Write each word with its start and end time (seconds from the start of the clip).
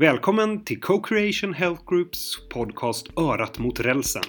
Välkommen 0.00 0.64
till 0.64 0.80
Co-Creation 0.80 1.54
Health 1.54 1.82
Groups 1.88 2.48
podcast 2.48 3.18
Örat 3.18 3.58
mot 3.58 3.80
rälsen. 3.80 4.22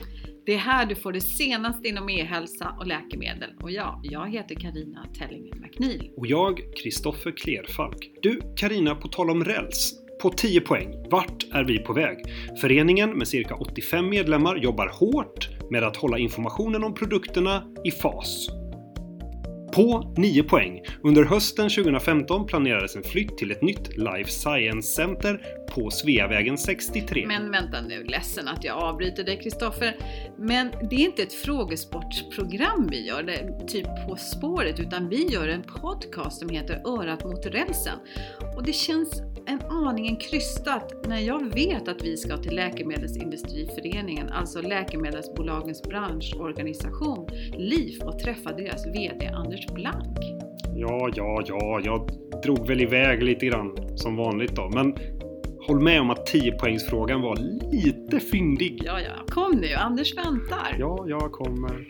Det 0.46 0.54
är 0.54 0.58
här 0.58 0.86
du 0.86 0.96
får 0.96 1.12
det 1.12 1.22
senaste 1.22 1.88
inom 1.88 2.10
e-hälsa 2.10 2.76
och 2.80 2.88
läkemedel. 2.88 3.50
Och 3.62 3.72
ja, 3.72 4.02
jag 4.04 4.30
heter 4.32 4.56
Karina 4.56 5.06
Tellingen 5.20 5.62
McNeil. 5.62 6.12
Och 6.18 6.28
jag, 6.28 6.62
Kristoffer 6.84 7.32
Klerfalk. 7.32 8.12
Du, 8.22 8.42
Karina, 8.56 8.96
på 8.96 9.08
tal 9.08 9.30
om 9.30 9.44
räls. 9.44 9.94
På 10.22 10.30
10 10.30 10.62
poäng, 10.62 11.06
vart 11.12 11.44
är 11.52 11.64
vi 11.64 11.80
på 11.80 11.94
väg? 11.94 12.18
Föreningen 12.62 13.10
med 13.10 13.28
cirka 13.28 13.56
85 13.56 14.10
medlemmar 14.10 14.56
jobbar 14.56 14.88
hårt 14.88 15.50
med 15.70 15.84
att 15.84 15.98
hålla 15.98 16.18
informationen 16.18 16.84
om 16.84 16.94
produkterna 16.94 17.64
i 17.86 17.92
fas. 17.92 18.61
På 19.76 20.14
9 20.18 20.44
poäng. 20.44 20.82
Under 21.04 21.24
hösten 21.24 21.70
2015 21.70 22.46
planerades 22.46 22.96
en 22.96 23.04
flytt 23.04 23.38
till 23.38 23.52
ett 23.52 23.62
nytt 23.62 23.98
Life 23.98 24.32
Science 24.32 24.88
Center 24.88 25.42
på 25.70 25.90
Sveavägen 25.90 26.58
63. 26.58 27.26
Men 27.28 27.52
vänta 27.52 27.82
nu, 27.82 28.04
ledsen 28.04 28.48
att 28.48 28.64
jag 28.64 28.78
avbryter 28.78 29.24
dig 29.24 29.40
Kristoffer. 29.44 29.98
Men 30.38 30.72
det 30.90 30.96
är 30.96 31.00
inte 31.00 31.24
ett 31.24 31.34
frågesportsprogram 31.34 32.88
vi 32.92 33.08
gör, 33.08 33.24
det, 33.24 33.68
typ 33.68 33.88
På 34.08 34.16
spåret, 34.16 34.80
utan 34.80 35.10
vi 35.10 35.28
gör 35.28 35.48
en 35.48 35.64
podcast 35.64 36.40
som 36.40 36.50
heter 36.50 36.82
Örat 36.86 37.24
mot 37.26 37.46
rälsen. 37.46 37.98
Och 38.56 38.64
det 38.64 38.74
känns 38.74 39.22
en 39.46 39.62
aningen 39.62 40.16
krystat 40.16 41.08
när 41.08 41.20
jag 41.20 41.54
vet 41.54 41.88
att 41.88 42.04
vi 42.04 42.18
ska 42.18 42.38
till 42.38 42.56
Läkemedelsindustriföreningen, 42.56 44.30
alltså 44.30 44.62
läkemedelsbolagens 44.62 45.84
branschorganisation, 45.84 47.28
LIF, 47.58 48.02
och 48.02 48.20
träffa 48.20 48.54
deras 48.54 48.88
VD 48.88 49.28
Anders 49.28 49.68
Blank. 49.68 50.18
Ja, 50.76 51.10
ja, 51.16 51.44
ja, 51.48 51.82
jag 51.84 52.10
drog 52.44 52.68
väl 52.68 52.82
iväg 52.82 53.24
lite 53.24 53.46
grann 53.46 53.98
som 53.98 54.16
vanligt 54.16 54.56
då. 54.56 54.70
Men 54.70 54.96
håll 55.68 55.80
med 55.80 56.02
om 56.02 56.10
att 56.10 56.34
10-poängsfrågan 56.34 57.22
var 57.22 57.38
lite 57.72 58.20
fyndig. 58.20 58.82
Ja, 58.86 59.00
ja, 59.02 59.26
kom 59.28 59.58
nu, 59.58 59.74
Anders 59.74 60.18
väntar. 60.18 60.76
Ja, 60.80 61.06
jag 61.08 61.32
kommer. 61.32 61.88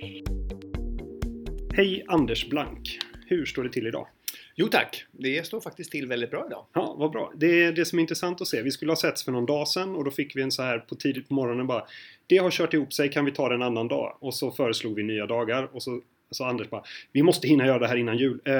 Hej 1.75 2.03
Anders 2.07 2.49
Blank. 2.49 2.99
Hur 3.27 3.45
står 3.45 3.63
det 3.63 3.69
till 3.69 3.87
idag? 3.87 4.07
Jo 4.55 4.67
tack, 4.67 5.05
det 5.11 5.45
står 5.45 5.61
faktiskt 5.61 5.91
till 5.91 6.07
väldigt 6.07 6.31
bra 6.31 6.45
idag. 6.47 6.65
Ja, 6.73 6.95
vad 6.97 7.11
bra. 7.11 7.31
Det 7.35 7.63
är 7.63 7.71
det 7.71 7.85
som 7.85 7.99
är 7.99 8.01
intressant 8.01 8.41
att 8.41 8.47
se. 8.47 8.61
Vi 8.61 8.71
skulle 8.71 8.91
ha 8.91 8.95
setts 8.95 9.23
för 9.23 9.31
någon 9.31 9.45
dag 9.45 9.67
sedan 9.67 9.95
och 9.95 10.03
då 10.03 10.11
fick 10.11 10.35
vi 10.35 10.41
en 10.41 10.51
så 10.51 10.63
här 10.63 10.79
på 10.79 10.95
tidigt 10.95 11.27
på 11.27 11.33
morgonen 11.33 11.67
bara 11.67 11.85
Det 12.27 12.37
har 12.37 12.51
kört 12.51 12.73
ihop 12.73 12.93
sig, 12.93 13.09
kan 13.09 13.25
vi 13.25 13.31
ta 13.31 13.49
det 13.49 13.55
en 13.55 13.61
annan 13.61 13.87
dag? 13.87 14.17
Och 14.19 14.33
så 14.33 14.51
föreslog 14.51 14.95
vi 14.95 15.03
nya 15.03 15.25
dagar 15.25 15.69
och 15.75 15.83
så 15.83 16.01
sa 16.31 16.47
Anders 16.47 16.69
bara 16.69 16.83
Vi 17.11 17.23
måste 17.23 17.47
hinna 17.47 17.65
göra 17.65 17.79
det 17.79 17.87
här 17.87 17.95
innan 17.95 18.17
jul. 18.17 18.39
Eh, 18.45 18.53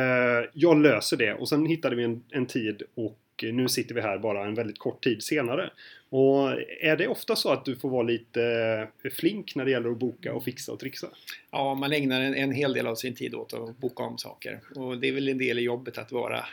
jag 0.53 0.81
löser 0.81 1.17
det. 1.17 1.34
Och 1.34 1.50
sen 1.50 1.66
hittade 1.66 1.95
vi 1.95 2.03
en, 2.03 2.23
en 2.30 2.45
tid 2.45 2.84
och 2.95 3.17
nu 3.42 3.70
sitter 3.70 3.95
vi 3.95 4.02
här 4.02 4.17
bara 4.17 4.45
en 4.45 4.56
väldigt 4.56 4.80
kort 4.80 5.03
tid 5.03 5.23
senare. 5.23 5.70
Och 6.09 6.52
är 6.81 6.97
det 6.97 7.08
ofta 7.08 7.36
så 7.36 7.52
att 7.52 7.66
du 7.66 7.75
får 7.75 7.89
vara 7.89 8.03
lite 8.03 8.44
eh, 9.03 9.11
flink 9.11 9.56
när 9.56 9.66
det 9.66 9.72
gäller 9.72 9.89
att 9.89 10.00
boka 10.00 10.34
och 10.34 10.44
fixa 10.44 10.72
och 10.72 10.80
trixa? 10.80 11.08
Ja, 11.52 11.75
man 11.75 11.94
ägnar 11.94 12.22
en, 12.22 12.36
en 12.36 12.52
hel 12.52 12.73
del 12.73 12.88
av 12.88 12.95
sin 12.95 13.16
tid 13.16 13.36
åt 13.36 13.53
att 13.53 13.78
boka 13.78 14.03
om 14.03 14.17
saker. 14.17 14.59
Och 14.75 14.97
det 14.97 15.08
är 15.08 15.12
väl 15.12 15.28
en 15.28 15.38
del 15.38 15.59
i 15.59 15.62
jobbet 15.62 15.97
att 15.97 16.12
vara 16.12 16.45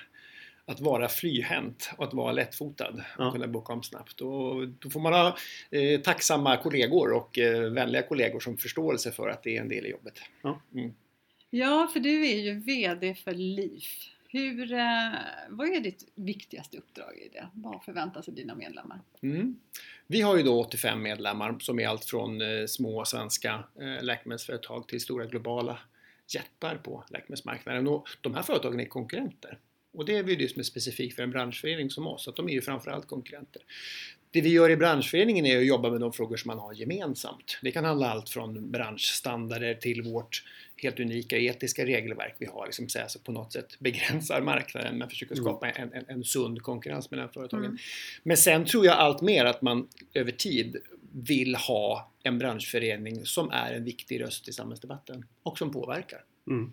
att 0.68 0.80
vara 0.80 1.08
flyhänt 1.08 1.90
och 1.96 2.04
att 2.04 2.14
vara 2.14 2.32
lättfotad 2.32 3.04
och 3.18 3.24
ja. 3.24 3.32
kunna 3.32 3.46
boka 3.46 3.72
om 3.72 3.82
snabbt. 3.82 4.20
Och 4.20 4.68
då 4.68 4.90
får 4.90 5.00
man 5.00 5.12
ha 5.12 5.36
eh, 5.70 6.00
tacksamma 6.00 6.56
kollegor 6.56 7.12
och 7.12 7.38
eh, 7.38 7.70
vänliga 7.70 8.02
kollegor 8.02 8.40
som 8.40 8.56
förståelse 8.56 9.12
för 9.12 9.28
att 9.28 9.42
det 9.42 9.56
är 9.56 9.60
en 9.60 9.68
del 9.68 9.86
i 9.86 9.90
jobbet. 9.90 10.20
Ja, 10.42 10.60
mm. 10.74 10.94
ja 11.50 11.90
för 11.92 12.00
du 12.00 12.26
är 12.26 12.36
ju 12.36 12.60
VD 12.60 13.14
för 13.14 13.34
LIF. 13.34 14.17
Hur, 14.30 14.72
eh, 14.72 15.12
vad 15.48 15.68
är 15.68 15.80
ditt 15.80 16.12
viktigaste 16.14 16.78
uppdrag 16.78 17.18
i 17.18 17.28
det? 17.32 17.48
Vad 17.54 17.84
förväntar 17.84 18.22
sig 18.22 18.34
dina 18.34 18.54
medlemmar? 18.54 19.00
Mm. 19.22 19.60
Vi 20.06 20.20
har 20.20 20.36
ju 20.36 20.42
då 20.42 20.60
85 20.60 21.02
medlemmar 21.02 21.56
som 21.60 21.80
är 21.80 21.88
allt 21.88 22.04
från 22.04 22.40
eh, 22.40 22.66
små 22.66 23.04
svenska 23.04 23.64
eh, 23.80 24.02
läkemedelsföretag 24.02 24.88
till 24.88 25.00
stora 25.00 25.26
globala 25.26 25.78
jättar 26.34 26.76
på 26.76 27.04
läkemedelsmarknaden. 27.10 27.88
Och 27.88 28.08
de 28.20 28.34
här 28.34 28.42
företagen 28.42 28.80
är 28.80 28.84
konkurrenter. 28.84 29.58
Och 29.92 30.04
det 30.04 30.16
är 30.16 30.24
ju 30.24 30.36
det 30.36 30.48
som 30.48 30.60
är 30.60 30.64
specifikt 30.64 31.16
för 31.16 31.22
en 31.22 31.30
branschförening 31.30 31.90
som 31.90 32.06
oss, 32.06 32.28
att 32.28 32.36
de 32.36 32.48
är 32.48 32.52
ju 32.52 32.62
framförallt 32.62 33.06
konkurrenter. 33.06 33.62
Det 34.30 34.40
vi 34.40 34.48
gör 34.48 34.70
i 34.70 34.76
branschföreningen 34.76 35.46
är 35.46 35.58
att 35.58 35.66
jobba 35.66 35.90
med 35.90 36.00
de 36.00 36.12
frågor 36.12 36.36
som 36.36 36.48
man 36.48 36.58
har 36.58 36.72
gemensamt. 36.72 37.58
Det 37.62 37.70
kan 37.70 37.84
handla 37.84 38.10
allt 38.10 38.28
från 38.28 38.70
branschstandarder 38.70 39.74
till 39.74 40.02
vårt 40.02 40.42
helt 40.76 41.00
unika 41.00 41.38
etiska 41.38 41.86
regelverk 41.86 42.36
vi 42.38 42.46
har, 42.46 42.66
liksom 42.66 42.88
så 42.88 43.18
på 43.18 43.32
något 43.32 43.52
sätt 43.52 43.78
begränsar 43.78 44.40
marknaden 44.40 44.98
men 44.98 45.08
försöker 45.08 45.34
mm. 45.34 45.44
skapa 45.44 45.70
en, 45.70 45.92
en, 45.92 46.04
en 46.08 46.24
sund 46.24 46.62
konkurrens 46.62 47.10
mellan 47.10 47.28
företagen. 47.28 47.64
Mm. 47.64 47.78
Men 48.22 48.36
sen 48.36 48.64
tror 48.64 48.86
jag 48.86 48.96
allt 48.96 49.22
mer 49.22 49.44
att 49.44 49.62
man 49.62 49.88
över 50.14 50.32
tid 50.32 50.76
vill 51.12 51.54
ha 51.54 52.12
en 52.22 52.38
branschförening 52.38 53.26
som 53.26 53.50
är 53.50 53.72
en 53.72 53.84
viktig 53.84 54.20
röst 54.20 54.48
i 54.48 54.52
samhällsdebatten 54.52 55.24
och 55.42 55.58
som 55.58 55.72
påverkar. 55.72 56.24
Mm. 56.46 56.72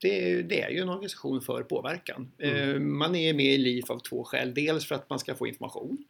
Det 0.00 0.32
är, 0.32 0.42
det 0.42 0.60
är, 0.60 0.70
ju 0.70 0.80
en 0.80 0.88
organisation 0.88 1.40
för 1.40 1.62
påverkan. 1.62 2.32
Mm. 2.38 2.70
Eh, 2.70 2.80
man 2.80 3.14
är 3.14 3.34
med 3.34 3.54
i 3.54 3.58
LIF 3.58 3.90
av 3.90 3.98
två 3.98 4.24
skäl. 4.24 4.54
Dels 4.54 4.86
för 4.86 4.94
att 4.94 5.10
man 5.10 5.18
ska 5.18 5.34
få 5.34 5.46
information 5.46 6.04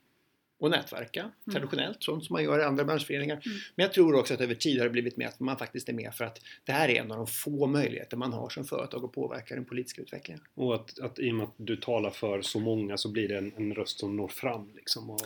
och 0.59 0.70
nätverka 0.70 1.20
mm. 1.20 1.32
traditionellt, 1.53 2.03
sånt 2.03 2.25
som 2.25 2.34
man 2.34 2.44
gör 2.44 2.59
i 2.59 2.62
andra 2.62 2.84
branschföreningar. 2.84 3.34
Mm. 3.34 3.59
Men 3.75 3.84
jag 3.84 3.92
tror 3.92 4.15
också 4.15 4.34
att 4.34 4.41
över 4.41 4.54
tid 4.54 4.78
har 4.78 4.84
det 4.84 4.91
blivit 4.91 5.16
mer 5.16 5.26
att 5.26 5.41
man 5.41 5.59
faktiskt 5.59 5.88
är 5.88 5.92
med 5.92 6.15
för 6.15 6.25
att 6.25 6.41
det 6.65 6.72
här 6.72 6.88
är 6.88 7.00
en 7.00 7.10
av 7.10 7.16
de 7.16 7.26
få 7.26 7.66
möjligheter 7.66 8.16
man 8.16 8.32
har 8.32 8.48
som 8.48 8.65
företag 8.65 9.04
att 9.04 9.12
påverka 9.12 9.54
den 9.54 9.65
politiska 9.65 10.03
utvecklingen. 10.03 10.42
Och 10.54 10.75
att, 10.75 10.98
att 10.98 11.19
i 11.19 11.31
och 11.31 11.34
med 11.34 11.44
att 11.44 11.54
du 11.56 11.76
talar 11.76 12.10
för 12.10 12.42
så 12.42 12.60
många 12.60 12.97
så 12.97 13.09
blir 13.09 13.28
det 13.28 13.38
en, 13.38 13.53
en 13.56 13.75
röst 13.75 13.98
som 13.98 14.16
når 14.16 14.28
fram 14.28 14.70
liksom. 14.75 15.10
Och 15.10 15.20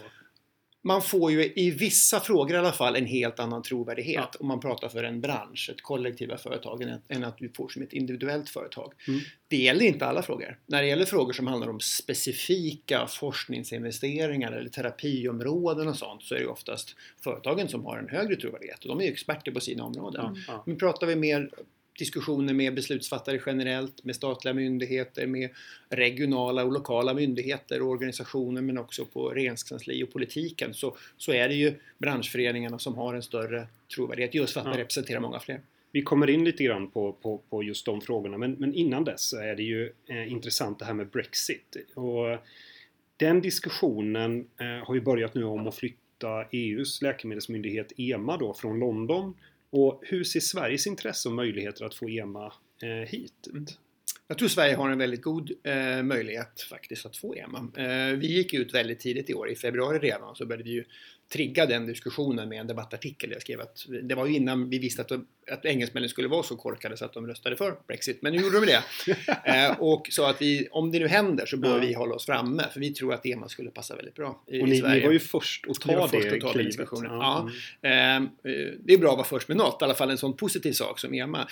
man 0.88 1.02
får 1.02 1.32
ju 1.32 1.52
i 1.56 1.70
vissa 1.70 2.20
frågor 2.20 2.54
i 2.54 2.58
alla 2.58 2.72
fall 2.72 2.96
en 2.96 3.06
helt 3.06 3.40
annan 3.40 3.62
trovärdighet 3.62 4.28
ja. 4.32 4.38
om 4.40 4.46
man 4.46 4.60
pratar 4.60 4.88
för 4.88 5.04
en 5.04 5.20
bransch, 5.20 5.70
ett 5.72 5.82
kollektiva 5.82 6.38
företag, 6.38 6.82
än, 6.82 7.00
än 7.08 7.24
att 7.24 7.38
du 7.38 7.52
får 7.56 7.68
som 7.68 7.82
ett 7.82 7.92
individuellt 7.92 8.48
företag. 8.48 8.92
Mm. 9.08 9.20
Det 9.48 9.56
gäller 9.56 9.84
inte 9.84 10.06
alla 10.06 10.22
frågor. 10.22 10.58
När 10.66 10.82
det 10.82 10.88
gäller 10.88 11.04
frågor 11.04 11.32
som 11.32 11.46
handlar 11.46 11.68
om 11.68 11.80
specifika 11.80 13.06
forskningsinvesteringar 13.06 14.52
eller 14.52 14.70
terapiområden 14.70 15.88
och 15.88 15.96
sånt 15.96 16.22
så 16.22 16.34
är 16.34 16.38
det 16.38 16.46
oftast 16.46 16.96
företagen 17.24 17.68
som 17.68 17.84
har 17.84 17.98
en 17.98 18.08
högre 18.08 18.36
trovärdighet 18.36 18.84
och 18.84 18.88
de 18.88 19.00
är 19.06 19.12
experter 19.12 19.52
på 19.52 19.60
sina 19.60 19.84
områden. 19.84 20.44
Ja. 20.46 20.62
Men 20.66 20.78
pratar 20.78 21.06
vi 21.06 21.16
mer 21.16 21.50
diskussioner 21.98 22.54
med 22.54 22.74
beslutsfattare 22.74 23.40
generellt, 23.46 24.04
med 24.04 24.16
statliga 24.16 24.54
myndigheter, 24.54 25.26
med 25.26 25.50
regionala 25.88 26.64
och 26.64 26.72
lokala 26.72 27.14
myndigheter 27.14 27.82
och 27.82 27.88
organisationer 27.88 28.62
men 28.62 28.78
också 28.78 29.04
på 29.04 29.28
regeringskansli 29.28 30.02
och 30.02 30.12
politiken 30.12 30.74
så, 30.74 30.96
så 31.16 31.32
är 31.32 31.48
det 31.48 31.54
ju 31.54 31.74
branschföreningarna 31.98 32.78
som 32.78 32.94
har 32.94 33.14
en 33.14 33.22
större 33.22 33.66
trovärdighet 33.94 34.34
just 34.34 34.52
för 34.52 34.60
att 34.60 34.66
ja. 34.66 34.70
man 34.70 34.78
representerar 34.78 35.20
många 35.20 35.40
fler. 35.40 35.60
Vi 35.92 36.02
kommer 36.02 36.30
in 36.30 36.44
lite 36.44 36.64
grann 36.64 36.90
på, 36.90 37.12
på, 37.12 37.40
på 37.50 37.62
just 37.62 37.86
de 37.86 38.00
frågorna 38.00 38.38
men, 38.38 38.52
men 38.52 38.74
innan 38.74 39.04
dess 39.04 39.32
är 39.32 39.56
det 39.56 39.62
ju 39.62 39.92
eh, 40.06 40.32
intressant 40.32 40.78
det 40.78 40.84
här 40.84 40.94
med 40.94 41.08
Brexit. 41.08 41.76
Och 41.94 42.38
den 43.16 43.40
diskussionen 43.40 44.46
eh, 44.60 44.86
har 44.86 44.94
ju 44.94 45.00
börjat 45.00 45.34
nu 45.34 45.44
om 45.44 45.66
att 45.66 45.74
flytta 45.74 46.44
EUs 46.50 47.02
läkemedelsmyndighet 47.02 47.92
EMA 47.96 48.36
då 48.36 48.54
från 48.54 48.78
London 48.78 49.34
och 49.70 50.02
hur 50.02 50.24
ser 50.24 50.40
Sveriges 50.40 50.86
intresse 50.86 51.28
och 51.28 51.34
möjligheter 51.34 51.84
att 51.84 51.94
få 51.94 52.08
EMA 52.08 52.52
eh, 52.82 53.08
hit 53.08 53.48
ut? 53.54 53.78
Jag 54.28 54.38
tror 54.38 54.48
Sverige 54.48 54.74
har 54.74 54.90
en 54.90 54.98
väldigt 54.98 55.22
god 55.22 55.50
eh, 55.62 56.02
möjlighet 56.02 56.60
faktiskt 56.60 57.06
att 57.06 57.16
få 57.16 57.34
EMA. 57.34 57.58
Eh, 57.76 58.16
vi 58.16 58.26
gick 58.26 58.54
ut 58.54 58.74
väldigt 58.74 59.00
tidigt 59.00 59.30
i 59.30 59.34
år, 59.34 59.50
i 59.50 59.56
februari 59.56 59.98
redan, 59.98 60.36
så 60.36 60.46
började 60.46 60.64
vi 60.64 60.70
ju 60.70 60.84
trigga 61.32 61.66
den 61.66 61.86
diskussionen 61.86 62.48
med 62.48 62.60
en 62.60 62.66
debattartikel. 62.66 63.30
Jag 63.30 63.40
skrev 63.42 63.60
att 63.60 63.86
det 64.02 64.14
var 64.14 64.26
ju 64.26 64.34
innan 64.36 64.70
vi 64.70 64.78
visste 64.78 65.02
att, 65.02 65.12
att 65.50 65.64
engelsmännen 65.64 66.08
skulle 66.08 66.28
vara 66.28 66.42
så 66.42 66.56
korkade 66.56 66.96
så 66.96 67.04
att 67.04 67.12
de 67.12 67.26
röstade 67.26 67.56
för 67.56 67.78
Brexit. 67.86 68.22
Men 68.22 68.32
nu 68.32 68.42
gjorde 68.42 68.60
de 68.60 68.66
det. 68.66 68.82
eh, 69.44 69.80
och 69.80 70.08
så 70.10 70.24
att 70.24 70.42
vi, 70.42 70.68
om 70.70 70.92
det 70.92 70.98
nu 70.98 71.08
händer 71.08 71.46
så 71.46 71.56
bör 71.56 71.74
ja. 71.74 71.86
vi 71.86 71.94
hålla 71.94 72.14
oss 72.14 72.26
framme. 72.26 72.64
För 72.72 72.80
vi 72.80 72.90
tror 72.90 73.14
att 73.14 73.26
EMA 73.26 73.48
skulle 73.48 73.70
passa 73.70 73.96
väldigt 73.96 74.14
bra 74.14 74.42
i, 74.46 74.62
och 74.62 74.68
ni, 74.68 74.76
i 74.76 74.80
Sverige. 74.80 75.00
ni 75.00 75.06
var 75.06 75.12
ju 75.12 75.18
först 75.18 75.66
att 75.68 75.80
ta 75.80 76.06
det 76.06 76.08
först 76.08 76.32
att 76.32 76.40
ta 76.40 76.52
klivet. 76.52 76.88
Ja. 76.92 77.48
ja. 77.80 77.88
Eh, 77.88 78.22
det 78.78 78.94
är 78.94 78.98
bra 78.98 79.10
att 79.10 79.16
vara 79.16 79.26
först 79.26 79.48
med 79.48 79.56
något, 79.56 79.82
i 79.82 79.84
alla 79.84 79.94
fall 79.94 80.10
en 80.10 80.18
sån 80.18 80.36
positiv 80.36 80.72
sak 80.72 80.98
som 80.98 81.14
EMA. 81.14 81.48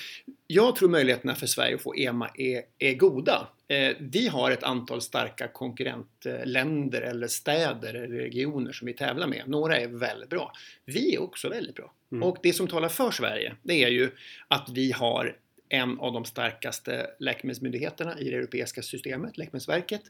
Jag 0.47 0.77
tror 0.77 0.89
möjligheterna 0.89 1.35
för 1.35 1.47
Sverige 1.47 1.75
att 1.75 1.83
få 1.83 1.95
EMA 1.97 2.29
är, 2.35 2.63
är 2.79 2.95
goda. 2.95 3.49
Eh, 3.69 3.97
vi 4.01 4.29
har 4.29 4.51
ett 4.51 4.63
antal 4.63 5.03
starka 5.03 5.49
konkurrentländer 5.49 7.03
eller 7.03 7.27
städer 7.27 7.95
eller 7.95 8.19
regioner 8.19 8.73
som 8.73 8.87
vi 8.87 8.93
tävlar 8.93 9.27
med. 9.27 9.43
Några 9.47 9.77
är 9.77 9.89
väldigt 9.89 10.31
bra. 10.31 10.53
Vi 10.85 11.15
är 11.15 11.23
också 11.23 11.49
väldigt 11.49 11.75
bra. 11.75 11.93
Mm. 12.13 12.23
Och 12.23 12.39
det 12.43 12.53
som 12.53 12.69
talar 12.69 12.89
för 12.89 13.11
Sverige, 13.11 13.55
det 13.63 13.85
är 13.85 13.89
ju 13.89 14.11
att 14.49 14.69
vi 14.73 14.93
har 14.93 15.37
en 15.69 15.99
av 15.99 16.13
de 16.13 16.25
starkaste 16.25 17.07
läkemedelsmyndigheterna 17.19 18.19
i 18.19 18.31
det 18.31 18.37
europeiska 18.37 18.83
systemet, 18.83 19.39
Läkemedelsverket. 19.39 20.03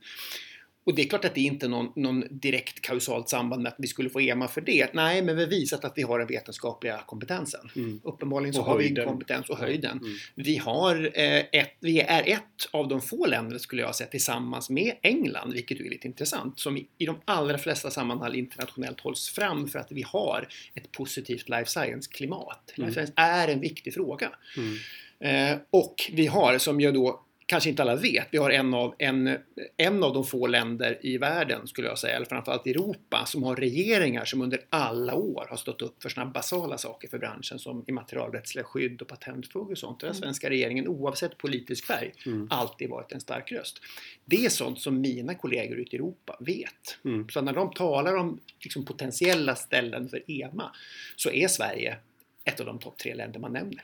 Och 0.86 0.94
det 0.94 1.02
är 1.02 1.08
klart 1.08 1.24
att 1.24 1.34
det 1.34 1.40
inte 1.40 1.66
är 1.66 1.70
någon, 1.70 1.92
någon 1.96 2.24
direkt 2.30 2.80
kausalt 2.80 3.28
samband 3.28 3.62
med 3.62 3.72
att 3.72 3.76
vi 3.78 3.86
skulle 3.86 4.10
få 4.10 4.20
EMA 4.20 4.48
för 4.48 4.60
det. 4.60 4.94
Nej, 4.94 5.22
men 5.22 5.36
vi 5.36 5.42
har 5.42 5.50
visat 5.50 5.84
att 5.84 5.92
vi 5.96 6.02
har 6.02 6.18
den 6.18 6.28
vetenskapliga 6.28 7.00
kompetensen. 7.06 7.70
Mm. 7.76 8.00
Uppenbarligen 8.04 8.54
så 8.54 8.62
har 8.62 8.78
vi 8.78 8.94
kompetens 8.94 9.50
och 9.50 9.58
höjden. 9.58 9.98
Mm. 9.98 10.16
Vi, 10.34 10.56
har, 10.56 11.10
eh, 11.14 11.44
ett, 11.52 11.76
vi 11.80 12.00
är 12.00 12.28
ett 12.28 12.68
av 12.70 12.88
de 12.88 13.00
få 13.00 13.26
länder, 13.26 13.58
skulle 13.58 13.82
jag 13.82 13.94
säga, 13.94 14.10
tillsammans 14.10 14.70
med 14.70 14.92
England, 15.02 15.52
vilket 15.52 15.80
är 15.80 15.84
lite 15.84 16.06
intressant, 16.06 16.60
som 16.60 16.76
i, 16.76 16.86
i 16.98 17.06
de 17.06 17.16
allra 17.24 17.58
flesta 17.58 17.90
sammanhang 17.90 18.34
internationellt 18.34 19.00
hålls 19.00 19.28
fram 19.28 19.68
för 19.68 19.78
att 19.78 19.92
vi 19.92 20.02
har 20.02 20.48
ett 20.74 20.92
positivt 20.92 21.48
life 21.48 21.70
science-klimat. 21.70 22.72
Mm. 22.76 22.88
Life 22.88 22.94
science 22.94 23.12
är 23.16 23.48
en 23.48 23.60
viktig 23.60 23.94
fråga. 23.94 24.30
Mm. 24.56 24.76
Eh, 25.20 25.58
och 25.70 26.10
vi 26.12 26.26
har, 26.26 26.58
som 26.58 26.80
jag 26.80 26.94
då 26.94 27.25
kanske 27.46 27.70
inte 27.70 27.82
alla 27.82 27.96
vet, 27.96 28.28
vi 28.31 28.38
har 28.38 28.50
en 28.50 28.75
av, 28.75 28.94
en, 28.98 29.38
en 29.76 30.02
av 30.02 30.14
de 30.14 30.25
få 30.25 30.46
länder 30.46 30.98
i 31.02 31.19
världen, 31.19 31.66
skulle 31.66 31.88
jag 31.88 31.98
säga, 31.98 32.16
eller 32.16 32.26
framförallt 32.26 32.66
i 32.66 32.70
Europa, 32.70 33.25
som 33.26 33.43
har 33.43 33.56
regeringar 33.56 34.25
som 34.25 34.43
under 34.43 34.60
alla 34.70 35.14
år 35.14 35.46
har 35.50 35.56
stått 35.56 35.82
upp 35.82 36.02
för 36.02 36.08
sådana 36.08 36.31
basala 36.31 36.78
saker 36.78 37.08
för 37.08 37.19
branschen 37.19 37.58
som 37.58 37.84
immaterialrättsliga 37.87 38.64
skydd 38.64 39.02
och 39.02 39.08
patentfrågor 39.08 39.72
och 39.72 39.78
sånt. 39.78 40.02
Har 40.02 40.08
Mm. 40.08 40.20
svenska 40.20 40.50
regeringen, 40.50 40.88
oavsett 40.88 41.38
politisk 41.38 41.84
färg, 41.87 42.12
Mm. 42.26 42.48
alltid 42.50 42.90
varit 42.90 43.12
en 43.12 43.20
stark 43.20 43.52
röst. 43.52 43.81
Det 44.25 44.44
är 44.44 44.49
sånt 44.49 44.81
som 44.81 45.00
mina 45.00 45.34
kollegor 45.34 45.78
ute 45.78 45.96
i 45.96 45.99
Europa 45.99 46.37
vet. 46.40 46.99
Mm. 47.04 47.28
Så 47.28 47.40
när 47.40 47.52
de 47.52 47.72
talar 47.72 48.16
om 48.16 48.40
liksom, 48.60 48.84
potentiella 48.84 49.54
ställen 49.54 50.08
för 50.08 50.31
EMA 50.31 50.72
så 51.16 51.31
är 51.31 51.49
Sverige 51.49 51.96
ett 52.44 52.60
av 52.60 52.66
de 52.66 52.78
topp 52.78 52.99
tre 52.99 53.14
länder 53.14 53.40
man 53.40 53.52
nämner. 53.52 53.82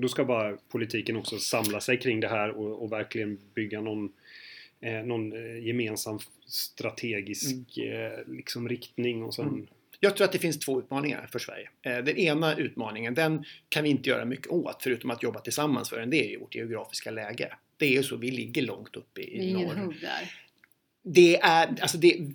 Och 0.00 0.02
då 0.02 0.08
ska 0.08 0.24
bara 0.24 0.56
politiken 0.68 1.16
också 1.16 1.38
samla 1.38 1.80
sig 1.80 1.96
kring 1.96 2.20
det 2.20 2.28
här 2.28 2.50
och, 2.50 2.82
och 2.82 2.92
verkligen 2.92 3.38
bygga 3.54 3.80
någon, 3.80 4.12
eh, 4.80 4.92
någon 4.92 5.32
eh, 5.32 5.66
gemensam 5.66 6.18
strategisk 6.46 7.78
eh, 7.78 8.32
liksom 8.32 8.68
riktning 8.68 9.22
och 9.22 9.34
sen... 9.34 9.48
Mm. 9.48 9.66
Jag 10.00 10.16
tror 10.16 10.24
att 10.24 10.32
det 10.32 10.38
finns 10.38 10.58
två 10.58 10.78
utmaningar 10.78 11.28
för 11.32 11.38
Sverige. 11.38 11.68
Eh, 11.82 11.98
Den 11.98 12.16
ena 12.16 12.56
utmaningen, 12.56 13.14
den 13.14 13.44
kan 13.68 13.84
vi 13.84 13.90
inte 13.90 14.08
göra 14.08 14.24
mycket 14.24 14.46
åt 14.46 14.82
förutom 14.82 15.10
att 15.10 15.22
jobba 15.22 15.40
tillsammans 15.40 15.90
för 15.90 16.00
den. 16.00 16.10
Det 16.10 16.26
är 16.26 16.30
ju 16.30 16.38
vårt 16.38 16.54
geografiska 16.54 17.10
läge. 17.10 17.54
Det 17.76 17.86
är 17.86 17.92
ju 17.92 18.02
så, 18.02 18.16
vi 18.16 18.30
ligger 18.30 18.62
långt 18.62 18.96
uppe 18.96 19.20
i 19.20 19.36
ingen 19.36 19.60
norr. 19.60 19.94
Det 21.02 21.36
är, 21.36 21.76
alltså 21.80 21.98
det, 21.98 22.30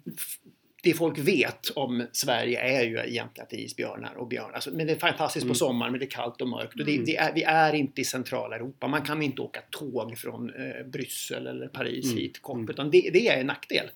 det 0.85 0.93
folk 0.93 1.17
vet 1.19 1.69
om 1.75 2.07
Sverige 2.11 2.59
är 2.59 2.83
ju 2.83 2.97
egentligen 2.97 3.43
att 3.43 3.49
det 3.49 3.55
är 3.55 3.59
isbjörnar 3.65 4.13
och 4.17 4.27
björnar. 4.27 4.51
Alltså, 4.53 4.71
men 4.73 4.87
det 4.87 4.93
är 4.93 4.97
fantastiskt 4.97 5.43
Mm. 5.43 5.51
på 5.53 5.57
sommaren 5.57 5.91
men 5.91 5.99
det 5.99 6.05
är 6.05 6.09
kallt 6.09 6.41
och 6.41 6.47
mörkt. 6.47 6.79
Och 6.79 6.85
det, 6.85 6.91
Mm. 6.93 7.05
det 7.05 7.17
är, 7.17 7.33
vi 7.33 7.43
är 7.43 7.73
inte 7.75 8.01
i 8.01 8.03
centrala 8.05 8.55
Europa. 8.55 8.87
Man 8.87 9.01
kan 9.01 9.21
inte 9.21 9.41
åka 9.41 9.61
tåg 9.69 10.17
från 10.17 10.49
eh, 10.49 10.85
Bryssel 10.85 11.47
eller 11.47 11.67
Paris 11.67 12.05
Mm. 12.05 12.17
hit 12.17 12.41
kort. 12.41 12.55
Mm. 12.55 12.69
Utan 12.69 12.91
det, 12.91 13.09
det 13.13 13.27
är 13.27 13.39
en 13.39 13.47
nackdel. 13.47 13.89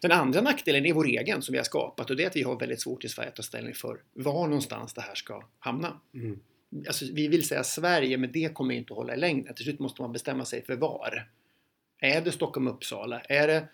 Den 0.00 0.12
andra 0.12 0.40
nackdelen 0.40 0.86
är 0.86 0.92
vår 0.92 1.06
egen 1.06 1.42
som 1.42 1.52
vi 1.52 1.58
har 1.58 1.64
skapat 1.64 2.10
och 2.10 2.16
det 2.16 2.22
är 2.22 2.26
att 2.26 2.36
vi 2.36 2.42
har 2.42 2.58
väldigt 2.60 2.80
svårt 2.80 3.04
i 3.04 3.08
Sverige 3.08 3.28
att 3.28 3.36
ta 3.36 3.42
ställning 3.42 3.74
för 3.74 3.98
var 4.12 4.46
någonstans 4.46 4.94
det 4.94 5.00
här 5.00 5.14
ska 5.14 5.42
hamna. 5.58 6.00
Mm. 6.14 6.38
Alltså, 6.86 7.04
vi 7.12 7.28
vill 7.28 7.46
säga 7.48 7.64
Sverige 7.64 8.16
men 8.18 8.32
det 8.32 8.54
kommer 8.54 8.74
inte 8.74 8.92
att 8.92 8.96
hålla 8.96 9.14
i 9.14 9.18
längden. 9.18 9.54
Till 9.54 9.64
slut 9.64 9.78
måste 9.78 10.02
man 10.02 10.12
bestämma 10.12 10.44
sig 10.44 10.64
för 10.64 10.76
var. 10.76 11.28
Är 12.00 12.20
det 12.20 12.32
Stockholm-Uppsala? 12.32 13.20
Är 13.28 13.46
det 13.46 13.68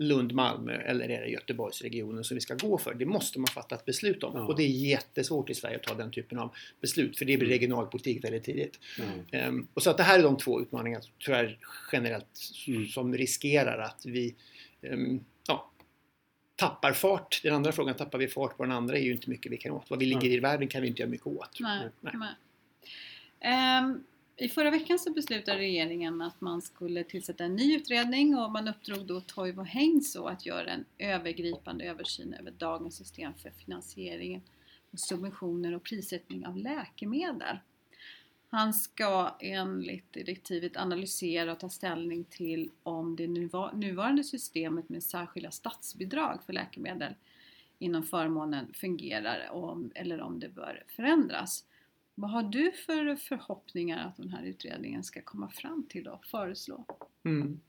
Lund-Malmö 0.00 0.72
eller 0.72 1.08
är 1.08 1.20
det 1.20 1.28
Göteborgsregionen 1.28 2.24
som 2.24 2.34
vi 2.34 2.40
ska 2.40 2.54
gå 2.54 2.78
för? 2.78 2.94
Det 2.94 3.06
måste 3.06 3.38
man 3.38 3.46
fatta 3.46 3.74
ett 3.74 3.84
beslut 3.84 4.22
om. 4.24 4.32
Ja. 4.36 4.46
Och 4.46 4.56
det 4.56 4.62
är 4.62 4.68
jättesvårt 4.68 5.50
i 5.50 5.54
Sverige 5.54 5.76
att 5.76 5.82
ta 5.82 5.94
den 5.94 6.10
typen 6.10 6.38
av 6.38 6.54
beslut 6.80 7.18
för 7.18 7.24
det 7.24 7.36
blir 7.36 7.48
Mm. 7.48 7.58
regionalpolitik 7.58 8.24
väldigt 8.24 8.44
tidigt. 8.44 8.78
Ja. 8.98 9.38
Ehm, 9.38 9.68
och 9.74 9.82
så 9.82 9.90
att 9.90 9.96
det 9.96 10.02
här 10.02 10.18
är 10.18 10.22
de 10.22 10.36
två 10.36 10.60
utmaningar 10.60 11.02
tyvärr 11.18 11.58
generellt 11.92 12.40
Mm. 12.68 12.86
som 12.86 13.14
riskerar 13.14 13.78
att 13.78 14.06
vi 14.06 14.34
ja, 15.46 15.70
tappar 16.56 16.92
fart. 16.92 17.40
Den 17.42 17.54
andra 17.54 17.72
frågan, 17.72 17.94
tappar 17.94 18.18
vi 18.18 18.28
fart 18.28 18.56
på 18.56 18.62
den 18.62 18.72
andra 18.72 18.96
är 18.96 19.02
ju 19.02 19.12
inte 19.12 19.30
mycket 19.30 19.52
vi 19.52 19.56
kan 19.56 19.72
åt. 19.72 19.90
Vad 19.90 19.98
vi 19.98 20.06
ligger 20.06 20.28
i 20.30 20.38
världen 20.40 20.68
kan 20.68 20.82
vi 20.82 20.88
inte 20.88 21.02
göra 21.02 21.10
mycket 21.10 21.26
åt. 21.26 21.60
Nej. 21.60 21.88
Nej. 22.00 22.12
nej. 22.16 22.34
Ehm, 23.40 24.04
i 24.40 24.48
förra 24.48 24.70
veckan 24.70 24.98
så 24.98 25.12
beslutade 25.12 25.58
regeringen 25.58 26.22
att 26.22 26.40
man 26.40 26.62
skulle 26.62 27.04
tillsätta 27.04 27.44
en 27.44 27.56
ny 27.56 27.76
utredning 27.76 28.36
och 28.36 28.52
man 28.52 28.68
uppdrog 28.68 29.06
då 29.06 29.20
Toivo 29.20 29.62
Heinsoo 29.62 30.26
att 30.26 30.46
göra 30.46 30.70
en 30.70 30.84
övergripande 30.98 31.84
översyn 31.84 32.34
över 32.34 32.50
dagens 32.50 32.96
system 32.96 33.34
för 33.34 33.50
finansiering, 33.50 34.42
och 34.90 35.00
subventioner 35.00 35.74
och 35.74 35.82
prissättning 35.82 36.46
av 36.46 36.56
läkemedel. 36.56 37.58
Han 38.48 38.74
ska 38.74 39.36
enligt 39.40 40.12
direktivet 40.12 40.76
analysera 40.76 41.52
och 41.52 41.60
ta 41.60 41.68
ställning 41.68 42.24
till 42.24 42.70
om 42.82 43.16
det 43.16 43.26
nuvarande 43.72 44.24
systemet 44.24 44.88
med 44.88 45.02
särskilda 45.02 45.50
statsbidrag 45.50 46.38
för 46.46 46.52
läkemedel 46.52 47.14
inom 47.78 48.02
förmånen 48.02 48.72
fungerar 48.74 49.50
eller 49.94 50.20
om 50.20 50.40
det 50.40 50.48
bör 50.48 50.84
förändras. 50.88 51.64
Vad 52.20 52.30
har 52.30 52.42
du 52.42 52.72
för 52.72 53.16
förhoppningar 53.16 54.06
att 54.06 54.16
den 54.16 54.28
här 54.28 54.44
utredningen 54.44 55.04
ska 55.04 55.22
komma 55.22 55.48
fram 55.48 55.86
till 55.88 56.08
och 56.08 56.24
föreslå? 56.26 56.84
Mm. 57.24 57.60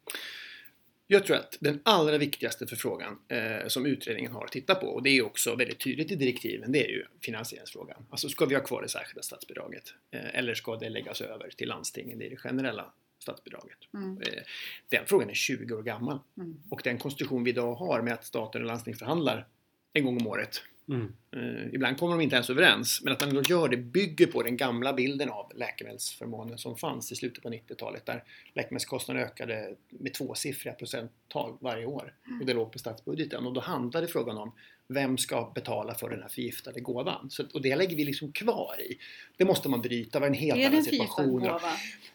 Jag 1.07 1.25
tror 1.25 1.37
att 1.37 1.57
den 1.59 1.79
allra 1.83 2.17
viktigaste 2.17 2.67
förfrågan 2.67 3.19
eh, 3.27 3.67
som 3.67 3.85
utredningen 3.85 4.31
har 4.31 4.45
att 4.45 4.51
titta 4.51 4.75
på, 4.75 4.87
och 4.87 5.03
det 5.03 5.09
är 5.09 5.25
också 5.25 5.55
väldigt 5.55 5.79
tydligt 5.79 6.11
i 6.11 6.15
direktiven, 6.15 6.71
det 6.71 6.85
är 6.85 6.89
ju 6.89 7.05
finansieringsfrågan. 7.21 8.05
Alltså 8.09 8.29
ska 8.29 8.45
vi 8.45 8.55
ha 8.55 8.61
kvar 8.61 8.81
det 8.81 8.89
särskilda 8.89 9.21
statsbidraget? 9.21 9.93
Eh, 10.11 10.35
eller 10.35 10.53
ska 10.53 10.75
det 10.75 10.89
läggas 10.89 11.21
över 11.21 11.49
till 11.49 11.67
landstingen 11.67 12.21
i 12.21 12.29
det 12.29 12.37
generella 12.37 12.93
statsbidraget? 13.19 13.77
Mm. 13.93 14.21
Eh, 14.21 14.43
den 14.89 15.05
frågan 15.05 15.29
är 15.29 15.33
20 15.33 15.73
år 15.73 15.83
gammal. 15.83 16.19
Mm. 16.37 16.63
Och 16.69 16.81
den 16.83 16.97
konstruktion 16.97 17.43
vi 17.43 17.49
idag 17.49 17.75
har 17.75 18.01
med 18.01 18.13
att 18.13 18.25
staten 18.25 18.61
och 18.61 18.67
landsting 18.67 18.95
förhandlar 18.95 19.47
en 19.93 20.05
gång 20.05 20.17
om 20.21 20.27
året. 20.27 20.61
Mm. 20.87 21.13
Eh, 21.35 21.73
ibland 21.73 21.97
kommer 21.97 22.17
de 22.17 22.21
inte 22.21 22.35
ens 22.35 22.49
överens, 22.49 23.01
men 23.03 23.13
att 23.13 23.33
man 23.33 23.43
gör 23.43 23.67
det 23.67 23.77
bygger 23.77 24.27
på 24.27 24.43
den 24.43 24.57
gamla 24.57 24.93
bilden 24.93 25.29
av 25.29 25.51
läkemedelsförmånen 25.55 26.57
som 26.57 26.77
fanns 26.77 27.11
i 27.11 27.15
slutet 27.15 27.43
på 27.43 27.49
90-talet 27.49 28.05
där 28.05 28.23
läkemedelskostnaderna 28.53 29.25
ökade 29.25 29.75
med 29.89 30.13
tvåsiffriga 30.13 30.73
procenttal 30.73 31.57
varje 31.59 31.85
år. 31.85 32.13
Och 32.39 32.45
det 32.45 32.53
låg 32.53 32.71
på 32.71 32.79
statsbudgeten. 32.79 33.45
Och 33.45 33.53
då 33.53 33.61
handlade 33.61 34.07
frågan 34.07 34.37
om 34.37 34.51
vem 34.93 35.17
ska 35.17 35.51
betala 35.55 35.95
för 35.95 36.09
den 36.09 36.21
här 36.21 36.29
förgiftade 36.29 36.79
gåvan? 36.79 37.29
Så, 37.29 37.43
och 37.53 37.61
det 37.61 37.75
lägger 37.75 37.95
vi 37.95 38.03
liksom 38.03 38.31
kvar 38.31 38.75
i. 38.79 38.97
Det 39.37 39.45
måste 39.45 39.69
man 39.69 39.81
bryta, 39.81 40.19
det 40.19 40.19
var 40.19 40.27
en 40.27 40.33
helt 40.33 40.57
Är 40.57 40.61
det 40.61 40.67
annan 40.67 40.79
en 40.79 40.85
förgiftad 40.85 41.07
situation. 41.07 41.39
gåva? 41.39 41.61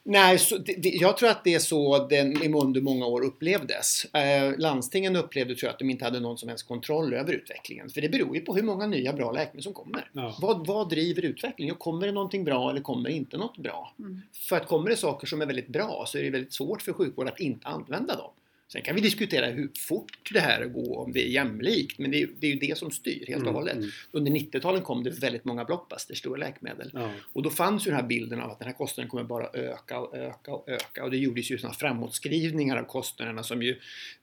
Nej, 0.03 0.39
så 0.39 0.59
det, 0.59 0.75
det, 0.83 0.89
jag 0.89 1.17
tror 1.17 1.29
att 1.29 1.45
det 1.45 1.55
är 1.55 1.59
så 1.59 2.07
den 2.09 2.43
i 2.43 2.49
under 2.49 2.81
många 2.81 3.07
år 3.07 3.25
upplevdes. 3.25 4.05
Eh, 4.05 4.59
landstingen 4.59 5.17
upplevde 5.17 5.55
tror 5.55 5.69
jag 5.69 5.73
att 5.73 5.79
de 5.79 5.91
inte 5.91 6.05
hade 6.05 6.21
någon 6.21 6.39
som 6.39 6.49
helst 6.49 6.69
kontroll 6.69 7.15
över 7.15 7.33
utvecklingen. 7.33 7.91
För 7.91 8.01
det 8.01 8.09
beror 8.09 8.37
ju 8.37 8.43
på 8.43 8.55
hur 8.55 8.63
många 8.63 8.87
nya 8.87 9.04
bra 9.13 9.33
läkemedel 9.33 9.63
som 9.63 9.73
kommer. 9.73 10.11
Ja. 10.13 10.37
Vad, 10.41 10.67
vad 10.67 10.89
driver 10.89 11.23
utvecklingen? 11.25 11.75
Kommer 11.75 12.07
det 12.07 12.13
någonting 12.13 12.45
bra 12.45 12.71
eller 12.71 12.81
kommer 12.81 13.09
det 13.09 13.15
inte 13.17 13.37
något 13.37 13.57
bra? 13.59 13.95
Mm. 13.99 14.21
För 14.49 14.57
att 14.57 14.67
kommer 14.67 14.91
det 14.91 14.97
saker 14.97 15.27
som 15.27 15.43
är 15.43 15.47
väldigt 15.47 15.69
bra 15.69 16.05
så 16.09 16.19
är 16.19 16.23
det 16.23 16.31
väldigt 16.31 16.53
svårt 16.53 16.83
för 16.83 16.93
sjukvården 16.93 17.33
att 17.33 17.41
inte 17.41 17.69
använda 17.69 18.17
dem. 18.17 18.31
Sen 18.69 18.83
kan 18.83 18.95
vi 18.95 19.01
diskutera 19.01 19.47
hur 19.47 19.71
fort 19.89 20.31
det 20.33 20.41
här 20.41 20.65
går, 20.65 20.99
om 20.99 21.13
det 21.13 21.23
är 21.23 21.29
jämlikt, 21.29 21.99
men 21.99 22.11
det 22.11 22.23
är, 22.23 22.29
det 22.41 22.47
är 22.47 22.51
ju 22.53 22.59
det 22.59 22.79
som 22.79 22.91
styr 22.91 23.25
helt 23.29 23.43
och 23.43 23.49
Mm, 23.49 23.55
hållet. 23.55 23.77
mm. 23.77 23.89
Under 24.13 24.33
90-talet 24.33 24.85
kom 24.85 25.05
det 25.05 25.11
väldigt 25.11 25.45
många 25.45 25.65
blockbusters, 25.65 26.19
stora 26.19 26.37
läkemedel. 26.37 26.91
Ja. 26.95 27.11
Och 27.33 27.43
då 27.43 27.51
fanns 27.51 27.87
ju 27.87 27.91
den 27.91 28.01
här 28.01 28.07
bilden 28.07 28.41
av 28.41 28.51
att 28.51 28.59
den 28.59 28.69
här 28.69 28.75
kostnaden 28.75 29.11
kommer 29.11 29.25
bara 29.25 29.47
öka 29.53 30.01
och 30.01 30.17
öka 30.17 30.53
och 30.55 30.69
öka. 30.69 31.05
Och 31.05 31.11
det 31.11 31.17
gjordes 31.17 31.51
ju 31.51 31.59
sådana 31.59 31.75
framåtskrivningar 31.75 32.77
av 32.77 32.85
kostnaderna 32.85 33.43
som 33.43 33.63
ju 33.63 33.79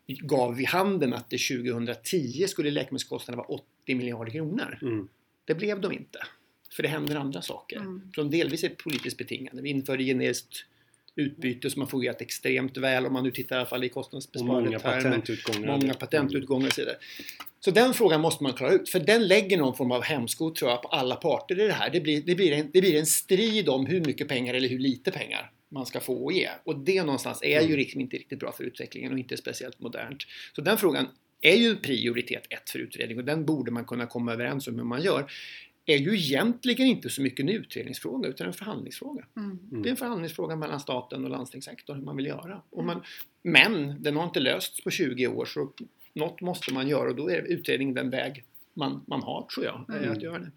gav 0.08 0.55
vid 0.55 0.67
handen 0.67 1.13
att 1.13 1.29
det 1.29 1.38
2010 1.38 2.48
skulle 2.48 2.72
läkemedelskostnaderna 2.72 3.44
vara 3.44 3.48
80 3.55 3.65
miljarder 3.88 4.31
kronor. 4.31 4.79
Mm. 4.81 5.07
Det 5.45 5.55
blev 5.55 5.81
de 5.81 5.91
inte. 5.91 6.19
För 6.75 6.83
det 6.83 6.89
händer 6.89 7.15
andra 7.15 7.41
saker. 7.41 7.77
Mm. 7.77 8.01
Som 8.15 8.29
delvis 8.31 8.63
är 8.63 8.69
politiskt 8.69 9.17
betingade. 9.17 9.61
Vi 9.61 9.69
införde 9.69 10.03
generiskt 10.03 10.65
utbyte 11.15 11.69
som 11.69 11.81
har 11.81 11.88
fungerat 11.89 12.21
extremt 12.21 12.77
väl 12.77 13.05
om 13.05 13.13
man 13.13 13.23
nu 13.23 13.31
tittar 13.31 13.55
i 13.55 13.59
alla 13.59 13.65
fall 13.69 13.83
i 13.83 13.89
kostnadsbesparande 13.89 14.65
många 14.69 14.79
termer. 14.79 15.01
patentutgångar. 15.01 15.67
Många 15.77 15.93
patentutgångar 15.93 16.67
och 16.67 16.73
så 16.73 16.81
vidare. 16.81 16.97
Så 17.59 17.71
den 17.71 17.93
frågan 17.93 18.21
måste 18.21 18.43
man 18.43 18.53
klara 18.53 18.71
ut, 18.73 18.89
för 18.89 19.00
den 19.00 19.27
lägger 19.27 19.57
någon 19.57 19.75
form 19.75 19.91
av 19.91 20.03
hämsko 20.03 20.51
tror 20.53 20.71
jag 20.71 20.81
på 20.81 20.88
alla 20.88 21.15
parter 21.15 21.59
i 21.59 21.67
det 21.67 21.73
här. 21.73 21.89
Det 21.89 22.01
blir, 22.01 22.21
det 22.21 22.35
blir, 22.35 22.51
en, 22.51 22.69
det 22.73 22.81
blir 22.81 23.00
en 23.00 23.05
strid 23.05 23.69
om 23.69 23.85
hur 23.85 24.01
mycket 24.05 24.27
pengar 24.27 24.53
eller 24.53 24.67
hur 24.69 24.79
lite 24.79 25.11
pengar 25.11 25.51
man 25.69 25.85
ska 25.85 26.00
få 26.00 26.23
och 26.23 26.33
ge. 26.33 26.50
Och 26.63 26.79
det 26.79 27.03
någonstans 27.03 27.41
är 27.43 27.61
ju 27.61 27.65
Mm. 27.67 27.77
liksom 27.79 28.01
inte 28.01 28.17
riktigt 28.17 28.39
bra 28.39 28.51
för 28.51 28.63
utvecklingen 28.63 29.13
och 29.13 29.19
inte 29.19 29.38
speciellt 29.38 29.79
modernt. 29.79 30.23
Så 30.55 30.61
den 30.61 30.77
frågan 30.77 31.07
är 31.41 31.55
ju 31.55 31.75
prioritet 31.75 32.48
ett 32.50 32.69
för 32.69 32.79
utredning 32.79 33.17
och 33.17 33.25
den 33.25 33.45
borde 33.45 33.71
man 33.71 33.86
kunna 33.86 34.05
komma 34.05 34.33
överens 34.33 34.67
om 34.67 34.75
hur 34.75 34.83
man 34.83 35.01
gör. 35.01 35.31
Är 35.86 35.98
ju 35.98 36.15
egentligen 36.15 36.88
inte 36.88 37.10
så 37.10 37.21
mycket 37.21 37.39
en 37.39 37.50
utredningsfråga 37.50 38.29
utan 38.29 38.48
en 38.48 38.53
förhandlingsfråga. 38.53 39.25
Mm. 39.38 39.60
Mm. 39.71 39.83
Det 39.83 39.89
är 39.89 39.91
en 39.91 39.98
förhandlingsfråga 39.98 40.55
mellan 40.55 40.79
staten 40.79 41.24
och 41.24 41.29
landstingssektorn 41.29 41.98
hur 41.98 42.05
man 42.05 42.17
vill 42.17 42.25
göra. 42.25 42.62
Och 42.69 42.83
man, 42.83 43.03
men 43.43 44.03
den 44.03 44.15
har 44.15 44.24
inte 44.24 44.39
lösts 44.39 44.83
på 44.83 44.89
20 44.89 45.27
år 45.27 45.45
så 45.45 45.74
något 46.13 46.41
måste 46.41 46.74
man 46.74 46.88
göra 46.88 47.10
och 47.10 47.15
då 47.15 47.29
är 47.29 47.41
utredningen 47.41 47.95
den 47.95 48.10
väg 48.10 48.43
man, 48.74 49.04
man 49.08 49.24
har 49.24 49.48
tror 49.54 49.66
jag. 49.66 49.86
eh, 49.90 49.96
Mm. 49.96 50.12
Att 50.12 50.22
göra 50.22 50.40
det. 50.40 50.51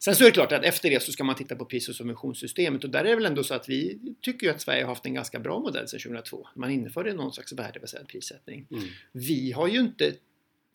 Sen 0.00 0.14
så 0.14 0.24
är 0.24 0.28
det 0.28 0.32
klart 0.32 0.52
att 0.52 0.64
efter 0.64 0.90
det 0.90 1.02
så 1.02 1.12
ska 1.12 1.24
man 1.24 1.34
titta 1.34 1.56
på 1.56 1.64
pris 1.64 1.88
och 1.88 1.94
subventionssystemet 1.94 2.84
och 2.84 2.90
där 2.90 3.00
är 3.00 3.04
det 3.08 3.14
väl 3.14 3.26
ändå 3.26 3.44
så 3.44 3.54
att 3.54 3.68
vi 3.68 3.98
tycker 4.20 4.46
ju 4.46 4.52
att 4.52 4.60
Sverige 4.60 4.82
har 4.82 4.88
haft 4.88 5.06
en 5.06 5.14
ganska 5.14 5.38
bra 5.40 5.58
modell 5.60 5.88
sedan 5.88 6.00
2002. 6.00 6.48
Man 6.56 6.70
införde 6.70 7.12
någon 7.12 7.32
slags 7.32 7.52
värdebaserad 7.52 8.08
prissättning. 8.08 8.66
Mm. 8.70 8.84
Vi 9.12 9.52
har 9.52 9.68
ju 9.68 9.78
inte 9.80 10.12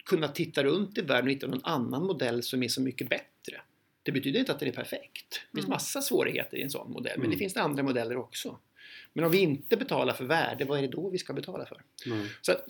kunnat 0.06 0.36
titta 0.36 0.64
runt 0.64 0.98
i 0.98 1.02
världen 1.02 1.26
och 1.26 1.32
hitta 1.32 1.48
någon 1.48 1.64
annan 1.66 2.04
modell 2.06 2.44
som 2.44 2.64
är 2.64 2.68
så 2.68 2.82
mycket 2.82 3.10
bättre. 3.10 3.62
Det 4.04 4.12
betyder 4.12 4.40
inte 4.40 4.52
att 4.52 4.60
den 4.60 4.70
är 4.70 4.74
perfekt. 4.74 5.30
Det 5.32 5.58
finns 5.58 5.66
Mm. 5.66 5.70
massa 5.70 6.02
svårigheter 6.02 6.58
i 6.58 6.62
en 6.62 6.70
sån 6.70 6.92
modell, 6.92 7.12
men 7.18 7.26
Mm. 7.26 7.32
det 7.32 7.38
finns 7.38 7.54
det 7.54 7.62
andra 7.62 7.84
modeller 7.84 8.18
också. 8.18 8.60
Men 9.14 9.26
om 9.26 9.32
vi 9.32 9.40
inte 9.40 9.78
betalar 9.78 10.14
för 10.14 10.26
värde, 10.26 10.66
vad 10.66 10.78
är 10.78 10.82
det 10.82 10.88
då 10.88 11.10
vi 11.10 11.18
ska 11.18 11.34
betala 11.34 11.66
för? 11.66 11.82
Mm. 12.06 12.28
Så, 12.42 12.52
att, 12.52 12.66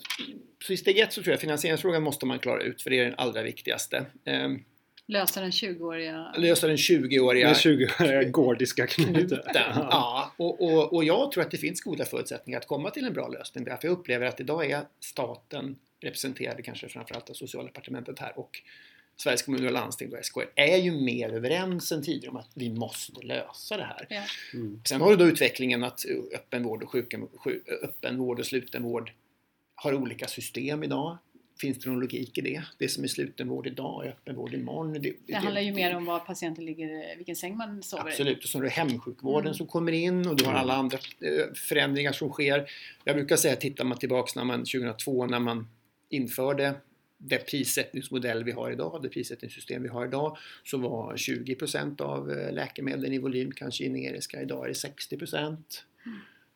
så 0.64 0.72
i 0.72 0.76
steg 0.76 0.98
ett 0.98 1.12
så 1.12 1.22
tror 1.22 1.32
jag 1.32 1.40
finansieringsfrågan 1.40 2.02
måste 2.02 2.26
man 2.26 2.38
klara 2.38 2.62
ut, 2.62 2.82
för 2.82 2.90
det 2.90 2.98
är 2.98 3.04
den 3.04 3.14
allra 3.16 3.42
viktigaste. 3.42 4.06
Ehm, 4.24 4.62
Lösa 5.06 5.40
den 5.40 5.50
20-åriga... 5.50 6.34
lösa 6.38 6.66
den 6.66 6.76
20-åriga 6.76 7.46
Den 7.46 7.54
20 7.54 8.24
gordiska 8.24 8.86
knuten. 8.86 9.14
knuten. 9.14 9.42
Ja, 9.54 10.32
och, 10.36 10.62
och, 10.62 10.94
och 10.94 11.04
jag 11.04 11.32
tror 11.32 11.44
att 11.44 11.50
det 11.50 11.56
finns 11.56 11.80
goda 11.80 12.04
förutsättningar 12.04 12.58
att 12.58 12.66
komma 12.66 12.90
till 12.90 13.04
en 13.04 13.12
bra 13.12 13.28
lösning. 13.28 13.64
Därför 13.64 13.88
jag 13.88 13.98
upplever 13.98 14.26
att 14.26 14.40
idag 14.40 14.70
är 14.70 14.82
staten 15.00 15.76
representerad 16.00 16.64
kanske 16.64 16.88
framförallt 16.88 17.30
av 17.30 17.34
socialdepartementet 17.34 18.18
här 18.18 18.38
och 18.38 18.60
Sveriges 19.16 19.42
kommuner 19.42 19.66
och 19.66 19.72
landsting 19.72 20.12
och 20.12 20.24
SKR 20.24 20.40
är 20.54 20.76
ju 20.76 20.90
mer 20.92 21.28
överens 21.30 21.92
än 21.92 22.02
tidigare 22.02 22.30
om 22.30 22.36
att 22.36 22.50
vi 22.54 22.70
måste 22.70 23.20
lösa 23.22 23.76
det 23.76 23.84
här. 23.84 24.06
Ja. 24.10 24.22
Mm. 24.54 24.80
Sen 24.88 25.00
har 25.00 25.10
du 25.10 25.16
då 25.16 25.24
utvecklingen 25.24 25.84
att 25.84 26.04
öppenvård 26.34 26.82
och, 26.82 26.90
sjuken, 26.90 27.28
sju, 27.36 27.60
öppenvård 27.82 28.40
och 28.40 28.46
slutenvård 28.46 29.12
har 29.74 29.94
olika 29.94 30.26
system 30.26 30.84
idag. 30.84 31.18
Finns 31.60 31.78
det 31.78 31.90
någon 31.90 32.00
logik 32.00 32.38
i 32.38 32.40
det? 32.40 32.62
Det 32.78 32.88
som 32.88 33.04
är 33.04 33.08
slutenvård 33.08 33.66
idag 33.66 34.06
är 34.06 34.10
öppenvård 34.10 34.54
imorgon. 34.54 34.92
Det, 34.92 35.12
Det 35.26 35.34
handlar 35.34 35.60
ju 35.60 35.72
mer 35.72 35.96
om 35.96 36.04
var 36.04 36.18
patienten 36.18 36.64
ligger, 36.64 37.16
vilken 37.16 37.36
säng 37.36 37.56
man 37.56 37.82
sover 37.82 38.08
i. 38.08 38.10
Absolut, 38.10 38.38
och 38.44 38.48
så 38.50 38.58
har 38.58 38.62
du 38.62 38.68
hemsjukvården 38.68 39.46
Mm. 39.46 39.54
som 39.54 39.66
kommer 39.66 39.92
in 39.92 40.28
och 40.28 40.36
du 40.36 40.44
har 40.44 40.52
alla 40.52 40.74
andra 40.74 40.98
eh, 41.20 41.54
förändringar 41.54 42.12
som 42.12 42.28
sker. 42.30 42.70
Jag 43.04 43.16
brukar 43.16 43.36
säga, 43.36 43.56
tittar 43.56 43.84
man 43.84 43.98
tillbaks 43.98 44.36
när 44.36 44.44
man 44.44 44.58
2002 44.58 45.26
när 45.26 45.38
man 45.38 45.68
införde 46.08 46.74
det 47.28 47.38
prissättningsmodell 47.38 48.44
vi 48.44 48.52
har 48.52 48.70
idag, 48.70 49.02
det 49.02 49.08
prissättningssystem 49.08 49.82
vi 49.82 49.88
har 49.88 50.06
idag, 50.06 50.36
så 50.64 50.78
var 50.78 51.16
20% 51.16 52.00
av 52.02 52.32
eh, 52.32 52.52
läkemedlen 52.52 53.12
i 53.12 53.18
volym 53.18 53.52
kanske 53.52 53.84
generiska. 53.84 54.42
Idag 54.42 54.64
är 54.64 54.68
det 54.68 55.18
60%. 55.18 55.56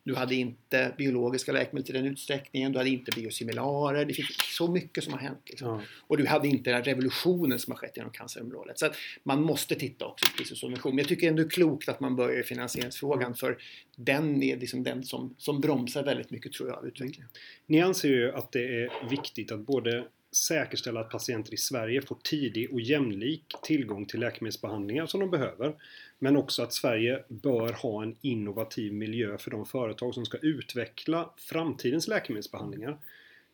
Du 0.08 0.14
hade 0.14 0.34
inte 0.34 0.94
biologiska 0.98 1.52
läkemedel 1.52 1.86
till 1.86 1.94
den 1.94 2.06
utsträckningen, 2.06 2.72
du 2.72 2.78
hade 2.78 2.90
inte 2.90 3.10
biosimilarer. 3.16 4.04
Det 4.04 4.14
finns 4.14 4.36
så 4.56 4.70
mycket 4.70 5.04
som 5.04 5.12
har 5.12 5.20
hänt. 5.20 5.42
Liksom. 5.46 5.68
Ja. 5.68 5.82
Och 6.06 6.16
du 6.16 6.26
hade 6.26 6.48
inte 6.48 6.70
den 6.70 6.84
revolutionen 6.84 7.58
som 7.58 7.70
har 7.70 7.78
skett 7.78 7.96
inom 7.96 8.10
cancerområdet. 8.10 8.78
Så 8.78 8.86
att 8.86 8.96
man 9.22 9.42
måste 9.42 9.74
titta 9.74 10.06
också 10.06 10.26
på 10.26 10.36
pris 10.36 10.50
och 10.50 10.58
subvention. 10.58 10.94
Men 10.94 10.98
jag 10.98 11.08
tycker 11.08 11.28
ändå 11.28 11.42
det 11.42 11.46
är 11.46 11.50
klokt 11.50 11.88
att 11.88 12.00
man 12.00 12.16
börjar 12.16 12.40
i 12.40 12.42
finansieringsfrågan 12.42 13.34
för 13.34 13.58
den 13.96 14.42
är 14.42 14.56
liksom 14.56 14.82
den 14.82 15.04
som, 15.04 15.34
som 15.38 15.60
bromsar 15.60 16.04
väldigt 16.04 16.30
mycket 16.30 16.52
tror 16.52 16.68
jag 16.68 16.78
av 16.78 16.86
utvecklingen. 16.86 17.28
Ni 17.66 17.80
anser 17.80 18.08
ju 18.08 18.32
att 18.32 18.52
det 18.52 18.82
är 18.82 19.08
viktigt 19.10 19.52
att 19.52 19.60
både 19.60 20.04
säkerställa 20.32 21.00
att 21.00 21.10
patienter 21.10 21.54
i 21.54 21.56
Sverige 21.56 22.02
får 22.02 22.16
tidig 22.22 22.72
och 22.72 22.80
jämlik 22.80 23.54
tillgång 23.62 24.06
till 24.06 24.20
läkemedelsbehandlingar 24.20 25.06
som 25.06 25.20
de 25.20 25.30
behöver. 25.30 25.74
Men 26.18 26.36
också 26.36 26.62
att 26.62 26.72
Sverige 26.72 27.24
bör 27.28 27.72
ha 27.72 28.02
en 28.02 28.16
innovativ 28.20 28.92
miljö 28.92 29.38
för 29.38 29.50
de 29.50 29.66
företag 29.66 30.14
som 30.14 30.24
ska 30.24 30.38
utveckla 30.38 31.30
framtidens 31.36 32.08
läkemedelsbehandlingar. 32.08 32.98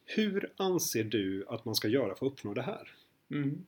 Hur 0.04 0.50
anser 0.56 1.04
du 1.04 1.44
att 1.48 1.64
man 1.64 1.74
ska 1.74 1.88
göra 1.88 2.14
för 2.14 2.26
att 2.26 2.32
uppnå 2.32 2.54
det 2.54 2.62
här? 2.62 2.90
Mm. 3.30 3.64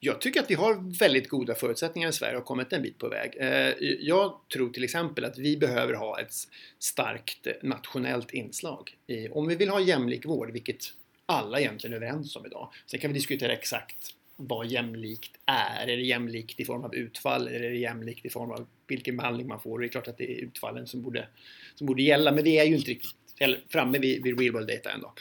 Jag 0.00 0.20
tycker 0.20 0.40
att 0.40 0.50
vi 0.50 0.54
har 0.54 0.98
väldigt 0.98 1.28
goda 1.28 1.54
förutsättningar 1.54 2.08
i 2.08 2.12
Sverige 2.12 2.32
och 2.32 2.40
har 2.40 2.46
kommit 2.46 2.72
en 2.72 2.82
bit 2.82 2.98
på 2.98 3.08
väg. 3.08 3.36
Eh, 3.36 3.74
jag 4.00 4.40
tror 4.52 4.70
till 4.70 4.84
exempel 4.84 5.24
att 5.24 5.38
vi 5.38 5.56
behöver 5.56 5.94
ha 5.94 6.20
ett 6.20 6.32
starkt 6.78 7.46
nationellt 7.62 8.30
inslag. 8.30 8.96
Om 9.30 9.46
vi 9.46 9.54
vill 9.54 9.68
ha 9.68 9.80
jämlik 9.80 10.26
vård, 10.26 10.50
vilket 10.50 10.94
alla 11.28 11.60
egentligen 11.60 11.92
är 11.92 11.96
överens 11.96 12.36
om 12.36 12.46
idag. 12.46 12.72
Sen 12.86 13.00
kan 13.00 13.10
vi 13.10 13.14
diskutera 13.14 13.52
exakt 13.52 14.14
vad 14.36 14.66
jämlikt 14.66 15.32
är. 15.46 15.86
Är 15.86 15.96
det 15.96 16.02
jämlikt 16.02 16.60
i 16.60 16.64
form 16.64 16.84
av 16.84 16.94
utfall 16.94 17.48
eller 17.48 17.60
är 17.60 17.70
det 17.70 17.76
jämlikt 17.76 18.26
i 18.26 18.30
form 18.30 18.50
av 18.50 18.66
vilken 18.86 19.16
behandling 19.16 19.48
man 19.48 19.60
får? 19.60 19.78
Det 19.78 19.86
är 19.86 19.88
klart 19.88 20.08
att 20.08 20.18
det 20.18 20.32
är 20.32 20.44
utfallen 20.44 20.86
som 20.86 21.02
borde, 21.02 21.28
som 21.74 21.86
borde 21.86 22.02
gälla, 22.02 22.32
men 22.32 22.44
vi 22.44 22.58
är 22.58 22.64
ju 22.64 22.76
inte 22.76 22.90
riktigt 22.90 23.10
framme 23.68 23.98
vid, 23.98 24.22
vid 24.22 24.40
real 24.40 24.52
world 24.52 24.68
data 24.68 24.90
ändå. 24.90 25.14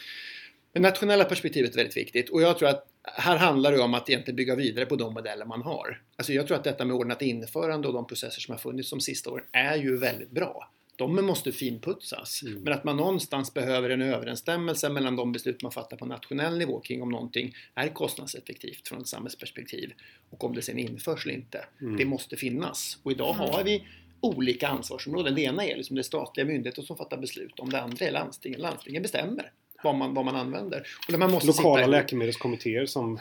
Det 0.72 0.80
nationella 0.80 1.24
perspektivet 1.24 1.72
är 1.72 1.76
väldigt 1.76 1.98
viktigt 1.98 2.30
och 2.30 2.42
jag 2.42 2.58
tror 2.58 2.70
att 2.70 2.88
här 3.04 3.38
handlar 3.38 3.72
det 3.72 3.80
om 3.80 3.94
att 3.94 4.10
egentligen 4.10 4.36
bygga 4.36 4.56
vidare 4.56 4.86
på 4.86 4.96
de 4.96 5.14
modeller 5.14 5.46
man 5.46 5.62
har. 5.62 6.02
Alltså 6.16 6.34
jag 6.34 6.48
tror 6.48 6.58
att 6.58 6.64
detta 6.64 6.86
med 6.86 6.96
ordnat 6.96 7.22
införande 7.22 7.88
och 7.88 7.94
de 7.94 8.08
processer 8.08 8.42
som 8.42 8.52
har 8.52 8.60
funnits 8.60 8.90
de 8.90 9.02
sista 9.02 9.30
åren 9.30 9.46
är 9.52 9.76
ju 9.76 9.98
väldigt 9.98 10.32
bra. 10.32 10.72
De 10.98 11.26
måste 11.26 11.52
finputsas. 11.52 12.44
Mm. 12.44 12.62
Men 12.64 12.74
att 12.74 12.84
man 12.84 12.98
någonstans 12.98 13.54
behöver 13.54 13.90
en 13.90 14.02
överensstämmelse 14.02 14.90
mellan 14.90 15.16
de 15.16 15.32
beslut 15.32 15.62
man 15.64 15.72
fattar 15.72 15.98
på 15.98 16.06
nationell 16.06 16.58
nivå 16.58 16.80
kring 16.80 17.02
om 17.02 17.10
någonting 17.10 17.56
är 17.76 17.88
kostnadseffektivt 17.88 18.88
från 18.88 19.02
ett 19.02 19.08
samhällsperspektiv 19.08 19.94
och 20.30 20.44
om 20.44 20.56
det 20.56 20.62
sen 20.62 20.80
införs 20.80 21.26
eller 21.26 21.36
inte. 21.36 21.66
Mm. 21.82 21.98
Det 21.98 22.06
måste 22.06 22.38
finnas. 22.38 22.98
Och 23.04 23.12
idag 23.12 23.36
Mm. 23.36 23.50
har 23.52 23.64
vi 23.64 23.84
olika 24.20 24.68
ansvarsområden. 24.68 25.36
Det 25.36 25.42
ena 25.42 25.66
är 25.66 25.78
liksom 25.78 25.96
det 25.96 26.04
statliga 26.04 26.46
myndigheter 26.46 26.82
som 26.82 26.98
fattar 26.98 27.18
beslut 27.18 27.60
om 27.60 27.70
det 27.70 27.82
andra 27.82 28.06
är 28.06 28.12
landstingen. 28.12 28.62
Landstingen 28.62 29.02
bestämmer 29.02 29.52
vad 29.84 29.96
man, 29.96 30.14
vad 30.14 30.26
man 30.26 30.36
använder. 30.36 30.88
Och 31.14 31.20
man 31.20 31.32
måste 31.32 31.48
Lokala 31.48 31.88
läkemedelskommittéer 31.88 32.86
som, 32.86 33.20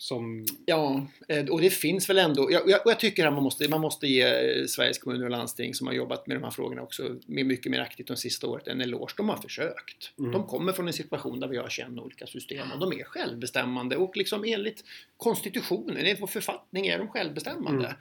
som 0.00 0.46
Ja, 0.66 1.06
eh, 1.28 1.44
och 1.44 1.60
det 1.60 1.70
finns 1.70 2.10
väl 2.10 2.18
ändå. 2.18 2.52
Jag, 2.52 2.68
jag, 2.68 2.86
och 2.86 2.90
jag 2.90 3.00
tycker 3.00 3.26
att 3.26 3.32
man 3.32 3.42
måste, 3.42 3.68
man 3.68 3.80
måste 3.80 4.06
ge 4.06 4.22
eh, 4.22 4.66
Sveriges 4.66 4.98
kommuner 4.98 5.24
och 5.24 5.30
landsting 5.30 5.74
som 5.74 5.86
har 5.86 5.94
jobbat 5.94 6.26
med 6.26 6.36
de 6.36 6.42
här 6.42 6.50
frågorna 6.50 6.82
också 6.82 7.16
mycket 7.26 7.72
mer 7.72 7.80
aktivt 7.80 8.06
de 8.06 8.16
sista 8.16 8.46
året 8.46 8.68
en 8.68 8.80
eloge. 8.80 9.14
De 9.16 9.28
har 9.28 9.36
försökt. 9.36 10.12
Mm. 10.18 10.32
De 10.32 10.46
kommer 10.46 10.72
från 10.72 10.86
en 10.86 10.92
situation 10.92 11.40
där 11.40 11.48
vi 11.48 11.56
har 11.56 11.68
21 11.68 11.88
olika 11.88 12.26
system 12.26 12.72
och 12.72 12.78
de 12.78 13.00
är 13.00 13.04
självbestämmande 13.04 13.96
och 13.96 14.16
liksom 14.16 14.44
enligt 14.44 14.84
konstitutionen, 15.16 15.96
enligt 15.96 16.20
vår 16.20 16.26
författning 16.26 16.86
är 16.86 16.98
de 16.98 17.08
självbestämmande. 17.08 17.86
Mm. 17.86 17.96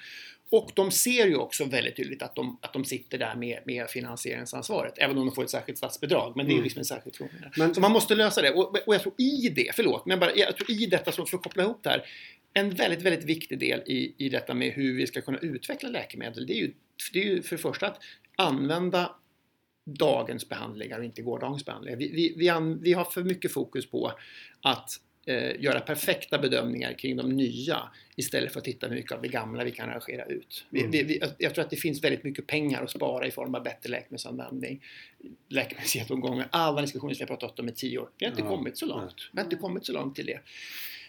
Och 0.51 0.71
de 0.75 0.91
ser 0.91 1.27
ju 1.27 1.35
också 1.35 1.65
väldigt 1.65 1.95
tydligt 1.95 2.21
att 2.21 2.35
de, 2.35 2.59
att 2.61 2.73
de 2.73 2.85
sitter 2.85 3.17
där 3.17 3.35
med, 3.35 3.59
med 3.65 3.89
finansieringsansvaret, 3.89 4.93
även 4.97 5.17
om 5.17 5.25
de 5.25 5.35
får 5.35 5.43
ett 5.43 5.49
särskilt 5.49 5.77
statsbidrag. 5.77 6.33
Men 6.35 6.45
det 6.45 6.49
är 6.49 6.53
ju 6.53 6.57
Mm. 6.57 6.63
liksom 6.63 6.79
en 6.79 6.85
särskild 6.85 7.15
fråga. 7.15 7.31
Men- 7.57 7.75
Så 7.75 7.81
man 7.81 7.91
måste 7.91 8.15
lösa 8.15 8.41
det. 8.41 8.51
Och, 8.51 8.87
och 8.87 8.95
jag 8.95 9.01
tror 9.01 9.13
i 9.17 9.49
det, 9.49 9.71
förlåt, 9.75 10.05
men 10.05 10.19
bara, 10.19 10.35
jag 10.35 10.57
tror 10.57 10.71
i 10.71 10.85
detta, 10.85 11.11
så 11.11 11.25
för 11.25 11.37
att 11.37 11.43
koppla 11.43 11.63
ihop 11.63 11.83
det 11.83 11.89
här, 11.89 12.03
en 12.53 12.69
väldigt, 12.69 13.01
väldigt 13.01 13.25
viktig 13.25 13.59
del 13.59 13.79
i, 13.85 14.15
i 14.17 14.29
detta 14.29 14.53
med 14.53 14.71
hur 14.73 14.95
vi 14.97 15.07
ska 15.07 15.21
kunna 15.21 15.37
utveckla 15.37 15.89
läkemedel, 15.89 16.47
det 16.47 16.53
är 16.53 16.57
ju, 16.61 16.73
det 17.13 17.19
är 17.19 17.25
ju 17.25 17.41
för 17.41 17.55
det 17.55 17.61
första 17.61 17.87
att 17.87 17.99
använda 18.35 19.15
dagens 19.85 20.49
behandlingar 20.49 20.99
och 20.99 21.05
inte 21.05 21.21
gårdagens 21.21 21.65
behandlingar. 21.65 21.97
Vi, 21.97 22.07
vi, 22.11 22.33
vi, 22.37 22.49
an, 22.49 22.79
vi 22.81 22.93
har 22.93 23.05
för 23.05 23.23
mycket 23.23 23.51
fokus 23.53 23.85
på 23.89 24.11
att 24.61 24.89
eh, 25.25 25.61
göra 25.61 25.79
perfekta 25.79 26.37
bedömningar 26.37 26.93
kring 26.93 27.17
de 27.17 27.29
nya 27.29 27.79
istället 28.15 28.51
för 28.53 28.59
att 28.59 28.65
titta 28.65 28.87
hur 28.87 28.95
mycket 28.95 29.11
av 29.11 29.21
det 29.21 29.27
gamla 29.27 29.63
vi 29.63 29.71
kan 29.71 29.89
arrangera 29.89 30.25
ut. 30.25 30.65
Vi, 30.69 30.79
Mm. 30.79 30.91
vi, 30.91 31.03
vi, 31.03 31.21
jag 31.37 31.53
tror 31.55 31.63
att 31.65 31.69
det 31.69 31.75
finns 31.75 32.03
väldigt 32.03 32.23
mycket 32.23 32.47
pengar 32.47 32.83
att 32.83 32.91
spara 32.91 33.27
i 33.27 33.31
form 33.31 33.55
av 33.55 33.63
bättre 33.63 33.89
läkemedelsanvändning, 33.89 34.83
läkemedelsgenomgångar, 35.49 36.47
alla 36.51 36.81
diskussioner 36.81 37.13
som 37.13 37.25
vi 37.25 37.31
har 37.31 37.37
pratat 37.37 37.59
om 37.59 37.69
i 37.69 37.71
tio 37.71 37.99
år. 37.99 38.09
Vi 38.17 38.25
har 38.25 38.31
inte 38.31 38.43
Ja, 38.43 38.49
kommit 38.49 38.77
så 38.77 38.85
långt. 38.85 39.29
Vi 39.33 39.37
har 39.39 39.43
inte 39.45 39.55
kommit 39.55 39.85
så 39.85 39.93
långt 39.93 40.15
till 40.15 40.25
det. 40.25 40.39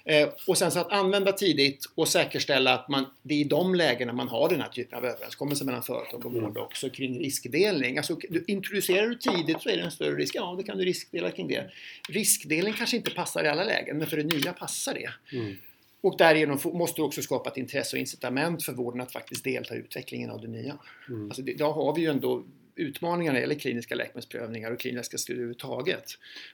Eh, 0.04 0.28
och 0.46 0.58
sen 0.58 0.70
så 0.70 0.78
att 0.80 0.92
använda 0.92 1.32
tidigt 1.32 1.84
och 1.94 2.08
säkerställa 2.08 2.74
att 2.74 2.88
man, 2.88 3.06
det 3.22 3.34
är 3.34 3.38
i 3.38 3.44
de 3.44 3.74
lägena 3.74 4.12
man 4.12 4.28
har 4.28 4.48
den 4.48 4.60
här 4.60 4.68
typen 4.68 4.98
av 4.98 5.04
överenskommelser 5.04 5.64
mellan 5.64 5.82
företag 5.82 6.26
och 6.26 6.32
vård 6.32 6.58
också 6.58 6.90
kring 6.90 7.18
riskdelning. 7.18 7.98
Alltså, 7.98 8.18
du, 8.28 8.44
introducerar 8.46 9.06
du 9.08 9.14
tidigt 9.14 9.62
så 9.62 9.68
är 9.68 9.76
det 9.76 9.82
en 9.82 9.90
större 9.90 10.16
risk. 10.16 10.34
Ja, 10.34 10.54
då 10.58 10.62
kan 10.62 10.78
du 10.78 10.84
riskdela 10.84 11.30
kring 11.30 11.48
det. 11.48 11.70
Riskdelning 12.08 12.74
kanske 12.74 12.96
inte 12.96 13.10
passar 13.10 13.44
i 13.44 13.48
alla 13.48 13.64
lägen, 13.64 13.98
men 13.98 14.06
för 14.06 14.16
det 14.16 14.22
nya 14.36 14.52
passar 14.52 14.94
det. 14.94 15.36
mm, 15.38 15.56
Och 16.00 16.18
därigenom 16.18 16.58
måste 16.64 17.00
du 17.00 17.04
också 17.04 17.22
skapa 17.22 17.50
ett 17.50 17.56
intresse 17.56 17.96
och 17.96 18.00
incitament 18.00 18.62
för 18.64 18.72
vården 18.72 19.00
att 19.00 19.12
faktiskt 19.12 19.44
delta 19.44 19.74
i 19.74 19.78
utvecklingen 19.78 20.30
av 20.30 20.40
det 20.40 20.48
nya. 20.48 20.78
mm. 21.08 21.24
Alltså, 21.26 21.42
det, 21.42 21.52
idag 21.52 21.72
har 21.72 21.94
vi 21.94 22.00
ju 22.00 22.10
ändå 22.10 22.44
utmaningar 22.80 23.32
när 23.32 23.40
det 23.40 23.42
gäller 23.42 23.60
kliniska 23.60 23.94
läkemedelsprövningar 23.94 24.70
och 24.70 24.80
kliniska 24.80 25.18
studier 25.18 25.38
överhuvudtaget. 25.42 26.04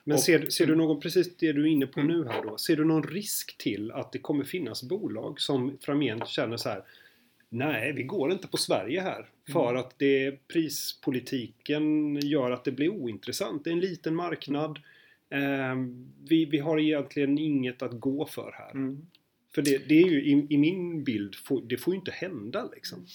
Men 0.04 0.14
Och- 0.14 0.22
ser, 0.22 0.50
ser 0.50 0.66
du 0.66 0.74
någon, 0.76 1.00
precis 1.00 1.36
det 1.36 1.52
du 1.52 1.62
är 1.62 1.66
inne 1.66 1.86
på 1.86 2.00
Mm. 2.00 2.16
nu 2.16 2.24
här 2.28 2.42
då, 2.42 2.58
ser 2.58 2.76
du 2.76 2.84
någon 2.84 3.02
risk 3.02 3.58
till 3.58 3.90
att 3.92 4.12
det 4.12 4.18
kommer 4.18 4.44
finnas 4.44 4.82
bolag 4.82 5.40
som 5.40 5.78
framgent 5.80 6.28
känner 6.28 6.56
så 6.56 6.68
här 6.68 6.82
Nej, 7.48 7.92
vi 7.92 8.02
går 8.02 8.32
inte 8.32 8.48
på 8.48 8.56
Sverige 8.56 9.00
här. 9.00 9.26
För 9.52 9.70
Mm. 9.70 9.80
att 9.80 9.98
det, 9.98 10.48
prispolitiken 10.48 12.16
gör 12.16 12.50
att 12.50 12.64
det 12.64 12.72
blir 12.72 12.88
ointressant. 12.88 13.64
Det 13.64 13.70
är 13.70 13.72
en 13.72 13.80
liten 13.80 14.14
marknad. 14.14 14.78
Ehm, 15.30 16.08
vi, 16.28 16.44
vi 16.44 16.58
har 16.58 16.78
egentligen 16.80 17.38
inget 17.38 17.82
att 17.82 18.00
gå 18.00 18.26
för 18.26 18.52
här. 18.58 18.70
Mm. 18.70 19.06
För 19.54 19.62
det, 19.62 19.88
det 19.88 20.02
är 20.02 20.06
ju 20.08 20.22
i, 20.24 20.46
i 20.50 20.58
min 20.58 21.04
bild, 21.04 21.34
får, 21.34 21.62
det 21.66 21.76
får 21.76 21.94
ju 21.94 21.98
inte 21.98 22.10
hända 22.10 22.68
liksom. 22.74 23.06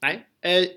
Nej. 0.00 0.26
Eh, 0.40 0.68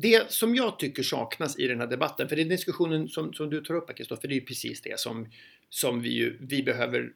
det 0.00 0.32
som 0.32 0.54
jag 0.54 0.78
tycker 0.78 1.02
saknas 1.02 1.58
i 1.58 1.66
den 1.66 1.80
här 1.80 1.86
debatten, 1.86 2.28
för 2.28 2.38
är 2.38 2.44
diskussionen 2.44 3.08
som, 3.08 3.32
som 3.32 3.50
du 3.50 3.60
tar 3.60 3.74
upp 3.74 3.96
Kristoffer, 3.96 4.28
det 4.28 4.34
är 4.34 4.40
ju 4.40 4.46
precis 4.46 4.82
det 4.82 5.00
som, 5.00 5.28
som 5.68 6.02
vi, 6.02 6.08
ju, 6.08 6.36
vi 6.40 6.62
behöver 6.62 7.12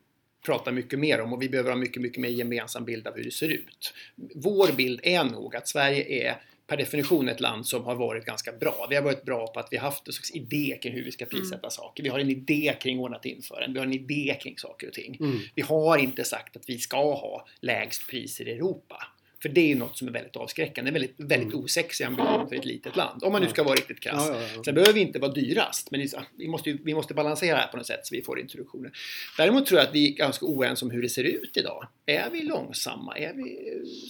prata 0.47 0.73
mycket 0.73 0.99
mer 0.99 1.21
om 1.21 1.33
och 1.33 1.43
vi 1.43 1.49
behöver 1.49 1.71
ha 1.71 1.77
mycket, 1.77 2.03
mycket 2.03 2.21
mer 2.21 2.29
gemensam 2.29 2.85
bild 2.85 3.07
av 3.07 3.17
hur 3.17 3.25
det 3.25 3.31
ser 3.31 3.49
ut. 3.49 3.95
Vår 4.35 4.73
bild 4.73 5.01
är 5.03 5.25
nog 5.25 5.57
att 5.57 5.69
Sverige 5.69 6.29
är 6.29 6.43
per 6.67 6.77
definition 6.77 7.29
ett 7.29 7.41
land 7.41 7.67
som 7.67 7.85
har 7.85 7.95
varit 7.95 8.25
ganska 8.25 8.53
bra. 8.53 8.87
Vi 8.91 8.97
har 8.97 9.03
varit 9.03 9.25
bra 9.25 9.47
på 9.47 9.61
att 9.61 9.69
vi 9.71 9.77
har 9.77 9.85
haft 9.85 10.07
en 10.07 10.13
slags 10.13 10.31
idé 10.31 10.79
kring 10.83 10.93
hur 10.93 11.05
vi 11.05 11.13
ska 11.13 11.25
prissätta 11.25 11.59
mm. 11.59 11.71
saker. 11.71 12.03
Vi 12.03 12.09
har 12.09 12.19
en 12.19 12.31
idé 12.31 12.77
kring 12.81 12.99
ordnat 12.99 13.25
införande. 13.25 13.73
Vi 13.73 13.79
har 13.79 13.87
en 13.87 13.93
idé 13.93 14.37
kring 14.43 14.59
saker 14.59 14.87
och 14.87 14.93
ting. 14.93 15.17
Mm. 15.21 15.39
Vi 15.55 15.63
har 15.63 15.99
inte 15.99 16.25
sagt 16.25 16.57
att 16.57 16.69
vi 16.69 16.79
ska 16.79 17.15
ha 17.15 17.47
lägst 17.61 18.09
priser 18.09 18.49
i 18.49 18.53
Europa. 18.53 19.07
För 19.43 19.49
det 19.49 19.61
är 19.61 19.67
ju 19.67 19.75
något 19.75 19.99
som 19.99 20.09
är 20.09 20.13
väldigt 20.13 20.37
avskräckande, 20.37 20.91
väldigt, 20.91 21.15
väldigt 21.17 21.53
mm. 21.53 21.65
osexig 21.65 22.05
ambition 22.05 22.49
för 22.49 22.57
ett 22.57 22.65
litet 22.65 22.97
land. 22.97 23.25
Om 23.25 23.33
man 23.33 23.43
nu 23.43 23.49
ska 23.49 23.63
vara 23.63 23.75
riktigt 23.75 24.01
krass. 24.01 24.29
Ja, 24.29 24.41
ja, 24.41 24.49
ja. 24.57 24.65
Sen 24.65 24.75
behöver 24.75 24.93
vi 24.93 25.01
inte 25.01 25.19
vara 25.19 25.33
dyrast, 25.33 25.91
men 25.91 26.09
vi 26.37 26.49
måste, 26.49 26.73
vi 26.73 26.95
måste 26.95 27.15
balansera 27.15 27.57
här 27.57 27.67
på 27.67 27.77
något 27.77 27.87
sätt 27.87 28.07
så 28.07 28.15
vi 28.15 28.23
får 28.23 28.41
introduktioner. 28.41 28.93
Däremot 29.37 29.67
tror 29.67 29.81
jag 29.81 29.89
att 29.89 29.95
vi 29.95 30.13
är 30.13 30.17
ganska 30.17 30.47
oense 30.47 30.85
om 30.85 30.91
hur 30.91 31.03
det 31.03 31.09
ser 31.09 31.25
ut 31.25 31.57
idag. 31.57 31.89
Är 32.07 32.31
vi 32.31 32.43
långsamma? 32.43 33.19
Är 33.19 33.35
vi 33.35 33.59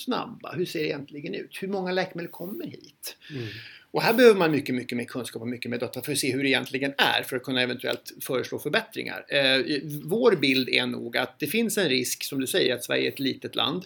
snabba? 0.05 0.53
Hur 0.53 0.65
ser 0.65 0.79
det 0.79 0.87
egentligen 0.87 1.35
ut? 1.35 1.59
Hur 1.61 1.69
många 1.69 1.93
läkemedel 1.93 2.31
kommer 2.31 2.67
hit? 2.67 3.17
Mm. 3.31 3.47
Och 3.93 4.03
här 4.03 4.15
behöver 4.15 4.39
man 4.39 4.51
mycket, 4.51 4.75
mycket 4.75 4.99
mer 4.99 5.05
kunskap 5.05 5.43
och 5.43 5.49
mycket 5.49 5.71
mer 5.71 5.79
data 5.79 6.03
för 6.03 6.13
att 6.13 6.19
se 6.19 6.33
hur 6.33 6.43
det 6.43 6.49
egentligen 6.49 6.95
är 6.99 7.23
för 7.23 7.37
att 7.37 7.43
kunna 7.43 7.63
eventuellt 7.63 8.13
föreslå 8.21 8.59
förbättringar. 8.59 9.27
Eh, 9.29 9.81
vår 10.05 10.37
bild 10.37 10.69
är 10.69 10.87
nog 10.87 11.17
att 11.17 11.39
det 11.39 11.47
finns 11.47 11.79
en 11.79 11.89
risk, 11.89 12.25
som 12.25 12.41
du 12.41 12.47
säger, 12.47 12.75
att 12.75 12.85
Sverige 12.85 13.09
är 13.09 13.13
ett 13.13 13.19
litet 13.19 13.55
land. 13.55 13.85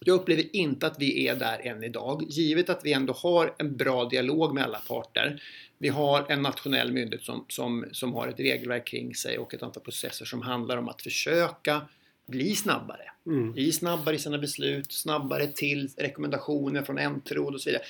Jag 0.00 0.14
upplever 0.14 0.56
inte 0.56 0.86
att 0.86 0.96
vi 0.98 1.28
är 1.28 1.36
där 1.36 1.66
än 1.66 1.84
idag, 1.84 2.24
givet 2.28 2.70
att 2.70 2.84
vi 2.84 2.92
ändå 2.92 3.12
har 3.12 3.54
en 3.58 3.76
bra 3.76 4.04
dialog 4.04 4.54
med 4.54 4.64
alla 4.64 4.78
parter. 4.78 5.42
Vi 5.78 5.88
har 5.88 6.26
en 6.28 6.42
nationell 6.42 6.92
myndighet 6.92 7.24
som, 7.24 7.44
som, 7.48 7.84
som 7.92 8.14
har 8.14 8.28
ett 8.28 8.40
regelverk 8.40 8.86
kring 8.86 9.14
sig 9.14 9.38
och 9.38 9.54
ett 9.54 9.62
antal 9.62 9.82
processer 9.82 10.24
som 10.24 10.42
handlar 10.42 10.76
om 10.76 10.88
att 10.88 11.02
försöka 11.02 11.80
bli 12.26 12.54
snabbare. 12.54 13.10
Mm. 13.26 13.52
Bli 13.52 13.72
snabbare 13.72 14.14
i 14.14 14.18
sina 14.18 14.38
beslut, 14.38 14.92
snabbare 14.92 15.46
till 15.46 15.90
rekommendationer 15.96 16.82
från 16.82 16.96
NT-råd 16.96 17.54
och 17.54 17.60
så 17.60 17.70
vidare. 17.70 17.82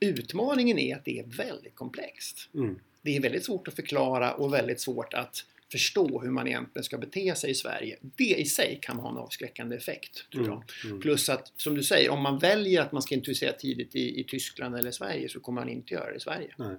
Utmaningen 0.00 0.78
är 0.78 0.96
att 0.96 1.04
det 1.04 1.18
är 1.18 1.24
väldigt 1.24 1.74
komplext. 1.74 2.48
Mm. 2.54 2.78
Det 3.02 3.16
är 3.16 3.20
väldigt 3.20 3.44
svårt 3.44 3.68
att 3.68 3.74
förklara 3.74 4.34
och 4.34 4.54
väldigt 4.54 4.80
svårt 4.80 5.14
att 5.14 5.44
förstå 5.78 6.20
hur 6.20 6.30
man 6.30 6.46
egentligen 6.46 6.84
ska 6.84 6.98
bete 6.98 7.34
sig 7.34 7.50
i 7.50 7.54
Sverige. 7.54 7.98
Det 8.00 8.34
i 8.40 8.44
sig 8.44 8.78
kan 8.82 8.96
ha 8.96 9.10
en 9.10 9.16
avskräckande 9.16 9.76
effekt. 9.76 10.30
Tror 10.32 10.46
jag. 10.46 10.54
Mm, 10.54 10.66
mm. 10.84 11.00
Plus 11.00 11.28
att, 11.28 11.52
som 11.56 11.74
du 11.74 11.82
säger, 11.82 12.10
om 12.10 12.22
man 12.22 12.38
väljer 12.38 12.82
att 12.82 12.92
man 12.92 13.02
ska 13.02 13.14
introducera 13.14 13.52
tidigt 13.52 13.94
i, 13.94 14.20
i 14.20 14.24
Tyskland 14.24 14.76
eller 14.76 14.90
Sverige 14.90 15.28
så 15.28 15.40
kommer 15.40 15.60
man 15.60 15.68
inte 15.68 15.94
göra 15.94 16.10
det 16.10 16.16
i 16.16 16.20
Sverige. 16.20 16.54
Nej. 16.56 16.76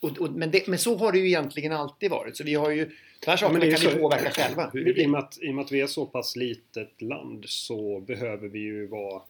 Och, 0.00 0.18
och, 0.18 0.32
men, 0.32 0.50
det, 0.50 0.66
men, 0.66 0.78
så 0.78 0.96
har 0.96 1.12
det 1.12 1.18
ju 1.18 1.26
egentligen 1.26 1.72
alltid 1.72 2.10
varit. 2.10 2.36
Så 2.36 2.44
vi 2.44 2.54
har 2.54 2.70
ju, 2.70 2.84
de 3.24 3.30
här 3.30 3.36
sakerna 3.36 3.64
ja, 3.64 3.70
kan 3.70 3.80
så, 3.80 3.90
vi 3.90 3.96
påverka 3.96 4.30
själva. 4.30 4.72
I 4.74 5.06
och, 5.06 5.10
med 5.10 5.18
att, 5.18 5.38
I 5.42 5.50
och 5.50 5.54
med 5.54 5.64
att 5.64 5.72
vi 5.72 5.80
är 5.80 5.86
så 5.86 6.06
pass 6.06 6.36
litet 6.36 7.02
land 7.02 7.44
så 7.48 8.00
behöver 8.00 8.48
vi 8.48 8.58
ju 8.58 8.86
vara 8.86 9.22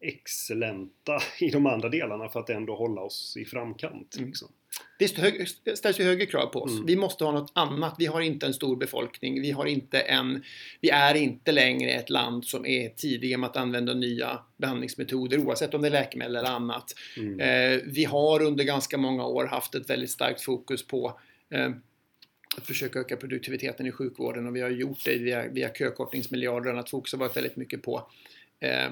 excellenta 0.00 1.22
i 1.40 1.50
de 1.50 1.66
andra 1.66 1.88
delarna 1.88 2.28
för 2.28 2.40
att 2.40 2.50
ändå 2.50 2.76
hålla 2.76 3.00
oss 3.00 3.36
i 3.36 3.44
framkant. 3.44 4.16
Mm. 4.16 4.26
Liksom. 4.26 4.48
Det 4.98 5.08
ställs 5.78 6.00
ju 6.00 6.04
högre 6.04 6.26
krav 6.26 6.46
på 6.46 6.62
oss. 6.62 6.72
Mm. 6.72 6.86
Vi 6.86 6.96
måste 6.96 7.24
ha 7.24 7.32
något 7.32 7.52
annat. 7.54 7.94
Vi 7.98 8.06
har 8.06 8.20
inte 8.20 8.46
en 8.46 8.54
stor 8.54 8.76
befolkning. 8.76 9.42
Vi, 9.42 9.50
har 9.50 9.66
inte 9.66 10.00
en, 10.00 10.42
vi 10.80 10.90
är 10.90 11.14
inte 11.14 11.52
längre 11.52 11.90
ett 11.90 12.10
land 12.10 12.44
som 12.44 12.66
är 12.66 12.88
tidiga 12.88 13.38
med 13.38 13.50
att 13.50 13.56
använda 13.56 13.94
nya 13.94 14.38
behandlingsmetoder 14.56 15.38
oavsett 15.38 15.74
om 15.74 15.82
det 15.82 15.88
är 15.88 15.92
läkemedel 15.92 16.36
eller 16.36 16.50
annat. 16.50 16.94
Mm. 17.16 17.40
Eh, 17.40 17.80
vi 17.86 18.04
har 18.04 18.42
under 18.42 18.64
ganska 18.64 18.98
många 18.98 19.26
år 19.26 19.44
haft 19.44 19.74
ett 19.74 19.90
väldigt 19.90 20.10
starkt 20.10 20.40
fokus 20.40 20.86
på 20.86 21.20
eh, 21.50 21.70
att 22.56 22.66
försöka 22.66 22.98
öka 22.98 23.16
produktiviteten 23.16 23.86
i 23.86 23.92
sjukvården 23.92 24.46
och 24.46 24.56
vi 24.56 24.60
har 24.60 24.70
gjort 24.70 25.04
det 25.04 25.18
via, 25.18 25.48
via 25.48 25.68
kökortningsmiljarder 25.68 26.66
och 26.66 26.72
annat. 26.72 26.90
Fokus 26.90 27.12
har 27.12 27.18
varit 27.18 27.36
väldigt 27.36 27.56
mycket 27.56 27.82
på 27.82 28.10
eh, 28.60 28.90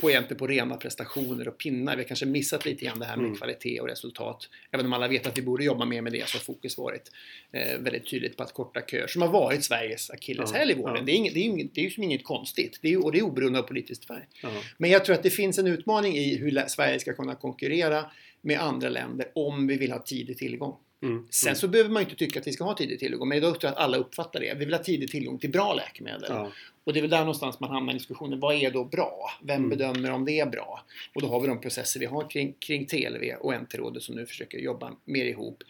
på 0.00 0.10
egentligen 0.10 0.38
på 0.38 0.46
rena 0.46 0.76
prestationer 0.76 1.48
och 1.48 1.58
pinnar. 1.58 1.96
Vi 1.96 2.02
har 2.02 2.08
kanske 2.08 2.26
missat 2.26 2.64
lite 2.64 2.84
grann 2.84 2.98
det 2.98 3.04
här 3.04 3.16
med 3.16 3.26
mm. 3.26 3.36
kvalitet 3.36 3.80
och 3.80 3.88
resultat. 3.88 4.48
Även 4.70 4.86
om 4.86 4.92
alla 4.92 5.08
vet 5.08 5.26
att 5.26 5.38
vi 5.38 5.42
borde 5.42 5.64
jobba 5.64 5.84
mer 5.84 6.02
med 6.02 6.12
det 6.12 6.28
så 6.28 6.38
har 6.38 6.42
fokus 6.42 6.78
varit 6.78 7.10
eh, 7.52 7.78
väldigt 7.78 8.10
tydligt 8.10 8.36
på 8.36 8.42
att 8.42 8.52
korta 8.52 8.80
köer 8.80 9.06
som 9.06 9.22
har 9.22 9.28
varit 9.28 9.64
Sveriges 9.64 10.10
akilleshäl 10.10 10.70
i 10.70 10.74
vården. 10.74 10.96
Ja. 10.96 11.02
Det, 11.02 11.12
är 11.12 11.16
inget, 11.16 11.34
det, 11.34 11.40
är 11.40 11.44
inget, 11.44 11.74
det 11.74 11.80
är 11.80 11.98
ju 11.98 12.04
inget 12.04 12.24
konstigt 12.24 12.78
det 12.82 12.92
är, 12.92 13.04
och 13.04 13.12
det 13.12 13.18
är 13.18 13.22
oberoende 13.22 13.58
av 13.58 13.62
politisk 13.62 14.06
färg. 14.06 14.26
Ja. 14.42 14.48
Men 14.78 14.90
jag 14.90 15.04
tror 15.04 15.14
att 15.14 15.22
det 15.22 15.30
finns 15.30 15.58
en 15.58 15.66
utmaning 15.66 16.16
i 16.16 16.36
hur 16.36 16.68
Sverige 16.68 17.00
ska 17.00 17.12
kunna 17.12 17.34
konkurrera 17.34 18.04
med 18.40 18.60
andra 18.60 18.88
länder 18.88 19.28
om 19.34 19.66
vi 19.66 19.76
vill 19.76 19.92
ha 19.92 19.98
tidig 19.98 20.38
tillgång. 20.38 20.76
Mm. 21.02 21.26
Sen 21.30 21.48
mm. 21.48 21.56
så 21.56 21.68
behöver 21.68 21.90
man 21.90 22.02
inte 22.02 22.14
tycka 22.14 22.40
att 22.40 22.46
vi 22.46 22.52
ska 22.52 22.64
ha 22.64 22.76
tidig 22.76 22.98
tillgång, 22.98 23.28
men 23.28 23.38
idag 23.38 23.60
tror 23.60 23.68
jag 23.68 23.72
att 23.72 23.84
alla 23.84 23.96
uppfattar 23.96 24.40
det. 24.40 24.54
Vi 24.58 24.64
vill 24.64 24.74
ha 24.74 24.82
tidig 24.82 25.10
tillgång 25.10 25.38
till 25.38 25.50
bra 25.50 25.74
läkemedel. 25.74 26.24
Ja. 26.28 26.50
Och 26.84 26.92
det 26.92 27.00
är 27.00 27.02
väl 27.02 27.10
där 27.10 27.18
någonstans 27.18 27.60
man 27.60 27.70
hamnar 27.70 27.92
i 27.92 27.96
diskussionen. 27.96 28.40
Vad 28.40 28.54
är 28.54 28.70
då 28.70 28.84
bra? 28.84 29.30
Vem 29.42 29.56
mm. 29.56 29.68
bedömer 29.70 30.10
om 30.10 30.24
det 30.24 30.40
är 30.40 30.46
bra? 30.46 30.84
Och 31.14 31.22
då 31.22 31.28
har 31.28 31.40
vi 31.40 31.46
de 31.46 31.60
processer 31.60 32.00
vi 32.00 32.06
har 32.06 32.30
kring, 32.30 32.52
kring 32.52 32.86
TLV 32.86 33.34
och 33.40 33.54
NT-rådet 33.54 34.02
som 34.02 34.14
nu 34.14 34.26
försöker 34.26 34.58
jobba 34.58 34.92
mer 35.04 35.24
ihop. 35.24 35.62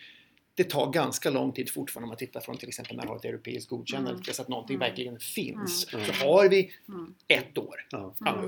Det 0.54 0.64
tar 0.64 0.92
ganska 0.92 1.30
lång 1.30 1.52
tid 1.52 1.70
fortfarande 1.70 2.04
om 2.04 2.08
man 2.08 2.16
tittar 2.16 2.40
från 2.40 2.56
till 2.56 2.68
exempel 2.68 2.96
när 2.96 3.02
vi 3.02 3.08
har 3.08 3.16
ett 3.16 3.24
europeiskt 3.24 3.70
godkännande 3.70 4.10
mm. 4.10 4.22
tills 4.22 4.40
att 4.40 4.48
någonting 4.48 4.76
mm. 4.76 4.88
verkligen 4.88 5.18
finns. 5.18 5.94
Mm. 5.94 6.06
Så 6.06 6.12
har 6.12 6.48
vi 6.48 6.70
mm. 6.88 7.14
ett 7.28 7.58
år. 7.58 7.86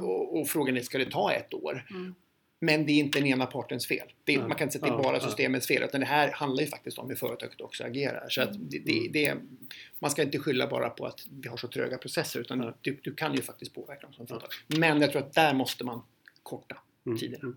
Och, 0.03 0.41
och, 0.41 0.49
frågan 0.49 0.77
är, 0.77 0.81
ska 0.81 0.99
det 0.99 1.11
ta 1.11 1.33
ett 1.33 1.55
år? 1.55 1.85
Men 2.65 2.87
det 2.87 2.93
är 2.93 2.99
inte 2.99 3.19
den 3.19 3.29
ena 3.29 3.47
partens 3.47 3.87
fel. 3.87 4.13
Är, 4.27 4.39
man 4.39 4.57
kan 4.57 4.67
inte 4.67 4.79
säga 4.79 4.93
att 4.93 4.99
det 4.99 5.09
är 5.09 5.13
bara 5.13 5.21
systemets 5.21 5.67
fel. 5.67 5.83
Utan 5.83 6.01
det 6.01 6.07
här 6.07 6.33
handlar 6.33 6.63
ju 6.63 6.69
faktiskt 6.69 6.99
om 6.99 7.09
hur 7.09 7.17
företaget 7.17 7.61
också 7.61 7.85
agerar. 7.85 8.29
Så 8.29 8.43
att 8.43 8.71
det, 8.71 8.79
det, 8.79 9.09
det, 9.13 9.37
man 9.99 10.11
ska 10.11 10.23
inte 10.23 10.39
skylla 10.39 10.67
bara 10.67 10.91
på 10.91 11.07
att 11.07 11.27
vi 11.41 11.49
har 11.49 11.57
så 11.57 11.69
tröga 11.69 11.99
processer. 11.99 12.41
Utan 12.41 12.75
du, 12.81 13.01
du 13.03 13.15
kan 13.15 13.35
ju 13.35 13.43
faktiskt 13.43 13.75
påverka 13.75 14.07
dem 14.07 14.13
som 14.13 14.27
företag. 14.27 14.49
Men 14.67 15.01
jag 15.01 15.11
tror 15.13 15.23
att 15.23 15.35
där 15.35 15.55
måste 15.55 15.85
man 15.85 16.03
korta 16.43 16.79
mm. 17.07 17.19
tiden. 17.19 17.41
Mm. 17.41 17.57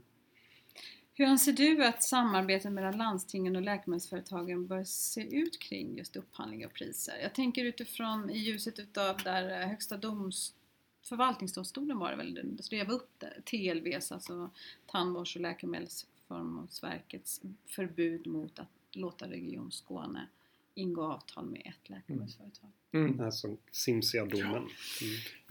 Hur 1.14 1.26
anser 1.26 1.52
du 1.52 1.86
att 1.86 2.04
samarbetet 2.04 2.72
mellan 2.72 2.98
landstingen 2.98 3.56
och 3.56 3.62
läkemedelsföretagen 3.62 4.68
bör 4.68 4.84
se 4.84 5.22
ut 5.22 5.60
kring 5.60 5.98
just 5.98 6.16
upphandling 6.16 6.66
och 6.66 6.74
priser? 6.74 7.14
Jag 7.22 7.36
tänker 7.36 7.66
utifrån 7.66 8.30
i 8.30 8.38
ljuset 8.38 8.80
utav 8.80 9.18
där 9.24 9.66
Högsta 9.66 9.98
domstolen 9.98 10.65
förvaltningsdomstolen 11.06 12.00
var 12.00 12.12
det 12.12 12.18
väl, 12.18 12.58
skrev 12.60 12.92
upp 12.92 13.24
TLVs, 13.46 14.12
alltså 14.12 14.50
Tandvårds 14.86 15.36
och 15.36 15.42
läkemedelsförmånsverkets 15.42 17.42
förbud 17.68 18.28
mot 18.28 18.60
att 18.60 18.70
låta 18.92 19.28
Region 19.28 19.72
Skåne 19.72 20.28
ingå 20.76 21.04
avtal 21.04 21.46
med 21.46 21.62
ett 21.66 21.90
läkemedelsföretag. 21.90 22.70
Mm. 22.92 23.12
mm. 23.12 23.26
Alltså 23.26 23.58
Simsia-domen. 23.72 24.56
Mm. 24.56 24.70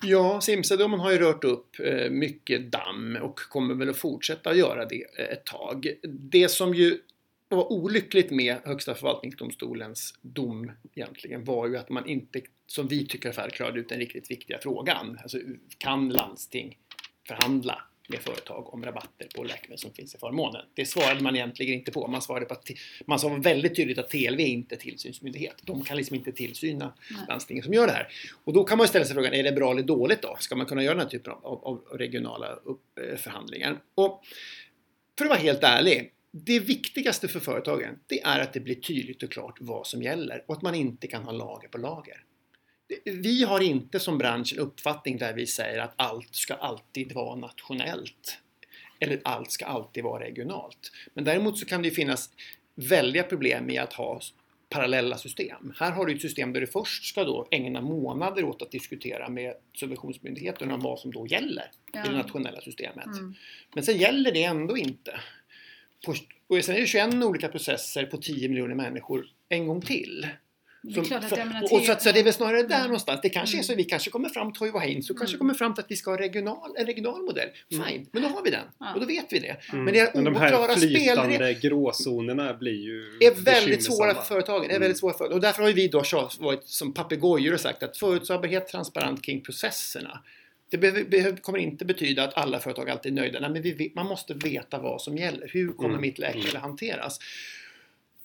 Ja, 0.03 0.40
Simsia-domen 0.40 1.01
har 1.01 1.12
ju 1.12 1.19
rört 1.19 1.45
upp 1.45 1.81
eh, 1.81 2.11
mycket 2.11 2.73
damm 2.73 3.19
och 3.23 3.37
kommer 3.37 3.75
väl 3.75 3.90
att 3.90 3.97
fortsätta 3.97 4.55
göra 4.55 4.85
det 4.85 5.05
eh, 5.19 5.25
ett 5.25 5.45
tag. 5.45 5.88
Det 6.03 6.49
som 6.49 6.75
ju 6.75 6.99
var 7.49 7.73
olyckligt 7.73 8.31
med 8.31 8.57
Högsta 8.64 8.95
förvaltningsdomstolens 8.95 10.19
dom 10.23 10.71
egentligen 10.95 11.45
var 11.45 11.69
ju 11.69 11.77
att 11.77 11.90
man 11.90 12.07
inte, 12.07 12.40
som 12.66 12.88
vi 12.88 13.07
tycker 13.07 13.50
klarade 13.50 13.81
ut 13.81 13.88
den 13.88 13.98
riktigt 13.98 14.31
viktiga 14.31 14.59
frågan. 14.59 15.18
Alltså, 15.22 15.38
kan 15.79 16.09
landsting 16.09 16.79
förhandla 17.29 17.83
med 18.09 18.20
företag 18.20 18.74
om 18.74 18.85
rabatter 18.85 19.29
på 19.37 19.42
läkemedel 19.42 19.79
som 19.79 19.92
finns 19.92 20.14
i 20.14 20.18
förmånen. 20.18 20.62
Det 20.74 20.87
svarade 20.87 21.22
man 21.22 21.37
egentligen 21.37 21.74
inte 21.74 21.92
på. 21.92 22.07
Man 22.07 22.22
svarade 22.22 22.46
på 22.46 22.55
att 22.55 22.70
man 23.07 23.18
sa 23.18 23.29
väldigt 23.29 23.77
tydligt 23.77 23.98
att 23.98 24.11
TLV 24.11 24.40
är 24.40 24.46
inte 24.46 24.77
tillsynsmyndighet. 24.77 25.55
De 25.62 25.85
kan 25.85 25.96
liksom 25.96 26.16
inte 26.16 26.33
tillsyna 26.33 26.94
Nej. 27.11 27.20
landstingen 27.29 27.64
som 27.64 27.72
gör 27.74 27.87
det 27.87 27.92
här. 27.92 28.09
Och 28.44 28.53
då 28.53 28.64
kan 28.64 28.79
man 28.79 28.88
ställa 28.88 29.05
sig 29.05 29.14
frågan, 29.14 29.35
är 29.35 29.42
det 29.42 29.53
bra 29.53 29.70
eller 29.70 29.83
dåligt 29.83 30.22
då? 30.22 30.37
Ska 30.40 30.57
man 30.57 30.66
kunna 30.66 30.83
göra 30.83 30.94
den 30.94 31.03
här 31.03 31.11
typen 31.11 31.33
av, 31.33 31.64
av 31.64 31.98
regionala 31.98 32.46
upp, 32.53 32.98
eh, 32.98 33.16
förhandlingar? 33.16 33.83
Och 33.94 34.24
för 35.18 35.24
att 35.24 35.31
vara 35.31 35.40
helt 35.40 35.62
ärlig, 35.62 36.12
det 36.31 36.59
viktigaste 36.59 37.29
för 37.29 37.40
företagen, 37.40 37.98
det 38.07 38.22
är 38.22 38.40
att 38.40 38.53
det 38.53 38.61
blir 38.61 38.74
tydligt 38.74 39.22
och 39.22 39.33
klart 39.33 39.57
vad 39.61 39.87
som 39.87 40.03
gäller 40.03 40.44
och 40.46 40.57
att 40.57 40.62
man 40.62 40.74
inte 40.74 41.07
kan 41.07 41.22
ha 41.22 41.33
lager 41.33 41.68
på 41.68 41.79
lager. 41.79 42.24
Vi 43.05 43.44
har 43.44 43.61
inte 43.61 44.01
som 44.01 44.18
bransch 44.18 44.53
en 44.53 44.59
uppfattning 44.59 45.18
där 45.18 45.33
vi 45.33 45.47
säger 45.47 45.79
att 45.79 45.94
allt 45.97 46.35
ska 46.35 46.55
alltid 46.55 47.12
vara 47.12 47.35
nationellt. 47.35 48.38
Eller 49.01 49.20
allt 49.25 49.51
ska 49.51 49.64
alltid 49.64 50.05
vara 50.05 50.25
regionalt. 50.25 50.92
Men 51.14 51.25
däremot 51.25 51.59
så 51.59 51.66
kan 51.66 51.83
det 51.83 51.90
finnas 51.90 52.31
väldiga 52.75 53.23
problem 53.23 53.66
med 53.66 53.83
att 53.83 53.92
ha 53.92 54.20
parallella 54.68 55.18
system. 55.18 55.73
Här 55.79 55.90
har 55.90 56.07
du 56.07 56.14
ett 56.14 56.20
system 56.20 56.53
där 56.53 56.61
du 56.61 56.66
först 56.66 57.05
ska 57.05 57.25
då 57.25 57.49
ägna 57.51 57.81
månader 57.81 58.44
åt 58.44 58.62
att 58.62 58.70
diskutera 58.70 59.29
med 59.29 59.55
subventionsmyndigheterna 59.75 60.75
om 60.75 60.81
vad 60.81 60.99
som 60.99 61.12
då 61.12 61.27
gäller 61.27 61.70
ja. 61.92 62.05
i 62.05 62.09
det 62.09 62.16
nationella 62.16 62.61
systemet. 62.61 63.07
Mm. 63.07 63.35
Men 63.75 63.85
sen 63.85 63.99
gäller 63.99 64.33
det 64.33 64.44
ändå 64.44 64.77
inte 64.77 65.20
på, 66.07 66.14
och 66.47 66.64
sen 66.64 66.77
är 66.77 66.81
det 66.81 66.87
21 66.87 67.14
olika 67.14 67.49
processer 67.49 68.07
på 68.07 68.16
10 68.16 68.49
miljoner 68.49 68.75
människor 68.75 69.27
en 69.49 69.66
gång 69.66 69.81
till. 69.81 70.27
Att 70.88 71.11
jag 71.11 71.47
menar 71.49 71.62
och, 71.62 71.73
och 71.73 71.83
så, 71.85 71.94
så 71.99 72.12
det 72.12 72.20
är 72.20 72.25
väl 72.25 72.33
snarare 72.33 72.62
där 72.62 72.75
Mm. 72.75 72.87
någonstans. 72.87 73.20
Det 73.23 73.29
kanske 73.29 73.55
är 73.55 73.59
Mm. 73.59 73.64
så 73.64 73.75
vi 73.75 73.85
kanske 73.85 74.11
kommer 74.11 74.29
fram 74.29 74.53
till 74.53 74.59
Toivo 74.59 74.77
och 74.77 74.83
kanske 74.83 75.25
Mm. 75.27 75.38
kommer 75.38 75.55
fram 75.55 75.75
till 75.75 75.85
att 75.85 75.90
vi 75.90 75.97
ska 75.97 76.11
ha 76.11 76.18
regional, 76.18 76.75
en 76.77 76.87
regional 76.87 77.23
modell. 77.23 77.49
Mm. 77.73 77.87
Fine, 77.87 78.07
men 78.12 78.23
då 78.23 78.29
har 78.29 78.42
vi 78.42 78.51
den. 78.51 78.64
Ja. 78.81 78.94
Och 78.94 79.01
då 79.01 79.07
vet 79.07 79.27
vi 79.31 79.38
det. 79.38 79.57
Mm. 79.73 79.85
Men 79.85 79.94
det 79.94 80.01
är 80.01 80.11
Men 80.14 80.25
de 80.25 80.37
här 80.37 80.77
flytande 80.77 81.55
gråzonerna 81.55 82.55
blir 82.55 82.83
ju 82.85 83.16
är 83.20 83.44
väldigt 83.44 83.85
svåra 83.85 84.14
för 84.14 84.23
företagen. 84.23 84.64
Är 84.64 84.68
Mm. 84.68 84.81
väldigt 84.81 84.99
svåra 84.99 85.14
för, 85.18 85.33
och 85.33 85.40
därför 85.40 85.62
har 85.62 85.68
ju 85.68 85.75
vi 85.75 85.88
då 85.88 86.03
varit 86.40 86.64
som 86.68 86.94
papegojor 86.94 87.55
och 87.55 87.61
sagt 87.61 87.83
att 87.83 87.97
förutsägbarhet, 87.99 88.68
transparent 88.68 89.23
kring 89.25 89.40
processerna. 89.40 90.20
Det 90.70 90.79
behöver, 90.79 91.37
kommer 91.37 91.59
inte 91.59 91.85
betyda 91.85 92.25
att 92.25 92.35
alla 92.37 92.59
företag 92.61 92.90
alltid 92.90 93.12
är 93.12 93.16
nöjda. 93.16 93.40
Nej, 93.40 93.51
men 93.51 93.62
vi, 93.62 93.92
man 93.94 94.07
måste 94.07 94.35
veta 94.35 94.79
vad 94.79 95.03
som 95.03 95.16
gäller. 95.18 95.49
Hur 95.53 95.73
kommer 95.73 95.88
Mm. 95.88 96.01
mitt 96.01 96.18
läkemedel 96.18 96.57
hanteras? 96.57 97.18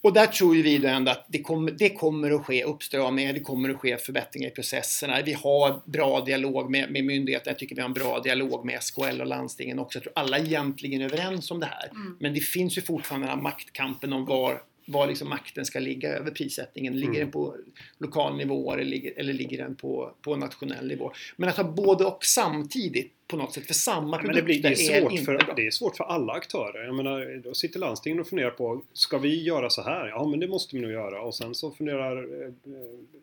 Och 0.01 0.13
där 0.13 0.27
tror 0.27 0.55
ju 0.55 0.61
vi 0.61 0.77
då 0.77 0.87
ändå 0.87 1.11
att 1.11 1.25
det 1.29 1.41
kommer, 1.41 1.71
det 1.71 1.89
kommer 1.89 2.31
att 2.31 2.45
ske 2.45 2.63
uppstramningar, 2.63 3.33
det 3.33 3.39
kommer 3.39 3.69
att 3.69 3.77
ske 3.77 3.97
förbättringar 3.97 4.47
i 4.47 4.51
processerna. 4.51 5.21
Vi 5.25 5.33
har 5.33 5.81
bra 5.85 6.21
dialog 6.21 6.71
med, 6.71 6.91
med 6.91 7.05
myndigheterna, 7.05 7.51
jag 7.51 7.59
tycker 7.59 7.75
vi 7.75 7.81
har 7.81 7.89
en 7.89 7.93
bra 7.93 8.19
dialog 8.19 8.65
med 8.65 8.83
SKL 8.83 9.21
och 9.21 9.27
landstingen 9.27 9.79
också. 9.79 9.97
Jag 9.97 10.03
tror 10.03 10.13
alla 10.15 10.39
egentligen 10.39 11.01
är 11.01 11.05
överens 11.05 11.51
om 11.51 11.59
det 11.59 11.65
här. 11.65 11.89
Mm. 11.91 12.17
Men 12.19 12.33
det 12.33 12.39
finns 12.39 12.77
ju 12.77 12.81
fortfarande 12.81 13.27
den 13.27 13.35
här 13.35 13.43
maktkampen 13.43 14.13
om 14.13 14.25
var, 14.25 14.61
var 14.85 15.07
liksom 15.07 15.29
makten 15.29 15.65
ska 15.65 15.79
ligga 15.79 16.09
över 16.09 16.31
prissättningen. 16.31 16.93
Ligger 16.93 17.09
Mm. 17.09 17.19
den 17.19 17.31
på 17.31 17.55
lokal 17.97 18.37
nivå 18.37 18.73
eller 18.73 18.85
ligger, 18.85 19.19
eller 19.19 19.33
ligger 19.33 19.57
den 19.57 19.75
på, 19.75 20.13
på 20.21 20.35
nationell 20.35 20.87
nivå? 20.87 21.11
Men 21.35 21.49
att 21.49 21.57
ha 21.57 21.63
både 21.63 22.05
och 22.05 22.25
samtidigt 22.25 23.13
på 23.29 23.37
något 23.37 23.53
sätt 23.53 23.67
för 23.67 23.73
samma 23.73 24.17
Men 24.17 24.19
det, 24.19 24.41
produkter 24.41 24.43
blir, 24.43 24.61
det, 24.61 24.67
är 24.67 24.95
är 24.95 25.01
svårt 25.01 25.11
inte 25.11 25.23
för, 25.23 25.37
bra. 25.37 25.53
det 25.55 25.67
är 25.67 25.71
svårt 25.71 25.97
för 25.97 26.03
alla 26.03 26.33
aktörer. 26.33 26.85
Jag 26.85 26.95
menar, 26.95 27.41
då 27.43 27.53
sitter 27.53 27.79
landstingen 27.79 28.19
och 28.19 28.27
funderar 28.27 28.51
på 28.51 28.81
Ska 28.93 29.17
vi 29.17 29.43
göra 29.43 29.69
så 29.69 29.81
här? 29.81 30.07
Ja, 30.07 30.27
men 30.27 30.39
det 30.39 30.47
måste 30.47 30.75
vi 30.75 30.81
nog 30.81 30.91
göra. 30.91 31.21
Och 31.21 31.35
sen 31.35 31.55
så 31.55 31.71
funderar 31.71 32.43
eh, 32.43 32.51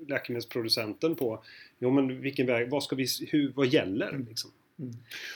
läkemedelsproducenten 0.09 1.15
på 1.15 1.45
Jo, 1.79 1.91
men 1.91 2.21
vilken 2.21 2.47
väg? 2.47 2.71
Vad, 2.71 2.83
ska 2.83 2.97
vi, 2.97 3.07
hur, 3.29 3.53
vad 3.57 3.67
gäller? 3.67 4.09
Mm. 4.09 4.27
Liksom? 4.29 4.51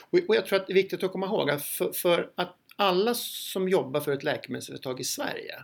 Och, 0.09 0.19
och 0.27 0.35
jag 0.35 0.45
tror 0.45 0.59
att 0.59 0.67
det 0.67 0.73
är 0.73 0.75
viktigt 0.75 1.03
att 1.03 1.11
komma 1.11 1.25
ihåg 1.25 1.49
att 1.49 1.65
för, 1.65 1.91
för 1.91 2.31
att 2.35 2.55
alla 2.75 3.13
som 3.13 3.69
jobbar 3.69 3.99
för 3.99 4.11
ett 4.11 4.23
läkemedelsföretag 4.23 4.99
i 4.99 5.03
Sverige 5.03 5.55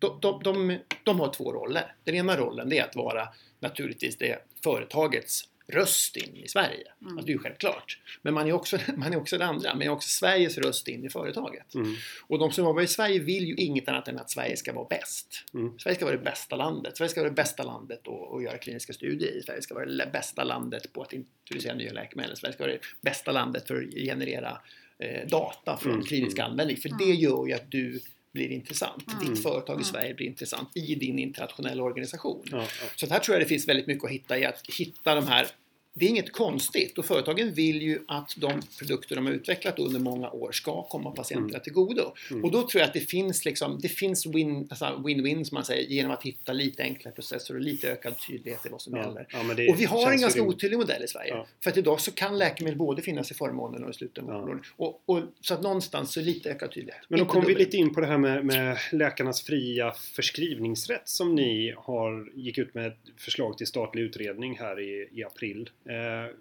de, 0.00 0.18
de, 0.20 0.42
de, 0.42 0.78
de 1.04 1.20
har 1.20 1.32
två 1.32 1.52
roller. 1.52 1.94
Den 2.04 2.14
ena 2.14 2.36
rollen 2.36 2.68
det 2.68 2.78
är 2.78 2.84
att 2.84 2.96
vara 2.96 3.28
naturligtvis 3.60 4.16
det 4.16 4.38
företagets 4.64 5.48
röst 5.70 6.16
in 6.16 6.36
i 6.36 6.48
Sverige. 6.48 6.92
Mm. 7.00 7.12
Alltså, 7.12 7.26
det 7.26 7.32
är 7.32 7.34
ju 7.34 7.38
självklart. 7.38 7.98
Men 8.22 8.34
man 8.34 8.48
är, 8.48 8.52
också, 8.52 8.78
man 8.96 9.12
är 9.12 9.16
också 9.16 9.38
det 9.38 9.46
andra. 9.46 9.74
Man 9.74 9.82
är 9.82 9.88
också 9.88 10.08
Sveriges 10.08 10.58
röst 10.58 10.88
in 10.88 11.04
i 11.04 11.08
företaget. 11.08 11.74
Mm. 11.74 11.94
Och 12.26 12.38
de 12.38 12.52
som 12.52 12.64
jobbar 12.64 12.82
i 12.82 12.86
Sverige 12.86 13.18
vill 13.18 13.44
ju 13.44 13.54
inget 13.54 13.88
annat 13.88 14.08
än 14.08 14.18
att 14.18 14.30
Sverige 14.30 14.56
ska 14.56 14.72
vara 14.72 14.86
bäst. 14.88 15.44
Mm. 15.54 15.78
Sverige 15.78 15.96
ska 15.96 16.04
vara 16.04 16.16
det 16.16 16.22
bästa 16.24 16.56
landet. 16.56 16.96
Sverige 16.96 17.08
ska 17.08 17.20
vara 17.20 17.30
det 17.30 17.36
bästa 17.36 17.62
landet 17.62 18.00
att 18.08 18.34
att 18.36 18.42
göra 18.42 18.58
kliniska 18.58 18.92
studier 18.92 19.36
i. 19.36 19.42
Sverige 19.42 19.62
ska 19.62 19.74
vara 19.74 19.86
det 19.86 20.10
bästa 20.12 20.44
landet 20.44 20.92
på 20.92 21.02
att 21.02 21.12
introducera 21.12 21.74
nya 21.74 21.92
läkemedel. 21.92 22.36
Sverige 22.36 22.52
ska 22.52 22.62
vara 22.64 22.72
det 22.72 22.80
bästa 23.00 23.32
landet 23.32 23.66
för 23.68 23.82
att 23.82 23.94
generera 23.94 24.58
eh, 24.98 25.28
data 25.28 25.76
från 25.76 25.92
Mm, 25.92 26.04
klinisk 26.04 26.38
mm. 26.38 26.50
användning. 26.50 26.76
För 26.76 26.88
Mm. 26.88 26.98
det 26.98 27.14
gör 27.14 27.46
ju 27.46 27.52
att 27.52 27.70
du 27.70 28.00
blir 28.32 28.48
intressant. 28.48 29.12
Mm. 29.12 29.34
Ditt 29.34 29.42
företag 29.42 29.74
i 29.74 29.76
Mm. 29.76 29.84
Sverige 29.84 30.14
blir 30.14 30.26
intressant 30.26 30.76
i 30.76 30.94
din 30.94 31.18
internationella 31.18 31.82
organisation. 31.82 32.42
Ja, 32.50 32.58
ja. 32.58 32.88
Så 32.96 33.06
här 33.06 33.18
tror 33.18 33.34
jag 33.34 33.42
det 33.42 33.48
finns 33.48 33.68
väldigt 33.68 33.86
mycket 33.86 34.04
att 34.04 34.10
hitta 34.10 34.38
i 34.38 34.44
att 34.44 34.66
hitta 34.78 35.14
de 35.14 35.26
här 35.26 35.46
det 35.94 36.04
är 36.04 36.08
inget 36.08 36.32
konstigt 36.32 36.98
och 36.98 37.04
företagen 37.04 37.52
vill 37.54 37.82
ju 37.82 37.98
att 38.08 38.34
de 38.36 38.52
produkter 38.78 39.16
de 39.16 39.26
har 39.26 39.32
utvecklat 39.32 39.78
under 39.78 40.00
många 40.00 40.30
år 40.30 40.52
ska 40.52 40.82
komma 40.82 41.10
patienterna 41.10 41.48
Mm. 41.48 41.60
till 41.60 41.72
godo. 41.72 42.12
Mm. 42.30 42.44
Och 42.44 42.50
då 42.50 42.68
tror 42.68 42.80
jag 42.80 42.88
att 42.88 42.94
det 42.94 43.00
finns 43.00 43.44
liksom, 43.44 43.78
det 43.82 43.88
finns 43.88 44.26
win, 44.26 44.66
alltså 44.70 44.84
win-win 44.84 45.44
som 45.44 45.54
man 45.54 45.64
säger 45.64 45.88
genom 45.88 46.12
att 46.12 46.22
hitta 46.22 46.52
lite 46.52 46.82
enklare 46.82 47.14
processer 47.14 47.54
och 47.54 47.60
lite 47.60 47.92
ökad 47.92 48.14
tydlighet 48.28 48.66
i 48.66 48.68
vad 48.68 48.80
som 48.82 48.96
Ja, 48.96 49.02
gäller. 49.02 49.26
ja, 49.30 49.72
Och 49.72 49.80
vi 49.80 49.84
har 49.84 50.12
en 50.12 50.20
ganska 50.20 50.42
otydlig 50.42 50.76
modell 50.78 51.04
i 51.04 51.08
Sverige. 51.08 51.30
Ja. 51.34 51.46
För 51.62 51.70
att 51.70 51.76
idag 51.76 52.00
så 52.00 52.12
kan 52.12 52.38
läkemedel 52.38 52.78
både 52.78 53.02
finnas 53.02 53.30
i 53.30 53.34
förmånen 53.34 53.84
och 53.84 53.90
i 53.90 53.92
sluten 53.92 54.24
Ja. 54.28 54.40
vård. 54.40 54.66
Och, 54.76 55.02
och, 55.06 55.20
så 55.40 55.54
att 55.54 55.62
någonstans 55.62 56.12
så 56.12 56.20
lite 56.20 56.50
ökad 56.50 56.72
tydlighet. 56.72 57.02
Men 57.08 57.18
då 57.18 57.22
Inte 57.24 57.32
kom 57.32 57.44
vi 57.44 57.54
lite 57.54 57.76
in 57.76 57.94
på 57.94 58.00
det 58.00 58.06
här 58.06 58.18
med, 58.18 58.44
med 58.44 58.78
läkarnas 58.92 59.42
fria 59.42 59.92
förskrivningsrätt 60.14 61.08
som 61.08 61.34
ni 61.34 61.74
har 61.76 62.30
gick 62.34 62.58
ut 62.58 62.74
med 62.74 62.86
ett 62.86 62.98
förslag 63.16 63.58
till 63.58 63.66
statlig 63.66 64.02
utredning 64.02 64.58
här 64.58 64.80
i, 64.80 65.08
i 65.12 65.24
april. 65.24 65.70
Eh, 65.84 66.36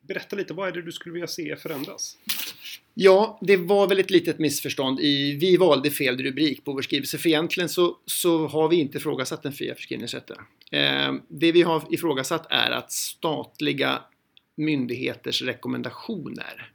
berätta 0.00 0.36
lite, 0.36 0.54
vad 0.54 0.68
är 0.68 0.72
det 0.72 0.82
du 0.82 0.92
skulle 0.92 1.12
vilja 1.12 1.26
se 1.26 1.56
förändras? 1.56 2.16
Ja, 2.94 3.38
det 3.42 3.56
var 3.56 3.88
väl 3.88 3.98
ett 3.98 4.10
litet 4.10 4.38
missförstånd. 4.38 5.00
I, 5.00 5.38
vi 5.40 5.56
valde 5.56 5.90
fel 5.90 6.18
rubrik 6.18 6.64
på 6.64 6.72
vår 6.72 6.82
skrivelse 6.82 7.18
för 7.18 7.28
egentligen 7.28 7.68
så, 7.68 7.98
så 8.06 8.46
har 8.46 8.68
vi 8.68 8.76
inte 8.76 8.98
ifrågasatt 8.98 9.42
den 9.42 9.52
fria 9.52 9.74
förskrivningsrätten. 9.74 10.36
Eh, 10.70 11.14
det 11.28 11.52
vi 11.52 11.62
har 11.62 11.82
ifrågasatt 11.90 12.46
är 12.50 12.70
att 12.70 12.92
statliga 12.92 14.02
myndigheters 14.54 15.42
rekommendationer 15.42 16.72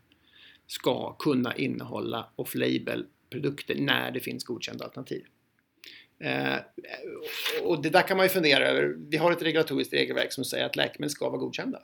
ska 0.68 1.14
kunna 1.14 1.56
innehålla 1.56 2.30
off-label 2.36 3.06
produkter 3.30 3.76
när 3.76 4.12
det 4.12 4.20
finns 4.20 4.44
godkända 4.44 4.86
alternativ. 4.86 5.26
Eh, 6.20 6.56
och 7.64 7.82
det 7.82 7.90
där 7.90 8.08
kan 8.08 8.18
man 8.18 8.26
ju 8.26 8.30
fundera 8.30 8.68
över. 8.68 8.96
Vi 9.10 9.18
har 9.18 9.32
ett 9.32 9.42
regulatoriskt 9.42 9.94
regelverk 9.94 10.34
som 10.34 10.46
säger 10.46 10.66
att 10.66 10.76
läkemedel 10.76 11.10
ska 11.10 11.30
vara 11.30 11.40
godkända. 11.40 11.82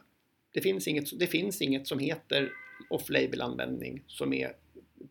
Det 0.57 0.61
finns 0.61 0.87
inget, 0.87 1.19
det 1.19 1.27
finns 1.27 1.61
inget 1.61 1.87
som 1.87 1.99
heter 1.99 2.51
off-label 2.89 3.41
användning 3.41 4.03
som 4.07 4.33
är 4.33 4.51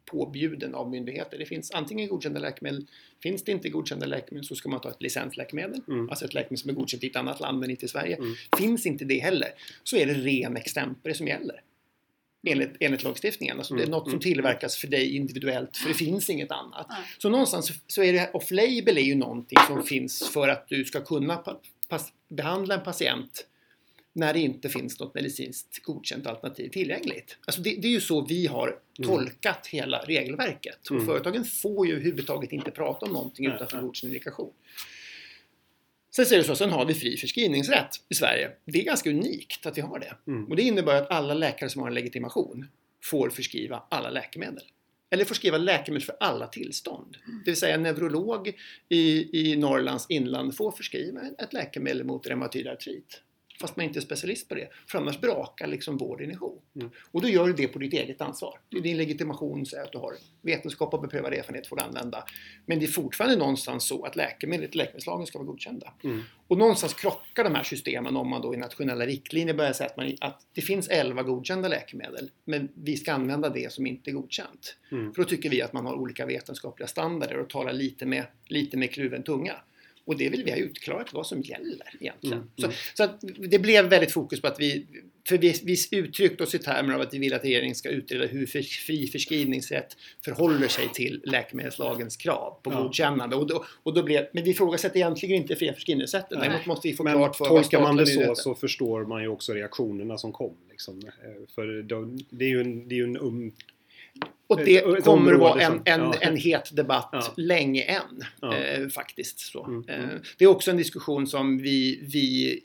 påbjuden 0.05 0.75
av 0.75 0.91
myndigheter. 0.91 1.39
Det 1.39 1.47
finns 1.47 1.71
antingen 1.71 2.09
godkända 2.09 2.41
läkemedel, 2.41 2.87
finns 3.23 3.45
det 3.45 3.53
inte 3.53 3.69
godkända 3.69 4.07
läkemedel 4.07 4.45
så 4.47 4.55
ska 4.55 4.69
man 4.69 4.81
ta 4.81 4.91
ett 4.91 5.03
licensläkemedel, 5.03 5.81
Mm. 5.89 6.09
alltså 6.11 6.25
ett 6.25 6.35
läkemedel 6.35 6.59
som 6.59 6.71
är 6.71 6.75
godkänt 6.75 7.05
i 7.05 7.07
ett 7.07 7.17
annat 7.17 7.41
land 7.41 7.59
men 7.59 7.71
inte 7.71 7.85
i 7.85 7.89
Sverige. 7.89 8.17
Mm. 8.17 8.35
Finns 8.59 8.87
inte 8.87 9.05
det 9.05 9.19
heller 9.19 9.49
så 9.83 9.97
är 9.97 10.07
det 10.07 10.15
ren 10.15 10.57
extempore 10.57 11.15
som 11.15 11.27
gäller. 11.29 11.61
Enligt, 12.47 12.71
enligt 12.81 13.03
lagstiftningen. 13.03 13.59
Alltså 13.59 13.75
det 13.75 13.81
är 13.81 13.87
Mm, 13.87 13.91
något 13.91 14.05
som 14.05 14.11
mm. 14.13 14.21
tillverkas 14.21 14.77
för 14.77 14.89
dig 14.89 15.17
individuellt 15.17 15.77
för 15.77 15.89
det 15.89 15.95
finns 15.95 16.31
inget 16.31 16.51
annat. 16.51 16.87
Så 17.19 17.29
någonstans 17.29 17.73
så- 17.87 18.03
är 18.03 18.13
det 18.13 18.31
off-label 18.35 18.99
är 18.99 19.03
ju 19.03 19.15
någonting 19.15 19.59
som 19.67 19.83
finns 19.83 20.29
för 20.33 20.49
att 20.49 20.69
du 20.69 20.85
ska 20.85 21.01
kunna 21.05 21.43
behandla 22.29 22.75
en 22.75 22.85
patient 22.85 23.47
när 24.17 24.33
det 24.33 24.41
inte 24.41 24.69
finns 24.69 25.01
något 25.01 25.15
medicinskt 25.15 25.83
godkänt 25.83 26.27
alternativ 26.27 26.69
tillgängligt. 26.69 27.39
Alltså 27.47 27.61
det, 27.61 27.77
det 27.77 27.89
är 27.89 27.93
ju 27.93 28.01
så 28.01 28.21
vi 28.21 28.47
har 28.47 28.79
Mm. 28.99 29.09
tolkat 29.11 29.67
hela 29.67 29.99
regelverket. 29.99 30.87
Och 30.87 30.91
Mm. 30.97 31.07
företagen 31.07 31.45
får 31.45 31.87
ju 31.87 31.93
överhuvudtaget 31.93 32.53
inte 32.53 32.71
prata 32.71 33.07
om 33.07 33.13
någonting 33.13 33.47
utanför 33.47 33.81
godkänd 33.81 34.13
indikation. 34.13 34.53
Sen 36.17 36.27
ser 36.27 36.37
det 36.39 36.45
så, 36.45 36.57
sen 36.57 36.71
har 36.71 36.85
vi 36.87 36.95
fri 36.95 37.17
förskrivningsrätt 37.17 37.89
i 38.09 38.15
Sverige. 38.15 38.51
Det 38.65 38.81
är 38.81 38.85
ganska 38.85 39.11
unikt 39.11 39.67
att 39.67 39.77
vi 39.77 39.81
har 39.81 39.99
det. 39.99 40.17
Mm. 40.27 40.45
Och 40.45 40.57
det 40.57 40.63
innebär 40.63 40.95
att 41.03 41.11
alla 41.11 41.35
läkare 41.35 41.71
som 41.71 41.83
har 41.83 41.89
en 41.89 41.95
legitimation 41.95 42.67
får 43.03 43.31
förskriva 43.31 43.83
alla 43.91 44.11
läkemedel. 44.11 44.65
Eller 45.11 45.25
får 45.25 45.35
skriva 45.35 45.59
läkemedel 45.59 46.07
för 46.07 46.17
alla 46.21 46.47
tillstånd. 46.47 47.17
Det 47.45 47.51
vill 47.51 47.57
säga 47.57 47.75
en 47.75 47.83
neurolog 47.83 48.53
i, 48.89 49.41
i 49.41 49.57
Norrlands 49.57 50.07
inland 50.09 50.57
får 50.57 50.73
förskriva 50.73 51.21
ett 51.39 51.53
läkemedel 51.53 52.05
mot 52.05 52.27
reumatoid 52.27 52.67
artrit. 52.69 53.21
Fast 53.61 53.77
man 53.77 53.87
inte 53.87 53.99
är 53.99 54.01
specialist 54.01 54.49
på 54.49 54.55
det. 54.55 54.69
För 54.87 54.99
annars 54.99 55.21
brakar 55.21 55.67
liksom 55.67 55.97
vården 55.97 56.31
ihop. 56.31 56.65
Mm. 56.77 56.91
Och 57.11 57.23
då 57.23 57.29
gör 57.29 57.47
du 57.47 57.53
det 57.53 57.69
på 57.69 57.79
ditt 57.79 57.93
eget 57.93 58.21
ansvar. 58.21 58.61
Det 58.69 58.79
är 58.79 58.83
din 58.83 58.97
legitimation 58.97 59.67
säger 59.67 59.85
att 59.85 59.93
du 59.93 59.99
har 59.99 60.13
vetenskap 60.43 60.95
och 60.95 61.01
beprövad 61.01 61.33
erfarenhet 61.33 61.67
får 61.67 61.77
du 61.77 61.83
använda. 61.83 62.25
Men 62.67 62.79
det 62.79 62.85
är 62.85 62.91
fortfarande 62.91 63.37
någonstans 63.37 63.89
så 63.89 64.05
att 64.05 64.17
läkemedlet, 64.17 64.75
läkemedelslagen 64.75 65.27
ska 65.27 65.39
vara 65.39 65.47
godkända. 65.47 65.93
Mm. 66.05 66.23
Och 66.49 66.59
någonstans 66.59 66.95
krockar 66.95 67.45
de 67.45 67.55
här 67.55 67.63
systemen 67.63 68.17
om 68.17 68.31
man 68.31 68.43
då 68.43 68.55
i 68.55 68.57
nationella 68.57 69.07
riktlinjer 69.07 69.55
börjar 69.55 69.73
säga 69.73 69.91
att, 69.91 69.97
man, 69.97 70.17
att 70.21 70.47
det 70.53 70.61
finns 70.61 70.89
11 70.89 71.23
godkända 71.23 71.69
läkemedel 71.69 72.31
men 72.45 72.69
vi 72.75 72.97
ska 72.97 73.13
använda 73.13 73.49
det 73.49 73.73
som 73.73 73.87
inte 73.87 74.11
är 74.11 74.13
godkänt. 74.13 74.77
Mm. 74.93 75.13
För 75.13 75.23
då 75.23 75.29
tycker 75.29 75.51
vi 75.51 75.63
att 75.63 75.73
man 75.73 75.87
har 75.87 75.95
olika 75.95 76.27
vetenskapliga 76.27 76.87
standarder 76.89 77.39
och 77.39 77.51
talar 77.51 77.73
lite 77.73 78.07
med, 78.07 78.27
lite 78.47 78.77
med 78.77 78.91
kluven 78.91 79.23
tunga. 79.23 79.55
Och 80.07 80.17
det 80.17 80.29
vill 80.29 80.45
vi 80.45 80.51
ha 80.51 80.59
utklarat 80.59 81.13
vad 81.13 81.27
som 81.27 81.43
gäller 81.43 81.89
egentligen. 82.01 82.39
Mm, 82.39 82.51
Så, 82.57 82.65
mm. 82.65 82.77
så 82.95 83.05
att 83.05 83.21
det 83.51 83.59
blev 83.59 83.85
väldigt 83.85 84.13
fokus 84.13 84.41
på 84.41 84.47
att 84.47 84.61
vi, 84.61 84.87
för 85.29 85.39
vi, 85.39 85.55
vi 85.91 85.99
uttryckte 85.99 86.43
oss 86.43 86.55
i 86.55 86.59
termer 86.59 86.95
av 86.95 87.01
att 87.01 87.15
vi 87.15 87.19
vill 87.19 87.35
att 87.35 87.45
regeringen 87.45 87.75
ska 87.75 87.89
utreda 87.89 88.27
hur 88.27 88.47
för, 88.47 88.63
fri 88.63 89.07
förskrivningsrätt 89.07 89.97
förhåller 90.25 90.69
sig 90.69 90.89
till 90.95 91.23
läkemedelslagens 91.25 92.17
krav 92.17 92.59
på 92.63 92.73
Ja. 92.73 92.83
godkännande. 92.83 93.37
Och 93.37 93.47
då, 93.47 93.65
och 93.83 93.95
då 93.95 94.03
blev, 94.03 94.27
men 94.33 94.45
vi 94.45 94.51
ifrågasätter 94.51 94.97
egentligen 94.97 95.37
inte 95.37 95.57
fria 95.57 95.73
förskrivningsrätten. 95.73 96.41
Däremot 96.41 96.67
måste 96.67 96.89
vi 96.89 96.95
få 96.95 97.03
Men 97.03 97.13
klart 97.13 97.37
för 97.37 97.45
tolkar 97.45 97.81
man 97.81 97.97
det 97.97 98.07
så 98.07 98.35
så 98.35 98.55
förstår 98.55 99.05
man 99.05 99.23
ju 99.23 99.29
också 99.29 99.53
reaktionerna 99.53 100.19
som 100.19 100.33
kom. 100.33 100.57
Liksom. 100.71 100.99
Eh, 100.99 101.47
För 101.55 101.83
de, 101.83 102.19
det 102.31 102.45
är 102.45 102.49
ju 102.49 102.61
en, 102.61 102.89
det 102.89 102.99
är 102.99 103.05
en 103.05 103.17
um, 103.17 103.53
Och 104.47 104.61
ett- 104.61 104.67
det 104.67 105.05
kommer 105.05 105.33
att 105.33 105.41
vara 105.41 105.61
en, 105.61 105.73
en, 105.85 106.01
ja. 106.01 106.15
en 106.21 106.37
het 106.37 106.77
debatt 106.77 107.09
Ja. 107.13 107.33
länge 107.37 107.83
än. 107.83 108.23
Ja. 108.41 108.57
Eh, 108.57 108.89
faktiskt. 108.89 109.39
Så. 109.39 109.65
Mm, 109.65 109.85
Eh, 109.89 110.05
mm. 110.05 110.19
det 110.39 110.45
är 110.45 110.49
också 110.49 110.71
en 110.71 110.77
diskussion 110.77 111.27
som 111.27 111.59
vi, 111.59 112.01
vi 112.03 112.61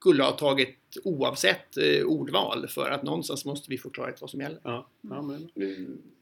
skulle 0.00 0.22
ha 0.22 0.32
tagit 0.32 0.76
oavsett 1.04 1.76
eh, 1.76 2.04
ordval 2.06 2.68
för 2.68 2.90
att 2.90 3.02
någonstans 3.02 3.44
måste 3.44 3.70
vi 3.70 3.78
få 3.78 3.90
klarhet 3.90 4.20
vad 4.20 4.30
som 4.30 4.40
gäller. 4.40 4.58
Ja, 4.64 4.88
men, 5.00 5.48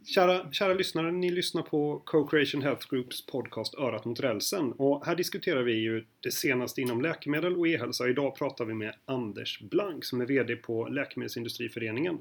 kära, 0.06 0.52
kära 0.52 0.74
lyssnare, 0.74 1.12
ni 1.12 1.30
lyssnar 1.30 1.62
på 1.62 2.02
Co-Creation 2.04 2.62
Health 2.62 2.86
Groups 2.90 3.26
podcast 3.26 3.74
Örat 3.74 4.04
mot 4.04 4.20
rälsen 4.20 4.72
och 4.72 5.06
här 5.06 5.16
diskuterar 5.16 5.62
vi 5.62 5.72
ju 5.72 6.04
det 6.20 6.30
senaste 6.30 6.80
inom 6.80 7.02
läkemedel 7.02 7.56
och 7.56 7.68
e-hälsa. 7.68 8.08
Idag 8.08 8.36
pratar 8.36 8.64
vi 8.64 8.74
med 8.74 8.94
Anders 9.04 9.60
Blank 9.60 10.04
som 10.04 10.20
är 10.20 10.26
VD 10.26 10.56
på 10.56 10.88
Läkemedelsindustriföreningen. 10.88 12.18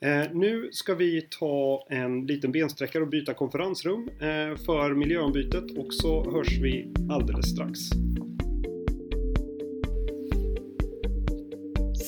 Eh, 0.00 0.32
nu 0.32 0.68
ska 0.72 0.94
vi 0.94 1.22
ta 1.22 1.86
en 1.90 2.26
liten 2.26 2.52
bensträckare 2.52 3.02
och 3.02 3.08
byta 3.08 3.34
konferensrum 3.34 4.08
eh, 4.08 4.56
för 4.56 4.94
miljöombytet 4.94 5.78
och 5.78 5.94
så 5.94 6.30
hörs 6.30 6.58
vi 6.58 6.92
alldeles 7.10 7.50
strax. 7.50 7.78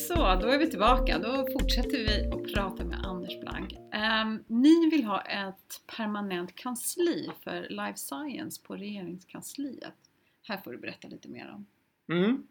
Så, 0.08 0.14
då 0.14 0.48
är 0.48 0.58
vi 0.58 0.70
tillbaka. 0.70 1.18
Då 1.18 1.46
fortsätter 1.52 1.98
vi 1.98 2.26
att 2.26 2.54
prata 2.54 2.84
med 2.84 2.98
Anders 3.04 3.40
Blank. 3.40 3.72
Um, 3.72 4.44
ni 4.46 4.90
vill 4.90 5.04
ha 5.04 5.20
ett 5.20 5.96
permanent 5.96 6.54
kansli 6.54 7.30
för 7.44 7.66
Life 7.70 7.98
Science 7.98 8.62
på 8.66 8.76
Regeringskansliet. 8.76 9.94
Här 10.42 10.56
får 10.56 10.72
du 10.72 10.78
berätta 10.78 11.08
lite 11.08 11.28
mer 11.28 11.54
om. 11.54 11.66
Mm. 12.16 12.46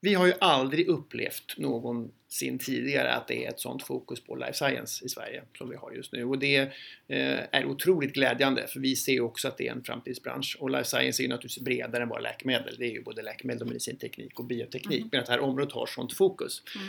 Vi 0.00 0.14
har 0.14 0.26
ju 0.26 0.32
aldrig 0.40 0.88
upplevt 0.88 1.58
någonsin 1.58 2.58
tidigare 2.58 3.14
att 3.14 3.28
det 3.28 3.44
är 3.44 3.48
ett 3.48 3.60
sånt 3.60 3.82
fokus 3.82 4.20
på 4.20 4.36
life 4.36 4.52
science 4.52 5.04
i 5.04 5.08
Sverige 5.08 5.42
som 5.58 5.70
vi 5.70 5.76
har 5.76 5.92
just 5.92 6.12
nu 6.12 6.24
och 6.24 6.38
det 6.38 6.56
eh, 6.56 7.38
är 7.52 7.64
otroligt 7.64 8.12
glädjande 8.12 8.66
för 8.66 8.80
vi 8.80 8.96
ser 8.96 9.20
också 9.20 9.48
att 9.48 9.58
det 9.58 9.68
är 9.68 9.72
en 9.72 9.84
framtidsbransch 9.84 10.56
och 10.60 10.70
life 10.70 10.84
science 10.84 11.22
är 11.22 11.24
ju 11.24 11.28
naturligtvis 11.28 11.64
bredare 11.64 12.02
än 12.02 12.08
bara 12.08 12.20
läkemedel. 12.20 12.76
Det 12.78 12.84
är 12.84 12.90
ju 12.90 13.02
både 13.02 13.22
läkemedel 13.22 13.62
och 13.62 13.68
medicinteknik 13.68 14.38
och 14.38 14.44
bioteknik 14.44 14.98
mm. 14.98 15.08
men 15.12 15.20
att 15.20 15.26
det 15.26 15.32
här 15.32 15.40
området 15.40 15.72
har 15.72 15.86
sånt 15.86 16.12
fokus. 16.12 16.62
Mm. 16.76 16.88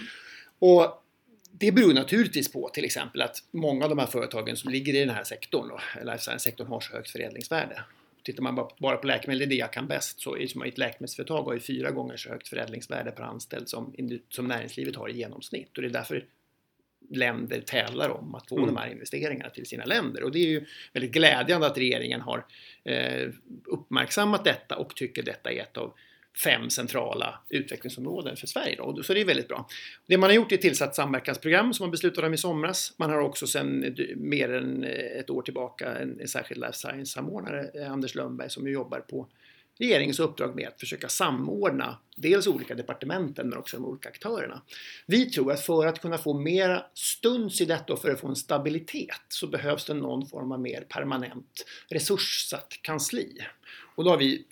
Och 0.60 1.04
det 1.52 1.72
beror 1.72 1.94
naturligtvis 1.94 2.52
på 2.52 2.70
till 2.70 2.86
exempel 2.86 3.22
att 3.22 3.44
många 3.52 3.84
av 3.86 3.90
de 3.90 4.00
här 4.00 4.08
företagen 4.08 4.58
som 4.58 4.72
ligger 4.72 4.96
i 4.96 5.00
den 5.00 5.16
här 5.16 5.24
sektorn, 5.24 5.72
och 5.72 5.80
life 6.06 6.24
science-sektorn, 6.24 6.68
har 6.68 6.80
så 6.80 6.94
högt 6.94 7.10
förädlingsvärde. 7.10 7.84
Tittar 8.24 8.44
man 8.44 8.56
bara 8.80 8.98
på 8.98 9.08
läkemedel, 9.08 9.40
det 9.40 9.46
är 9.46 9.50
det 9.50 9.56
jag 9.56 9.74
kan 9.74 9.88
bäst, 9.88 10.22
så 10.22 10.36
är 10.36 10.68
ett 10.68 10.78
läkemedelsföretag 10.78 11.44
har 11.44 11.54
ju 11.54 11.60
fyra 11.60 11.92
gånger 11.92 12.18
så 12.18 12.30
högt 12.30 12.48
förädlingsvärde 12.48 13.12
per 13.12 13.24
anställd 13.24 13.70
som, 13.70 13.96
som 14.30 14.48
näringslivet 14.48 14.96
har 14.96 15.10
i 15.10 15.18
genomsnitt. 15.18 15.78
Och 15.78 15.82
det 15.82 15.88
är 15.88 15.94
därför 15.94 16.26
länder 17.10 17.62
tävlar 17.62 18.10
om 18.10 18.36
att 18.36 18.50
få 18.50 18.58
mm. 18.58 18.68
de 18.68 18.78
här 18.78 18.92
investeringarna 18.92 19.50
till 19.50 19.66
sina 19.66 19.86
länder. 19.86 20.24
Och 20.24 20.32
det 20.32 20.40
är 20.40 20.48
ju 20.48 20.66
väldigt 20.94 21.12
glädjande 21.12 21.68
att 21.68 21.78
regeringen 21.78 22.22
har 22.22 22.46
eh, 22.84 23.30
uppmärksammat 23.66 24.44
detta 24.44 24.76
och 24.76 24.96
tycker 24.96 25.24
detta 25.24 25.52
är 25.52 25.60
ett 25.60 25.78
av 25.78 25.94
fem 26.44 26.70
centrala 26.70 27.40
utvecklingsområden 27.50 28.36
för 28.36 28.48
Sverige. 28.48 28.76
Då. 28.76 29.04
Så 29.04 29.14
det 29.14 29.22
är 29.22 29.26
väldigt 29.26 29.48
bra. 29.48 29.68
Det 30.08 30.18
man 30.18 30.30
har 30.30 30.36
gjort 30.36 30.52
är 30.52 30.58
tillsatt 30.58 30.96
samverkansprogram 30.96 31.74
som 31.74 31.84
man 31.84 31.92
beslutade 31.92 32.28
om 32.28 32.34
i 32.34 32.38
somras. 32.38 32.94
Man 32.98 33.10
har 33.10 33.20
också 33.20 33.48
sedan 33.48 33.84
eh, 33.84 34.16
mer 34.16 34.54
än 34.54 34.84
eh, 34.84 35.20
ett 35.20 35.30
år 35.30 35.42
tillbaka 35.42 35.96
en, 35.96 36.28
särskild 36.28 36.62
life 36.62 36.74
science-samordnare, 36.74 37.70
eh, 37.74 37.92
Anders 37.92 38.16
Lundberg, 38.16 38.50
som 38.50 38.68
jobbar 38.68 39.00
på 39.00 39.28
regeringens 39.80 40.20
uppdrag 40.20 40.56
med 40.56 40.68
att 40.68 40.80
försöka 40.80 41.10
samordna 41.10 41.98
dels 42.16 42.48
olika 42.48 42.76
departementen 42.76 43.50
men 43.50 43.60
också 43.60 43.78
de 43.78 43.86
olika 43.86 44.10
aktörerna. 44.10 44.62
Vi 45.06 45.30
tror 45.30 45.52
att 45.52 45.62
för 45.62 45.86
att 45.86 46.02
kunna 46.02 46.18
få 46.18 46.34
mera 46.34 46.86
stuns 46.94 47.62
i 47.62 47.66
detta 47.66 47.94
och 47.94 48.02
för 48.02 48.12
att 48.12 48.20
få 48.20 48.28
en 48.28 48.36
stabilitet 48.36 49.22
så 49.28 49.48
behövs 49.48 49.86
det 49.86 49.94
någon 49.94 50.28
form 50.28 50.52
av 50.52 50.62
mer 50.62 50.82
permanent 50.90 51.66
resurssatt 51.88 52.80
kansli. 52.82 53.38
Och 53.96 54.04
då 54.04 54.10
har 54.10 54.18
vi 54.18 54.46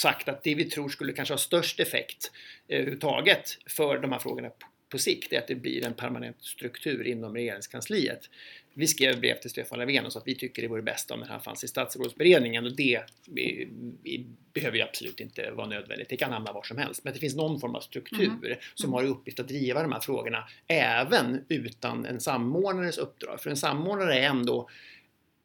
sagt 0.00 0.28
att 0.28 0.42
det 0.42 0.54
vi 0.54 0.64
tror 0.64 0.88
skulle 0.88 1.12
kanske 1.12 1.34
ha 1.34 1.38
störst 1.38 1.80
effekt 1.80 2.32
eh, 2.68 2.76
överhuvudtaget 2.76 3.58
för 3.66 3.98
de 3.98 4.12
här 4.12 4.18
frågorna 4.18 4.50
på 4.90 4.98
sikt 4.98 5.32
är 5.32 5.38
att 5.38 5.48
det 5.48 5.54
blir 5.54 5.86
en 5.86 5.94
permanent 5.94 6.42
struktur 6.42 7.06
inom 7.06 7.34
regeringskansliet. 7.34 8.30
Vi 8.74 8.86
skrev 8.86 9.20
brev 9.20 9.34
till 9.40 9.50
Stefan 9.50 9.78
Löfven 9.78 10.06
och 10.06 10.12
sa 10.12 10.18
att 10.18 10.26
vi 10.26 10.34
tycker 10.34 10.62
det 10.62 10.68
vore 10.68 10.82
bäst 10.82 11.10
om 11.10 11.20
det 11.20 11.26
här 11.26 11.38
fanns 11.38 11.64
i 11.64 11.68
statsrådsberedningen 11.68 12.66
och 12.66 12.76
det 12.76 13.00
vi, 13.26 13.68
vi 14.02 14.26
behöver 14.52 14.76
ju 14.76 14.82
absolut 14.82 15.20
inte 15.20 15.50
vara 15.50 15.66
nödvändigt. 15.66 16.08
Det 16.08 16.16
kan 16.16 16.32
hamna 16.32 16.52
var 16.52 16.62
som 16.62 16.78
helst. 16.78 17.04
Men 17.04 17.12
det 17.12 17.18
finns 17.18 17.36
någon 17.36 17.60
form 17.60 17.74
av 17.74 17.80
struktur 17.80 18.46
mm. 18.46 18.58
som 18.74 18.92
har 18.92 19.04
i 19.04 19.06
uppgift 19.06 19.40
att 19.40 19.48
driva 19.48 19.82
de 19.82 19.92
här 19.92 20.00
frågorna 20.00 20.48
även 20.66 21.44
utan 21.48 22.06
en 22.06 22.20
samordnares 22.20 22.98
uppdrag. 22.98 23.40
För 23.40 23.50
en 23.50 23.56
samordnare 23.56 24.18
är 24.18 24.22
ändå 24.22 24.68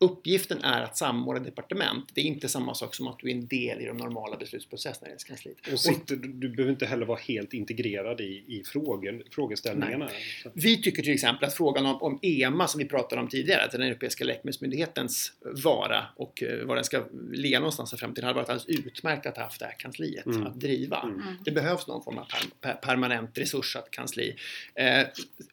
Uppgiften 0.05 0.63
är 0.63 0.81
att 0.81 0.97
samordna 0.97 1.43
departement. 1.43 2.09
Det 2.13 2.21
är 2.21 2.25
inte 2.25 2.49
samma 2.49 2.73
sak 2.73 2.95
som 2.95 3.07
att 3.07 3.19
du 3.19 3.27
är 3.27 3.35
en 3.35 3.47
del 3.47 3.81
i 3.81 3.85
de 3.85 3.97
normala 3.97 4.37
beslutsprocesserna 4.37 5.11
i 5.11 5.15
kansliet. 5.27 5.57
Och 5.73 5.79
sitter, 5.79 6.15
du 6.15 6.49
behöver 6.49 6.71
inte 6.71 6.85
heller 6.85 7.05
vara 7.05 7.19
helt 7.19 7.53
integrerad 7.53 8.21
i, 8.21 8.43
i 8.47 8.63
frågor, 8.65 9.23
frågeställningarna. 9.31 10.05
Nej. 10.05 10.53
Vi 10.53 10.81
tycker 10.81 11.03
till 11.03 11.13
exempel 11.13 11.47
att 11.47 11.53
frågan 11.53 11.85
om, 11.85 12.01
om, 12.01 12.19
EMA 12.21 12.67
som 12.67 12.79
vi 12.79 12.85
pratade 12.85 13.21
om 13.21 13.27
tidigare, 13.27 13.69
den 13.71 13.81
Europeiska 13.81 14.23
läkemedelsmyndighetens 14.23 15.33
vara 15.41 16.05
och 16.15 16.43
uh, 16.43 16.65
var 16.65 16.75
den 16.75 16.83
ska 16.83 17.03
ligga 17.31 17.59
någonstans 17.59 17.93
i 17.93 17.97
framtiden, 17.97 18.27
hade 18.27 18.39
varit 18.39 18.49
alldeles 18.49 18.85
utmärkt 18.85 19.25
att 19.25 19.37
ha 19.37 19.43
haft 19.43 19.59
det 19.59 19.65
här 19.65 19.75
kansliet 19.79 20.25
mm. 20.25 20.47
att 20.47 20.59
driva. 20.59 21.01
Mm. 21.01 21.21
Det 21.45 21.51
behövs 21.51 21.87
någon 21.87 22.03
form 22.03 22.17
av 22.17 22.25
per, 22.25 22.41
per, 22.61 22.73
permanent 22.73 23.37
resurssatt 23.37 23.91
kansli. 23.91 24.29
Uh, 24.29 25.07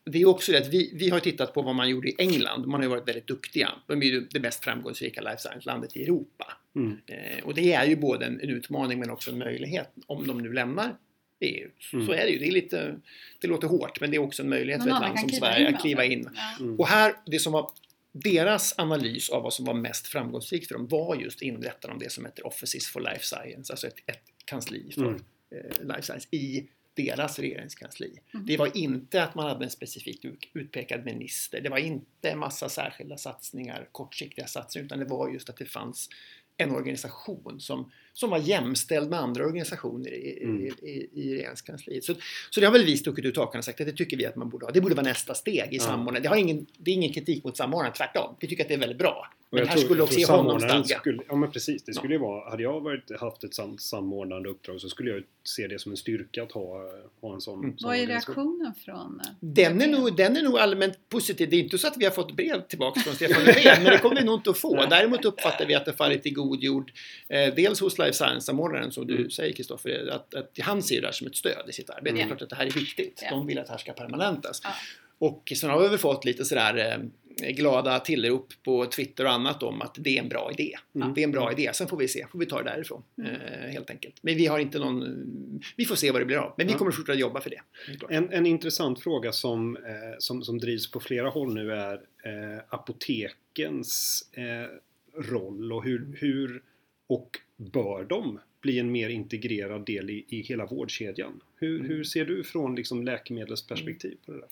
det 0.04 0.20
är 0.22 0.28
också 0.28 0.52
det 0.52 0.58
att 0.58 0.68
vi, 0.68 0.90
vi 0.94 1.10
har 1.10 1.20
tittat 1.20 1.54
på 1.54 1.62
vad 1.62 1.74
man 1.74 1.88
gjorde 1.88 2.08
i 2.08 2.14
England. 2.18 2.66
Man 2.66 2.74
har 2.74 2.82
ju 2.82 2.88
varit 2.88 3.08
väldigt 3.08 3.26
duktiga. 3.26 3.70
De 3.86 4.02
är 4.02 4.06
ju 4.06 4.20
det 4.30 4.40
mest 4.42 4.64
framgångsrika 4.64 5.20
life 5.20 5.38
science-landet 5.38 5.96
i 5.96 6.02
Europa. 6.02 6.56
Mm. 6.76 6.98
Eh, 7.06 7.44
och 7.44 7.54
det 7.54 7.72
är 7.72 7.86
ju 7.86 7.96
både 7.96 8.26
en, 8.26 8.40
en, 8.40 8.50
utmaning 8.50 8.98
men 8.98 9.10
också 9.10 9.30
en 9.30 9.38
möjlighet 9.38 9.92
om 10.06 10.26
de 10.26 10.38
nu 10.38 10.52
lämnar 10.52 10.96
EU. 11.40 11.70
Mm. 11.92 12.06
Så 12.06 12.12
är 12.12 12.24
det 12.24 12.30
ju. 12.30 12.38
Det, 12.38 12.48
är 12.48 12.52
lite, 12.52 13.00
det 13.40 13.48
låter 13.48 13.68
hårt 13.68 14.00
men 14.00 14.10
det 14.10 14.16
är 14.16 14.22
också 14.22 14.42
en 14.42 14.48
möjlighet 14.48 14.78
men 14.84 14.88
för 14.88 14.96
ett 14.96 15.02
land 15.02 15.20
som 15.20 15.28
Sverige 15.28 15.68
att 15.68 15.80
kliva 15.80 16.04
in. 16.04 16.28
Mm. 16.60 16.80
Och 16.80 16.88
här, 16.88 17.14
det 17.26 17.38
som 17.38 17.52
var 17.52 17.70
deras 18.12 18.78
analys 18.78 19.30
av 19.30 19.42
vad 19.42 19.52
som 19.52 19.64
var 19.64 19.74
mest 19.74 20.06
framgångsrikt 20.06 20.68
för 20.68 20.74
dem 20.74 20.88
var 20.88 21.16
just 21.16 21.42
inrättandet 21.42 21.90
av 21.90 21.98
det 21.98 22.12
som 22.12 22.24
heter 22.24 22.46
Offices 22.46 22.86
for 22.86 23.00
Life 23.00 23.24
Science, 23.24 23.72
alltså 23.72 23.86
ett, 23.86 23.96
ett 24.06 24.22
kansli 24.44 24.92
för 24.94 25.06
mm. 25.06 25.22
eh, 25.50 25.86
Life 25.86 26.02
Science 26.02 26.28
i 26.30 26.68
deras 26.94 27.38
regeringskansli. 27.38 28.18
Mm. 28.34 28.46
Det 28.46 28.56
var 28.56 28.76
inte 28.76 29.22
att 29.22 29.34
man 29.34 29.48
hade 29.48 29.64
en 29.64 29.70
specifikt 29.70 30.24
utpekad 30.52 31.04
minister. 31.04 31.60
Det 31.60 31.68
var 31.68 31.78
inte 31.78 32.30
en 32.30 32.38
massa 32.38 32.68
särskilda 32.68 33.16
satsningar, 33.16 33.88
kortsiktiga 33.92 34.46
satsningar, 34.46 34.86
utan 34.86 34.98
det 34.98 35.04
var 35.04 35.28
just 35.28 35.50
att 35.50 35.56
det 35.56 35.66
fanns 35.66 36.08
en 36.56 36.70
organisation 36.70 37.60
som, 37.60 37.90
som 38.14 38.30
var 38.30 38.38
jämställd 38.38 39.10
med 39.10 39.20
andra 39.20 39.44
organisationer 39.44 40.14
i, 40.14 40.42
mm. 40.42 40.66
i, 40.66 40.70
i, 40.82 41.08
i 41.12 41.34
regeringskansliet. 41.34 42.04
Så, 42.04 42.14
så 42.50 42.60
det 42.60 42.66
har 42.66 42.72
väl 42.72 42.84
vi 42.84 42.96
stuckit 42.96 43.24
ut 43.24 43.36
hakan 43.36 43.58
och 43.58 43.64
sagt 43.64 43.80
att 43.80 43.86
det 43.86 43.92
tycker 43.92 44.16
vi 44.16 44.26
att 44.26 44.36
man 44.36 44.48
borde 44.48 44.66
ha. 44.66 44.72
Det 44.72 44.80
borde 44.80 44.94
vara 44.94 45.06
nästa 45.06 45.34
steg 45.34 45.72
i 45.72 45.76
ja. 45.76 45.82
samordningen. 45.82 46.22
Det, 46.22 46.28
har 46.28 46.36
ingen, 46.36 46.66
det 46.78 46.90
är 46.90 46.94
ingen 46.94 47.12
kritik 47.12 47.44
mot 47.44 47.56
samordnaren, 47.56 47.92
tvärtom. 47.92 48.36
Vi 48.40 48.48
tycker 48.48 48.64
att 48.64 48.68
det 48.68 48.74
är 48.74 48.78
väldigt 48.78 48.98
bra. 48.98 49.26
Men 49.54 49.68
här 49.68 49.74
tror, 49.74 49.84
skulle 49.84 50.02
också 50.02 50.18
ge 50.18 50.26
honom 50.26 50.60
stadga. 50.60 50.98
Skulle, 50.98 51.22
ja 51.28 51.36
men 51.36 51.50
precis, 51.50 51.82
det 51.82 51.94
skulle 51.94 52.14
ju 52.14 52.20
vara, 52.20 52.50
hade 52.50 52.62
jag 52.62 52.80
varit, 52.80 53.20
haft 53.20 53.44
ett 53.44 53.54
sam, 53.54 53.78
samordnande 53.78 54.48
uppdrag 54.48 54.80
så 54.80 54.88
skulle 54.88 55.10
jag 55.10 55.22
se 55.44 55.66
det 55.66 55.78
som 55.78 55.92
en 55.92 55.96
styrka 55.96 56.42
att 56.42 56.52
ha, 56.52 56.90
ha 57.20 57.34
en 57.34 57.40
sån. 57.40 57.64
Mm. 57.64 57.78
sån 57.78 57.88
Vad 57.88 57.98
är 57.98 58.06
reaktionen 58.06 58.74
från? 58.74 59.20
Eh, 59.20 59.32
den 59.40 59.80
är, 59.80 59.88
nog, 59.88 60.16
den 60.16 60.36
är 60.36 60.42
nog 60.42 60.58
allmänt 60.58 61.08
positiv. 61.08 61.50
Det 61.50 61.56
är 61.56 61.60
inte 61.60 61.78
så 61.78 61.86
att 61.86 61.96
vi 61.96 62.04
har 62.04 62.12
fått 62.12 62.36
brev 62.36 62.60
tillbaka 62.60 63.00
från 63.00 63.14
Stefan 63.14 63.44
Löfven, 63.44 63.82
men 63.82 63.92
det 63.92 63.98
kommer 63.98 64.16
vi 64.16 64.24
nog 64.24 64.34
inte 64.34 64.50
att 64.50 64.58
få. 64.58 64.86
Däremot 64.86 65.24
uppfattar 65.24 65.66
vi 65.66 65.74
att 65.74 65.84
det 65.84 65.92
fallit 65.92 66.26
i 66.26 66.30
god 66.30 66.62
jord. 66.62 66.92
Eh, 67.28 67.54
dels 67.54 67.80
hos 67.80 67.98
Life 68.04 68.12
Science-samordnaren 68.12 68.92
som 68.92 69.06
du 69.06 69.16
mm. 69.16 69.30
säger 69.30 69.52
Kristoffer, 69.52 70.08
att, 70.12 70.34
att, 70.34 70.58
han 70.60 70.82
ser 70.82 71.00
det 71.00 71.06
här 71.06 71.12
som 71.12 71.26
ett 71.26 71.36
stöd 71.36 71.68
i 71.68 71.72
sitt 71.72 71.90
arbete. 71.90 72.08
Mm. 72.08 72.16
Det 72.16 72.22
är 72.22 72.26
klart 72.26 72.42
att 72.42 72.50
det 72.50 72.56
här 72.56 72.66
är 72.66 72.70
viktigt. 72.70 73.24
De 73.30 73.46
vill 73.46 73.58
att 73.58 73.66
det 73.66 73.72
här 73.72 73.78
ska 73.78 73.92
permanentas. 73.92 74.60
Ja. 74.64 74.70
Och 75.18 75.52
sen 75.56 75.70
har 75.70 75.82
vi 75.82 75.88
väl 75.88 75.98
fått 75.98 76.24
lite 76.24 76.44
sådär 76.44 76.76
eh, 76.76 76.98
glada 77.50 77.98
tillrop 77.98 78.52
på 78.64 78.86
Twitter 78.86 79.24
och 79.24 79.30
annat 79.30 79.62
om 79.62 79.82
att 79.82 79.96
det 79.98 80.18
är 80.18 80.22
en 80.22 80.28
bra 80.28 80.50
idé. 80.52 80.76
Mm. 80.94 81.14
Det 81.14 81.20
är 81.20 81.24
en 81.24 81.32
bra 81.32 81.52
idé. 81.52 81.70
Sen 81.74 81.88
får 81.88 81.96
vi 81.96 82.08
se, 82.08 82.26
får 82.32 82.38
vi 82.38 82.46
ta 82.46 82.62
det 82.62 82.70
därifrån 82.70 83.02
mm. 83.18 83.30
eh, 83.34 83.70
helt 83.70 83.90
enkelt. 83.90 84.14
Men 84.22 84.36
vi 84.36 84.46
har 84.46 84.58
inte 84.58 84.78
någon, 84.78 85.02
vi 85.76 85.84
får 85.84 85.96
se 85.96 86.10
vad 86.10 86.20
det 86.20 86.24
blir 86.24 86.36
av. 86.36 86.54
Men 86.56 86.66
vi 86.66 86.72
kommer 86.72 86.90
fortsätta 86.90 87.18
jobba 87.18 87.40
för 87.40 87.50
det. 87.50 87.60
En, 88.08 88.32
en 88.32 88.46
intressant 88.46 89.02
fråga 89.02 89.32
som, 89.32 89.76
eh, 89.76 89.82
som, 90.18 90.42
som 90.42 90.58
drivs 90.58 90.90
på 90.90 91.00
flera 91.00 91.28
håll 91.28 91.54
nu 91.54 91.72
är 91.72 91.94
eh, 91.94 92.62
apotekens 92.68 94.22
eh, 94.32 95.22
roll 95.22 95.72
och 95.72 95.84
hur, 95.84 96.16
hur 96.20 96.62
och 97.06 97.38
bör 97.62 98.04
de 98.04 98.40
bli 98.60 98.78
en 98.78 98.92
mer 98.92 99.08
integrerad 99.08 99.86
del 99.86 100.10
i, 100.10 100.24
i 100.28 100.42
hela 100.42 100.66
vårdkedjan? 100.66 101.40
Hur, 101.56 101.80
mm. 101.80 101.90
hur 101.90 102.04
ser 102.04 102.24
du 102.24 102.44
från 102.44 102.74
liksom 102.74 103.04
läkemedelsperspektiv 103.04 104.16
på 104.26 104.32
det 104.32 104.38
där? 104.38 104.48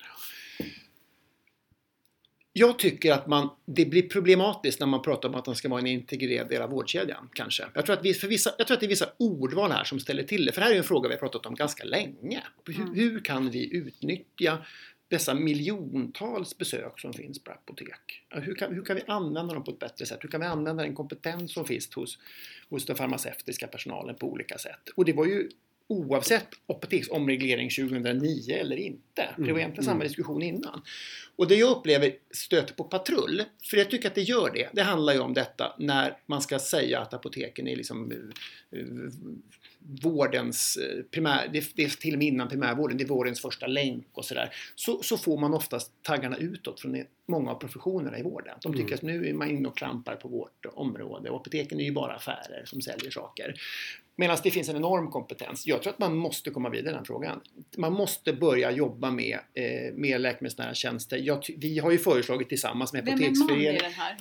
Jag 2.53 2.79
tycker 2.79 3.13
att 3.13 3.27
man, 3.27 3.51
det 3.65 3.87
blir 3.87 4.03
problematiskt 4.03 4.81
när 4.81 4.87
man 4.87 5.03
pratar 5.03 5.29
om 5.29 5.35
att 5.35 5.45
den 5.45 5.55
ska 5.55 5.69
vara 5.69 5.81
en 5.81 5.87
integrerad 5.87 6.49
del 6.49 6.63
av 6.63 6.71
vårdkedjan, 6.71 7.29
kanske. 7.33 7.65
Jag 7.75 7.87
tror, 7.87 7.97
att 7.97 8.05
vi, 8.05 8.15
för 8.15 8.29
vissa, 8.29 8.51
jag 8.59 8.67
tror 8.67 8.75
att 8.75 8.81
det 8.81 8.87
är 8.87 8.89
vissa 8.89 9.09
ordval 9.19 9.73
här 9.73 9.85
som 9.85 10.01
ställer 10.01 10.23
till 10.23 10.47
det, 10.47 10.53
för 10.53 10.61
det 10.61 10.67
här 10.67 10.75
är 10.75 10.79
en 10.79 10.85
fråga 10.85 11.09
vi 11.09 11.15
har 11.15 11.19
pratat 11.21 11.47
om 11.47 11.55
ganska 11.55 11.85
länge. 11.85 12.43
Hur, 12.65 12.77
mm. 12.77 12.95
hur 12.95 13.21
kan 13.21 13.51
vi 13.51 13.77
utnyttja 13.77 14.59
dessa 15.11 15.35
miljontals 15.35 16.59
besök 16.59 17.01
som 17.01 17.13
finns 17.13 17.45
på 17.45 17.51
apotek? 17.51 18.23
Hur 18.29 18.55
kan, 18.55 18.75
hur 18.75 18.85
kan 18.85 18.97
vi 18.97 19.03
använda 19.07 19.55
dem 19.55 19.65
på 19.65 19.71
ett 19.71 19.79
bättre 19.79 20.07
sätt? 20.07 20.19
Hur 20.23 20.29
kan 20.29 20.41
vi 20.41 20.47
använda 20.47 20.83
den 20.83 20.95
kompetens 20.95 21.53
som 21.53 21.65
finns 21.65 21.95
hos, 21.95 22.19
hos 22.69 22.87
den 22.87 22.97
farmaceutiska 22.97 23.67
personalen 23.67 24.15
på 24.15 24.27
olika 24.27 24.59
sätt? 24.59 24.89
Och 24.97 25.05
det 25.05 25.13
var 25.13 25.27
ju 25.27 25.49
oavsett 25.91 26.49
apoteksomreglering 26.67 27.71
2009 27.71 28.55
eller 28.55 28.77
inte. 28.77 29.29
Det 29.37 29.53
var 29.53 29.59
egentligen 29.59 29.85
samma 29.85 29.95
mm. 29.95 30.07
diskussion 30.07 30.43
innan. 30.43 30.83
Och 31.37 31.49
det 31.49 31.55
jag 31.55 31.71
upplever 31.71 32.13
stöter 32.31 32.75
på 32.75 32.85
patrull, 32.85 33.43
för 33.71 33.77
jag 33.77 33.91
tycker 33.91 34.09
att 34.09 34.15
det 34.15 34.23
gör 34.23 34.51
det, 34.55 34.69
det 34.73 34.83
handlar 34.83 35.13
ju 35.13 35.21
om 35.21 35.35
detta 35.35 35.75
när 35.79 36.17
man 36.27 36.43
ska 36.43 36.59
säga 36.59 37.01
att 37.01 37.15
apoteken 37.15 37.69
är 37.69 37.77
liksom 37.77 38.13
eh, 38.13 38.79
eh, 38.81 38.87
vårdens 40.03 40.77
eh, 40.77 41.03
primär, 41.03 41.49
det, 41.53 41.65
det 41.75 41.85
är 41.85 41.89
till 41.89 42.15
och 42.15 42.19
med 42.19 42.29
innan 42.29 42.49
primärvården, 42.49 42.97
det 42.97 43.05
är 43.05 43.09
vårdens 43.09 43.41
första 43.41 43.67
länk 43.67 44.07
och 44.13 44.25
sådär. 44.25 44.55
Så, 44.75 45.03
så 45.03 45.19
får 45.19 45.39
man 45.39 45.55
oftast 45.55 45.93
taggarna 46.03 46.37
utåt 46.37 46.81
från 46.81 47.05
många 47.29 47.51
av 47.51 47.55
professionerna 47.55 48.19
i 48.19 48.23
vården. 48.23 48.55
De 48.63 48.73
tycker 48.73 48.85
Mm. 48.85 48.95
att 48.95 49.03
nu 49.03 49.29
är 49.29 49.35
man 49.35 49.51
inne 49.51 49.69
och 49.69 49.77
klampar 49.77 50.17
på 50.17 50.29
vårt 50.29 50.67
område 50.73 51.31
och 51.31 51.37
apoteken 51.41 51.81
är 51.81 51.85
ju 51.85 51.93
bara 51.93 52.15
affärer 52.15 52.63
som 52.65 52.81
säljer 52.81 53.11
saker. 53.11 53.55
Medan 54.17 54.37
det 54.43 54.51
finns 54.51 54.69
en 54.69 54.77
enorm 54.77 55.11
kompetens. 55.11 55.67
Jag 55.67 55.83
tror 55.83 55.93
att 55.93 55.99
man 55.99 56.17
måste 56.17 56.51
komma 56.51 56.69
vidare 56.69 56.91
i 56.91 56.95
den 56.97 57.05
frågan. 57.05 57.41
Man 57.77 57.93
måste 57.93 58.33
börja 58.33 58.71
jobba 58.71 59.11
med, 59.11 59.39
eh, 59.55 59.95
med 59.95 60.21
läkemedelsnära 60.21 60.75
tjänster. 60.75 61.17
Jag, 61.17 61.47
vi 61.57 61.79
har 61.79 61.91
ju 61.91 61.99
föreslagit 61.99 62.49
tillsammans 62.49 62.93
med 62.93 63.05
Vem 63.05 63.15
är 63.15 63.17
man 63.17 63.23
i 63.23 63.27
Apoteksföreningen 63.27 63.83
den 63.83 63.93
här? 63.93 64.17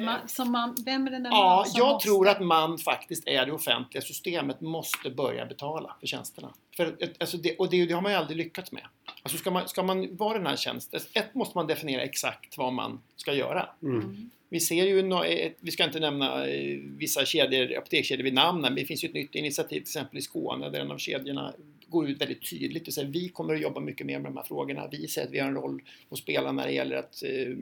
Man, 0.00 0.28
som 0.28 0.52
man, 0.52 0.76
vem 0.84 1.06
är 1.06 1.10
den 1.10 1.22
där 1.22 1.30
Ja, 1.30 1.64
som 1.66 1.78
jag 1.78 1.92
måste? 1.92 2.08
tror 2.08 2.28
att 2.28 2.40
man 2.40 2.78
faktiskt 2.78 3.28
är 3.28 3.46
det 3.46 3.52
offentliga 3.52 4.02
systemet 4.02 4.60
måste 4.60 5.10
börja 5.10 5.46
betala 5.46 5.96
för 6.00 6.06
tjänsterna. 6.06 6.54
För, 6.76 6.96
alltså 7.20 7.36
det, 7.36 7.56
och 7.56 7.70
det, 7.70 7.86
det 7.86 7.94
har 7.94 8.02
man 8.02 8.12
ju 8.12 8.18
aldrig 8.18 8.36
lyckats 8.36 8.72
med. 8.72 8.82
Alltså 9.22 9.38
ska, 9.38 9.50
man, 9.50 9.68
ska 9.68 9.82
man 9.82 10.16
vara 10.16 10.38
den 10.38 10.46
här 10.46 10.56
tjänsten, 10.56 11.00
ett 11.12 11.34
måste 11.34 11.58
man 11.58 11.66
definiera 11.66 12.02
exakt 12.02 12.58
vad 12.58 12.72
man 12.72 13.00
ska 13.16 13.34
göra. 13.34 13.68
Mm. 13.82 14.00
Mm. 14.00 14.30
Vi 14.48 14.60
ser 14.60 14.84
ju, 14.84 15.12
eh, 15.12 15.52
vi 15.60 15.70
ska 15.70 15.84
inte 15.84 16.00
nämna 16.00 16.46
eh, 16.46 16.78
vissa 16.82 17.24
kedjor, 17.24 17.78
apotekskedjor 17.78 18.24
vid 18.24 18.34
namn, 18.34 18.60
men 18.60 18.74
det 18.74 18.84
finns 18.84 19.04
ju 19.04 19.08
ett 19.08 19.14
nytt 19.14 19.34
initiativ 19.34 19.76
till 19.76 19.82
exempel 19.82 20.18
i 20.18 20.22
Skåne 20.22 20.70
där 20.70 20.80
en 20.80 20.90
av 20.90 20.98
kedjorna 20.98 21.54
går 21.94 22.08
ut 22.08 22.20
väldigt 22.20 22.50
tydligt 22.50 22.88
och 22.88 22.94
säger 22.94 23.08
vi 23.08 23.28
kommer 23.28 23.54
att 23.54 23.60
jobba 23.60 23.80
mycket 23.80 24.06
mer 24.06 24.18
med 24.18 24.30
de 24.30 24.36
här 24.36 24.44
frågorna. 24.44 24.88
Vi 24.90 25.08
säger 25.08 25.26
att 25.26 25.34
vi 25.34 25.38
har 25.38 25.48
en 25.48 25.54
roll 25.54 25.82
att 26.08 26.18
spela 26.18 26.52
när 26.52 26.66
det 26.66 26.72
gäller 26.72 26.96
att 26.96 27.22
eh, 27.22 27.56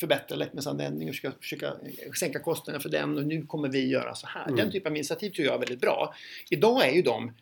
förbättra 0.00 0.36
läkemedelsanvändning 0.36 1.08
och 1.08 1.14
försöka, 1.14 1.36
försöka 1.40 1.66
eh, 1.66 2.12
sänka 2.12 2.38
kostnaderna 2.38 2.82
för 2.82 2.88
den 2.88 3.18
och 3.18 3.26
nu 3.26 3.46
kommer 3.46 3.68
vi 3.68 3.88
göra 3.88 4.14
så 4.14 4.26
här. 4.26 4.44
Mm. 4.44 4.56
Den 4.56 4.70
typen 4.70 4.92
av 4.92 4.96
initiativ 4.96 5.30
tror 5.30 5.46
jag 5.46 5.54
är 5.54 5.58
väldigt 5.58 5.80
bra. 5.80 6.14
Idag 6.50 6.88
är 6.88 6.92
ju 6.92 7.02
de 7.02 7.32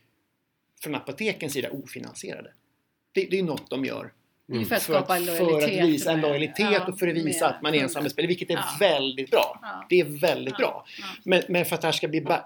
från 0.83 0.95
apotekens 0.95 1.53
sida 1.53 1.71
ofinansierade. 1.71 2.53
Det, 3.13 3.29
det 3.31 3.39
är 3.39 3.43
något 3.43 3.71
de 3.71 3.85
gör 3.85 4.13
Är 4.53 4.65
för 4.65 4.75
att 4.77 4.83
för 4.83 4.93
skapa 4.93 5.15
att, 5.15 5.21
lojalitet. 5.27 5.69
för 5.77 5.83
att 5.83 5.89
visa 5.89 6.13
en 6.13 6.21
lojalitet 6.21 6.59
ja, 6.73 6.87
och 6.89 6.99
för 6.99 7.09
att 7.09 7.15
visa 7.15 7.49
att 7.49 7.63
man 7.63 7.73
är 7.73 7.75
en 7.75 7.81
kunden. 7.81 7.91
samhällsspelare, 7.93 8.29
vilket 8.29 8.51
är 8.51 8.55
Ja. 8.55 8.65
väldigt 8.81 9.31
bra. 9.31 9.59
Ja. 9.63 9.87
Det 9.89 10.01
är 10.01 10.05
väldigt 10.05 10.55
Ja. 10.59 10.67
bra. 10.67 10.85
Ja. 11.01 11.05
Men, 11.25 11.43
men 11.49 11.65
för 11.65 11.75
att 11.75 11.81
det 11.81 11.87
här 11.87 11.93
ska 11.93 12.09
bli 12.09 12.21
bä, 12.21 12.41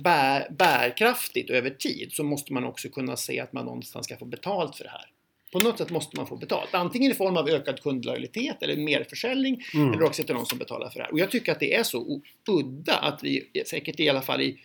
bä, 0.00 0.46
bärkraftigt 0.50 1.50
över 1.50 1.70
tid 1.70 2.08
så 2.12 2.22
måste 2.24 2.52
man 2.52 2.64
också 2.64 2.88
kunna 2.88 3.16
se 3.16 3.40
att 3.40 3.52
man 3.52 3.64
någonstans 3.64 4.06
ska 4.06 4.16
få 4.16 4.24
betalt 4.24 4.76
för 4.76 4.84
det 4.84 4.90
här. 4.90 5.04
På 5.52 5.58
något 5.58 5.78
sätt 5.78 5.90
måste 5.90 6.16
man 6.16 6.26
få 6.26 6.36
betalt. 6.36 6.74
Antingen 6.74 7.10
i 7.12 7.14
form 7.14 7.36
av 7.36 7.48
ökad 7.48 7.80
kundlojalitet 7.82 8.62
eller 8.62 8.76
merförsäljning 8.76 9.62
Mm. 9.74 9.92
eller 9.92 10.02
också 10.02 10.22
är 10.28 10.34
någon 10.34 10.46
som 10.46 10.58
betalar 10.58 10.90
för 10.90 10.98
det 10.98 11.04
här. 11.04 11.12
Och 11.12 11.18
jag 11.18 11.30
tycker 11.30 11.52
att 11.52 11.60
det 11.60 11.74
är 11.74 11.82
så 11.82 12.20
udda 12.48 12.94
att 12.96 13.22
vi 13.24 13.50
säkert 13.66 14.00
i 14.00 14.08
alla 14.08 14.22
fall 14.22 14.42
i 14.42 14.58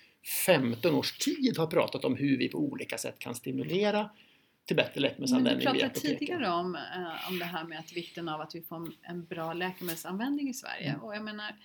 15 0.45 0.95
års 0.95 1.17
tid 1.17 1.57
har 1.57 1.67
pratat 1.67 2.05
om 2.05 2.15
hur 2.15 2.37
vi 2.37 2.47
på 2.49 2.57
olika 2.57 2.97
sätt 2.97 3.15
kan 3.19 3.35
stimulera 3.35 4.09
till 4.65 4.75
bättre 4.75 5.01
läkemedelsanvändning 5.01 5.53
du 5.53 5.71
vid 5.71 5.81
pratade 5.81 5.85
apoteken. 5.85 6.17
tidigare 6.19 6.49
om, 6.51 6.75
eh, 6.75 7.29
om 7.29 7.39
det 7.39 7.45
här 7.45 7.63
med 7.63 7.79
att 7.79 7.93
vikten 7.93 8.29
av 8.29 8.41
att 8.41 8.55
vi 8.55 8.61
får 8.61 8.91
en- 9.01 9.25
bra 9.25 9.53
läkemedelsanvändning 9.53 10.49
i 10.49 10.53
Sverige. 10.53 10.89
Mm. 10.89 11.01
Och 11.01 11.15
jag 11.15 11.23
menar, 11.23 11.55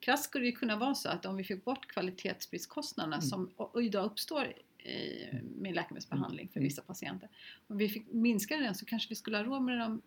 krasst 0.00 0.24
skulle 0.24 0.44
det 0.44 0.52
kunna 0.52 0.76
vara 0.76 0.94
så 0.94 1.08
att 1.08 1.26
om 1.26 1.36
vi 1.36 1.44
fick 1.44 1.64
bort 1.64 1.86
kvalitetsprisskostnaderna 1.86 3.16
Mm. 3.16 3.26
som 3.28 3.50
och, 3.56 3.74
och 3.74 3.82
idag 3.82 4.04
uppstår 4.04 4.44
i, 4.78 5.26
med 5.56 5.74
läkemedelsbehandling 5.74 6.48
för 6.48 6.60
Mm. 6.60 6.68
vissa 6.68 6.82
patienter. 6.82 7.28
Om 7.66 7.76
vi 7.78 7.88
fick 7.88 8.12
minska 8.12 8.56
den 8.56 8.74
så 8.74 8.84
kanske 8.86 9.08
vi 9.08 9.14
skulle 9.14 9.36
ha 9.36 9.44
råd 9.44 9.62
med 9.62 9.78
de 9.78 10.02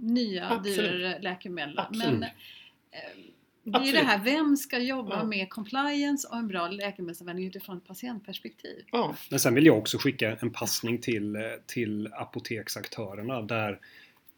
nya 0.00 0.48
absolut. 0.48 0.76
dyrare 0.76 1.18
läkemedlen. 1.22 1.78
Absolut. 1.86 2.10
Men 2.20 2.22
eh, 2.22 3.29
det 3.72 3.78
är 3.78 3.84
ju 3.84 3.92
det 3.92 3.98
här, 3.98 4.18
vem 4.24 4.56
ska 4.56 4.78
jobba 4.78 5.16
Ja. 5.18 5.24
med 5.24 5.50
compliance 5.50 6.28
och 6.28 6.36
en 6.36 6.48
bra 6.48 6.68
läkemedelsanvändning 6.68 7.46
utifrån 7.46 7.76
ett 7.76 7.86
patientperspektiv? 7.86 8.84
Ja, 8.92 9.14
Men 9.30 9.40
sen 9.40 9.54
vill 9.54 9.66
jag 9.66 9.78
också 9.78 9.98
skicka 9.98 10.36
en 10.40 10.50
passning 10.50 10.98
till, 10.98 11.36
till 11.66 12.08
apoteksaktörerna 12.12 13.42
där 13.42 13.78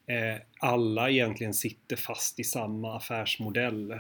eh, 0.07 0.41
alla 0.59 1.11
egentligen 1.11 1.55
sitter 1.55 1.97
fast 1.97 2.41
i 2.41 2.45
samma 2.45 2.97
affärsmodell. 2.97 3.91
Eh, 3.91 3.99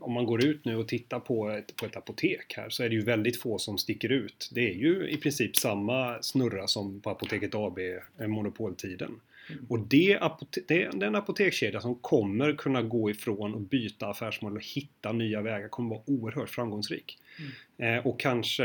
om 0.00 0.12
man 0.12 0.26
går 0.26 0.44
ut 0.44 0.64
nu 0.64 0.76
och 0.76 0.88
tittar 0.88 1.20
på 1.20 1.50
ett, 1.50 1.76
på 1.76 1.86
ett 1.86 1.96
apotek 1.96 2.54
här 2.56 2.70
så 2.70 2.82
är 2.82 2.88
det 2.88 2.94
ju 2.94 3.02
väldigt 3.02 3.40
få 3.40 3.58
som 3.58 3.78
sticker 3.78 4.12
ut. 4.12 4.50
Det 4.54 4.70
är 4.70 4.74
ju 4.74 5.08
i 5.10 5.16
princip 5.16 5.56
samma 5.56 6.22
snurra 6.22 6.66
som 6.66 7.00
på 7.00 7.10
Apoteket 7.10 7.54
AB, 7.54 7.78
eh, 8.18 8.26
monopoltiden. 8.26 9.20
Mm. 9.50 9.66
Och 9.68 9.78
det, 9.78 10.18
apote- 10.20 10.64
det 10.68 10.82
är 10.82 10.92
den 10.92 11.14
apotekskedja 11.14 11.80
som 11.80 11.94
kommer 11.94 12.52
kunna 12.52 12.82
gå 12.82 13.10
ifrån 13.10 13.54
och 13.54 13.60
byta 13.60 14.06
affärsmodell 14.06 14.56
och 14.56 14.64
hitta 14.64 15.12
nya 15.12 15.42
vägar 15.42 15.68
kommer 15.68 15.90
vara 15.90 16.02
oerhört 16.06 16.50
framgångsrik. 16.50 17.18
Eh, 17.78 18.06
och 18.06 18.20
kanske, 18.20 18.64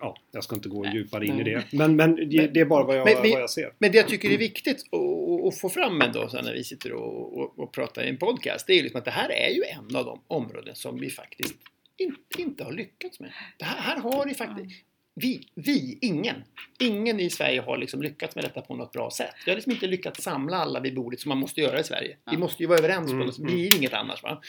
ja, 0.00 0.16
jag 0.32 0.44
ska 0.44 0.56
inte 0.56 0.68
gå 0.68 0.82
Nej. 0.82 0.94
djupare 0.94 1.26
in 1.26 1.40
i 1.40 1.44
det. 1.44 1.64
Men, 1.72 1.96
men 1.96 2.14
det, 2.16 2.46
det 2.46 2.60
är 2.60 2.64
bara 2.64 2.84
vad 2.84 2.96
jag, 2.96 3.04
Men 3.04 3.16
vad 3.16 3.40
jag 3.42 3.50
ser. 3.50 3.72
Men 3.78 3.92
det 3.92 3.98
jag 3.98 4.08
tycker 4.08 4.30
är 4.30 4.38
viktigt 4.38 4.76
att, 4.76 5.46
att- 5.48 5.60
få 5.60 5.68
fram 5.68 6.00
ändå 6.02 6.28
så 6.28 6.42
när 6.42 6.52
vi 6.52 6.64
sitter 6.64 6.92
och, 6.92 7.38
och, 7.38 7.58
och 7.58 7.72
pratar 7.72 8.04
i 8.04 8.08
en 8.08 8.16
podcast, 8.16 8.66
det 8.66 8.72
är 8.72 8.76
ju 8.76 8.82
liksom 8.82 8.98
att 8.98 9.04
det 9.04 9.10
här 9.10 9.30
är 9.30 9.50
ju 9.54 9.62
en 9.62 9.96
av 9.96 10.04
de 10.04 10.20
områden 10.26 10.74
som 10.74 11.00
vi 11.00 11.10
faktiskt 11.10 11.54
inte, 11.96 12.42
inte 12.42 12.64
har 12.64 12.72
lyckats 12.72 13.20
med. 13.20 13.32
Det 13.56 13.64
här, 13.64 13.80
här 13.80 14.00
har 14.00 14.26
vi 14.26 14.34
faktiskt, 14.34 14.85
vi, 15.18 15.48
vi, 15.54 15.98
ingen, 16.00 16.36
ingen 16.78 17.20
i 17.20 17.30
Sverige 17.30 17.60
har 17.60 17.76
liksom 17.76 18.02
lyckats 18.02 18.34
med 18.34 18.44
detta 18.44 18.60
på 18.60 18.74
något 18.74 18.92
bra 18.92 19.10
sätt. 19.10 19.34
Vi 19.44 19.50
har 19.50 19.56
liksom 19.56 19.72
inte 19.72 19.86
lyckats 19.86 20.22
samla 20.22 20.56
alla 20.56 20.80
vid 20.80 20.94
bordet 20.94 21.20
som 21.20 21.28
man 21.28 21.38
måste 21.38 21.60
göra 21.60 21.80
i 21.80 21.84
Sverige. 21.84 22.16
Vi 22.30 22.36
måste 22.36 22.62
ju 22.62 22.66
vara 22.66 22.78
överens 22.78 23.10
på 23.10 23.12
Mm, 23.12 23.26
något, 23.26 23.34
så 23.34 23.42
blir 23.42 23.70
det 23.70 23.76
inget 23.76 23.92
annars. 23.92 24.22
Va? 24.22 24.40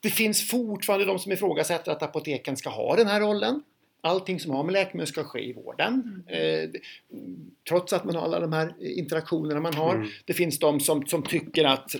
Det 0.00 0.10
finns 0.10 0.48
fortfarande 0.48 1.06
de 1.06 1.18
som 1.18 1.32
ifrågasätter 1.32 1.92
att 1.92 2.02
apoteken 2.02 2.56
ska 2.56 2.70
ha 2.70 2.96
den 2.96 3.06
här 3.06 3.20
rollen. 3.20 3.62
Allting 4.00 4.40
som 4.40 4.52
har 4.52 4.64
med 4.64 4.72
läkemedel 4.72 5.06
ska 5.06 5.24
ske 5.24 5.48
i 5.48 5.52
vården. 5.52 6.24
Mm. 6.28 6.64
Eh, 6.64 6.80
trots 7.68 7.92
att 7.92 8.04
man 8.04 8.14
har 8.14 8.22
alla 8.22 8.40
de 8.40 8.52
här 8.52 8.74
interaktionerna 8.80 9.60
man 9.60 9.74
har. 9.74 9.94
Mm. 9.94 10.08
Det 10.24 10.32
finns 10.32 10.58
de 10.58 10.80
som, 10.80 11.06
som 11.06 11.22
tycker 11.22 11.64
att 11.64 11.96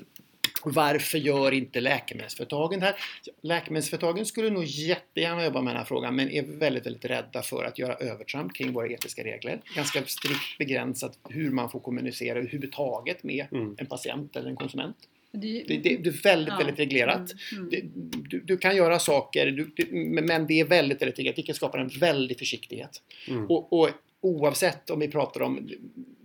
varför 0.64 1.18
gör 1.18 1.52
inte 1.52 1.80
läkemedelsföretagen 1.80 2.80
det 2.80 2.86
här? 2.86 2.94
Läkemedelsföretagen 3.42 4.26
skulle 4.26 4.50
nog 4.50 4.64
jättegärna 4.64 5.44
jobba 5.44 5.60
med 5.62 5.70
den 5.70 5.78
här 5.78 5.84
frågan 5.84 6.16
men 6.16 6.30
är 6.30 6.42
väldigt, 6.42 6.86
väldigt 6.86 7.04
rädda 7.04 7.42
för 7.42 7.64
att 7.64 7.78
göra 7.78 7.94
övertramp 7.94 8.54
kring 8.54 8.72
våra 8.72 8.86
etiska 8.88 9.24
regler. 9.24 9.60
Ganska 9.76 10.02
strikt 10.06 10.58
begränsat 10.58 11.18
hur 11.28 11.50
man 11.50 11.70
får 11.70 11.80
kommunicera 11.80 12.38
överhuvudtaget 12.38 13.22
med 13.22 13.46
Mm. 13.52 13.74
en 13.78 13.86
patient 13.86 14.36
eller 14.36 14.50
en 14.50 14.56
konsument. 14.56 14.96
Det 15.32 15.64
Det, 15.68 15.76
det, 15.76 15.96
det 15.96 16.08
är 16.10 16.22
väldigt, 16.22 16.48
Ja. 16.52 16.56
väldigt 16.58 16.78
reglerat. 16.78 17.30
Mm, 17.52 17.68
mm. 17.68 17.70
Det, 17.70 17.82
du, 18.28 18.40
du 18.40 18.56
kan 18.56 18.76
göra 18.76 18.98
saker, 18.98 19.46
du, 19.46 19.70
du, 19.76 19.86
men 19.94 20.46
det 20.46 20.60
är 20.60 20.64
väldigt, 20.64 21.02
väldigt 21.02 21.18
reglerat, 21.18 21.38
vilket 21.38 21.56
skapar 21.56 21.78
en 21.78 21.88
väldig 21.88 22.38
försiktighet. 22.38 23.02
Mm. 23.28 23.46
Och, 23.46 23.72
och 23.72 23.88
oavsett 24.20 24.90
om 24.90 25.00
vi 25.00 25.08
pratar 25.08 25.42
om, 25.42 25.70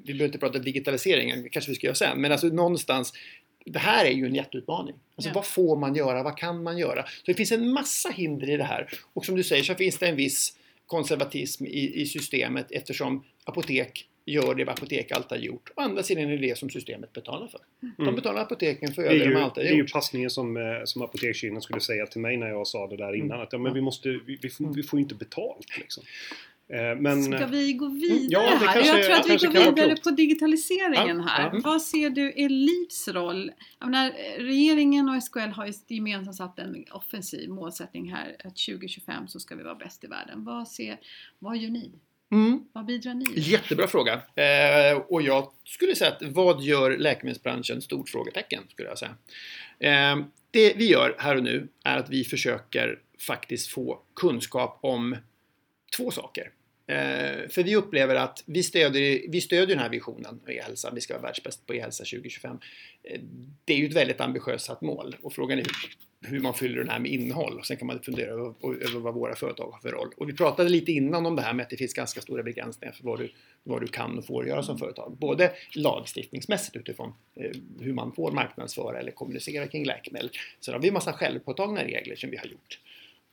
vi 0.03 0.13
behöver 0.13 0.25
inte 0.25 0.37
prata 0.37 0.59
digitalisering, 0.59 1.43
det 1.43 1.49
kanske 1.49 1.71
vi 1.71 1.75
ska 1.75 1.87
göra 1.87 1.95
sen, 1.95 2.21
men 2.21 2.31
alltså 2.31 2.47
någonstans, 2.47 3.13
det 3.65 3.79
här 3.79 4.05
är 4.05 4.11
ju 4.11 4.25
en 4.25 4.35
jätteutmaning. 4.35 4.95
Alltså 5.15 5.29
Ja. 5.29 5.33
vad 5.35 5.45
får 5.45 5.75
man 5.75 5.95
göra, 5.95 6.23
vad 6.23 6.37
kan 6.37 6.63
man 6.63 6.77
göra? 6.77 7.03
Så 7.03 7.23
det 7.25 7.33
finns 7.33 7.51
en 7.51 7.71
massa 7.73 8.09
hinder 8.09 8.49
i 8.49 8.57
det 8.57 8.63
här. 8.63 8.89
Och 9.13 9.25
som 9.25 9.35
du 9.35 9.43
säger 9.43 9.63
så 9.63 9.75
finns 9.75 9.97
det 9.97 10.07
en 10.07 10.15
viss 10.15 10.57
konservatism 10.85 11.65
i, 11.65 12.01
i 12.01 12.05
systemet 12.05 12.71
eftersom 12.71 13.23
apotek 13.43 14.07
gör 14.27 14.55
det 14.55 14.63
vad 14.65 14.73
apotek 14.73 15.11
alltid 15.11 15.37
har 15.37 15.45
gjort. 15.45 15.71
Å 15.75 15.81
andra 15.81 16.03
sidan 16.03 16.23
är 16.23 16.29
det 16.29 16.47
det 16.47 16.57
som 16.57 16.69
systemet 16.69 17.13
betalar 17.13 17.47
för. 17.47 17.59
De 17.97 18.03
Mm. 18.03 18.15
betalar 18.15 18.41
apoteken 18.41 18.93
för 18.93 19.01
Det 19.03 19.09
det 19.09 19.15
är, 19.15 19.19
de 19.19 19.25
ju, 19.31 19.37
alltid 19.37 19.63
det 19.63 19.67
har 19.67 19.71
är 19.71 19.75
ju 19.75 19.81
gjort. 19.81 19.91
passningen 19.91 20.29
som, 20.29 20.57
eh, 20.57 20.63
som 20.85 21.01
apotekskedjan 21.01 21.61
skulle 21.61 21.79
säga 21.81 22.05
till 22.05 22.21
mig 22.21 22.37
när 22.37 22.47
jag 22.47 22.67
sa 22.67 22.87
det 22.87 22.97
där 22.97 23.15
innan. 23.15 23.31
Mm. 23.31 23.41
Att 23.41 23.53
ja, 23.53 23.59
men 23.59 23.73
vi, 23.73 23.81
måste, 23.81 24.09
vi, 24.09 24.37
vi, 24.41 24.49
får, 24.49 24.63
Mm. 24.63 24.75
vi 24.75 24.83
får 24.83 24.99
ju 24.99 25.03
inte 25.03 25.15
betalt. 25.15 25.77
Liksom. 25.77 26.03
Eh, 26.69 26.95
Men, 27.01 27.23
Ska 27.23 27.45
vi 27.45 27.73
gå 27.73 27.87
vidare 27.87 28.27
ja, 28.29 28.39
här? 28.59 28.73
kanske- 28.73 28.97
jag 28.97 29.03
tror 29.05 29.15
att 29.35 29.43
vi 29.43 29.47
går 29.47 29.75
vidare 29.75 29.95
på 30.03 30.09
digitaliseringen 30.09 31.17
Ja, 31.17 31.23
här. 31.23 31.49
ja. 31.53 31.59
Vad 31.63 31.81
ser 31.81 32.09
du 32.09 32.33
är 32.35 32.49
LIVs 32.49 33.07
roll? 33.07 33.51
Jag 33.79 33.89
menar, 33.89 34.11
regeringen 34.37 35.09
och 35.09 35.23
SKL 35.23 35.39
har 35.39 35.65
ju 35.65 35.73
gemensamt 35.87 36.35
satt 36.35 36.59
en 36.59 36.85
offensiv 36.91 37.49
målsättning 37.49 38.11
här 38.13 38.35
att 38.43 38.57
2025 38.57 39.27
så 39.27 39.39
ska 39.39 39.55
vi 39.55 39.63
vara 39.63 39.75
bäst 39.75 40.03
i 40.03 40.07
världen. 40.07 40.43
Vad, 40.45 40.67
ser, 40.67 40.97
vad 41.39 41.57
gör 41.57 41.69
ni? 41.69 41.91
Mm. 42.31 42.63
Vad 42.73 42.85
bidrar 42.85 43.13
ni? 43.13 43.25
Jättebra 43.35 43.87
fråga. 43.87 44.13
Eh, 44.13 44.97
och 44.97 45.21
jag 45.21 45.51
skulle 45.63 45.95
säga 45.95 46.11
att 46.11 46.21
vad 46.21 46.61
gör 46.63 46.97
läkemedelsbranschen? 46.97 47.81
Stort 47.81 48.09
frågetecken 48.09 48.63
skulle 48.69 48.87
jag 48.89 48.97
säga. 48.97 49.15
Eh, 49.79 50.25
det 50.51 50.73
vi 50.77 50.89
gör 50.89 51.15
här 51.19 51.35
och 51.35 51.43
nu 51.43 51.67
är 51.83 51.97
att 51.97 52.09
vi 52.09 52.23
försöker 52.23 52.99
faktiskt 53.27 53.67
få 53.67 53.99
kunskap 54.15 54.79
om 54.81 55.15
två 55.97 56.11
saker. 56.11 56.51
Eh, 56.87 57.49
för 57.49 57.63
vi 57.63 57.75
upplever 57.75 58.15
att 58.15 58.43
vi 58.45 58.63
stödjer, 58.63 59.21
vi 59.29 59.41
stödjer 59.41 59.67
den 59.67 59.79
här 59.79 59.89
visionen 59.89 60.39
med 60.45 60.55
e-hälsa, 60.55 60.91
vi 60.91 61.01
ska 61.01 61.13
vara 61.13 61.23
världsbäst 61.23 61.65
på 61.67 61.73
e-hälsa 61.73 62.03
2025. 62.03 62.59
Eh, 63.03 63.21
det 63.65 63.73
är 63.73 63.77
ju 63.77 63.87
ett 63.87 63.95
väldigt 63.95 64.21
ambitiöst 64.21 64.65
satt 64.65 64.81
mål 64.81 65.15
och 65.21 65.33
frågan 65.33 65.59
är 65.59 65.65
hur 66.21 66.39
man 66.39 66.53
fyller 66.53 66.77
den 66.77 66.89
här 66.89 66.99
med 66.99 67.11
innehåll. 67.11 67.59
Och 67.59 67.65
sen 67.65 67.77
kan 67.77 67.87
man 67.87 67.99
fundera 67.99 68.31
över, 68.31 68.53
över 68.63 68.99
vad 68.99 69.13
våra 69.13 69.35
företag 69.35 69.71
har 69.71 69.79
för 69.79 69.91
roll. 69.91 70.09
Och 70.17 70.29
vi 70.29 70.33
pratade 70.33 70.69
lite 70.69 70.91
innan 70.91 71.25
om 71.25 71.35
det 71.35 71.41
här 71.41 71.53
med 71.53 71.63
att 71.63 71.69
det 71.69 71.77
finns 71.77 71.93
ganska 71.93 72.21
stora 72.21 72.43
begränsningar 72.43 72.93
för 72.93 73.03
vad 73.03 73.19
du, 73.19 73.31
vad 73.63 73.81
du 73.81 73.87
kan 73.87 74.17
och 74.17 74.25
får 74.25 74.47
göra 74.47 74.63
som 74.63 74.77
företag. 74.77 75.17
Både 75.19 75.51
lagstiftningsmässigt 75.75 76.75
utifrån 76.75 77.13
eh, 77.35 77.51
hur 77.79 77.93
man 77.93 78.11
får 78.11 78.31
marknadsföra 78.31 78.99
eller 78.99 79.11
kommunicera 79.11 79.67
kring 79.67 79.85
läkemedel. 79.85 80.29
Sen 80.59 80.73
har 80.73 80.81
vi 80.81 80.87
en 80.87 80.93
massa 80.93 81.13
självpåtagna 81.13 81.83
regler 81.83 82.15
som 82.15 82.29
vi 82.29 82.37
har 82.37 82.45
gjort. 82.45 82.79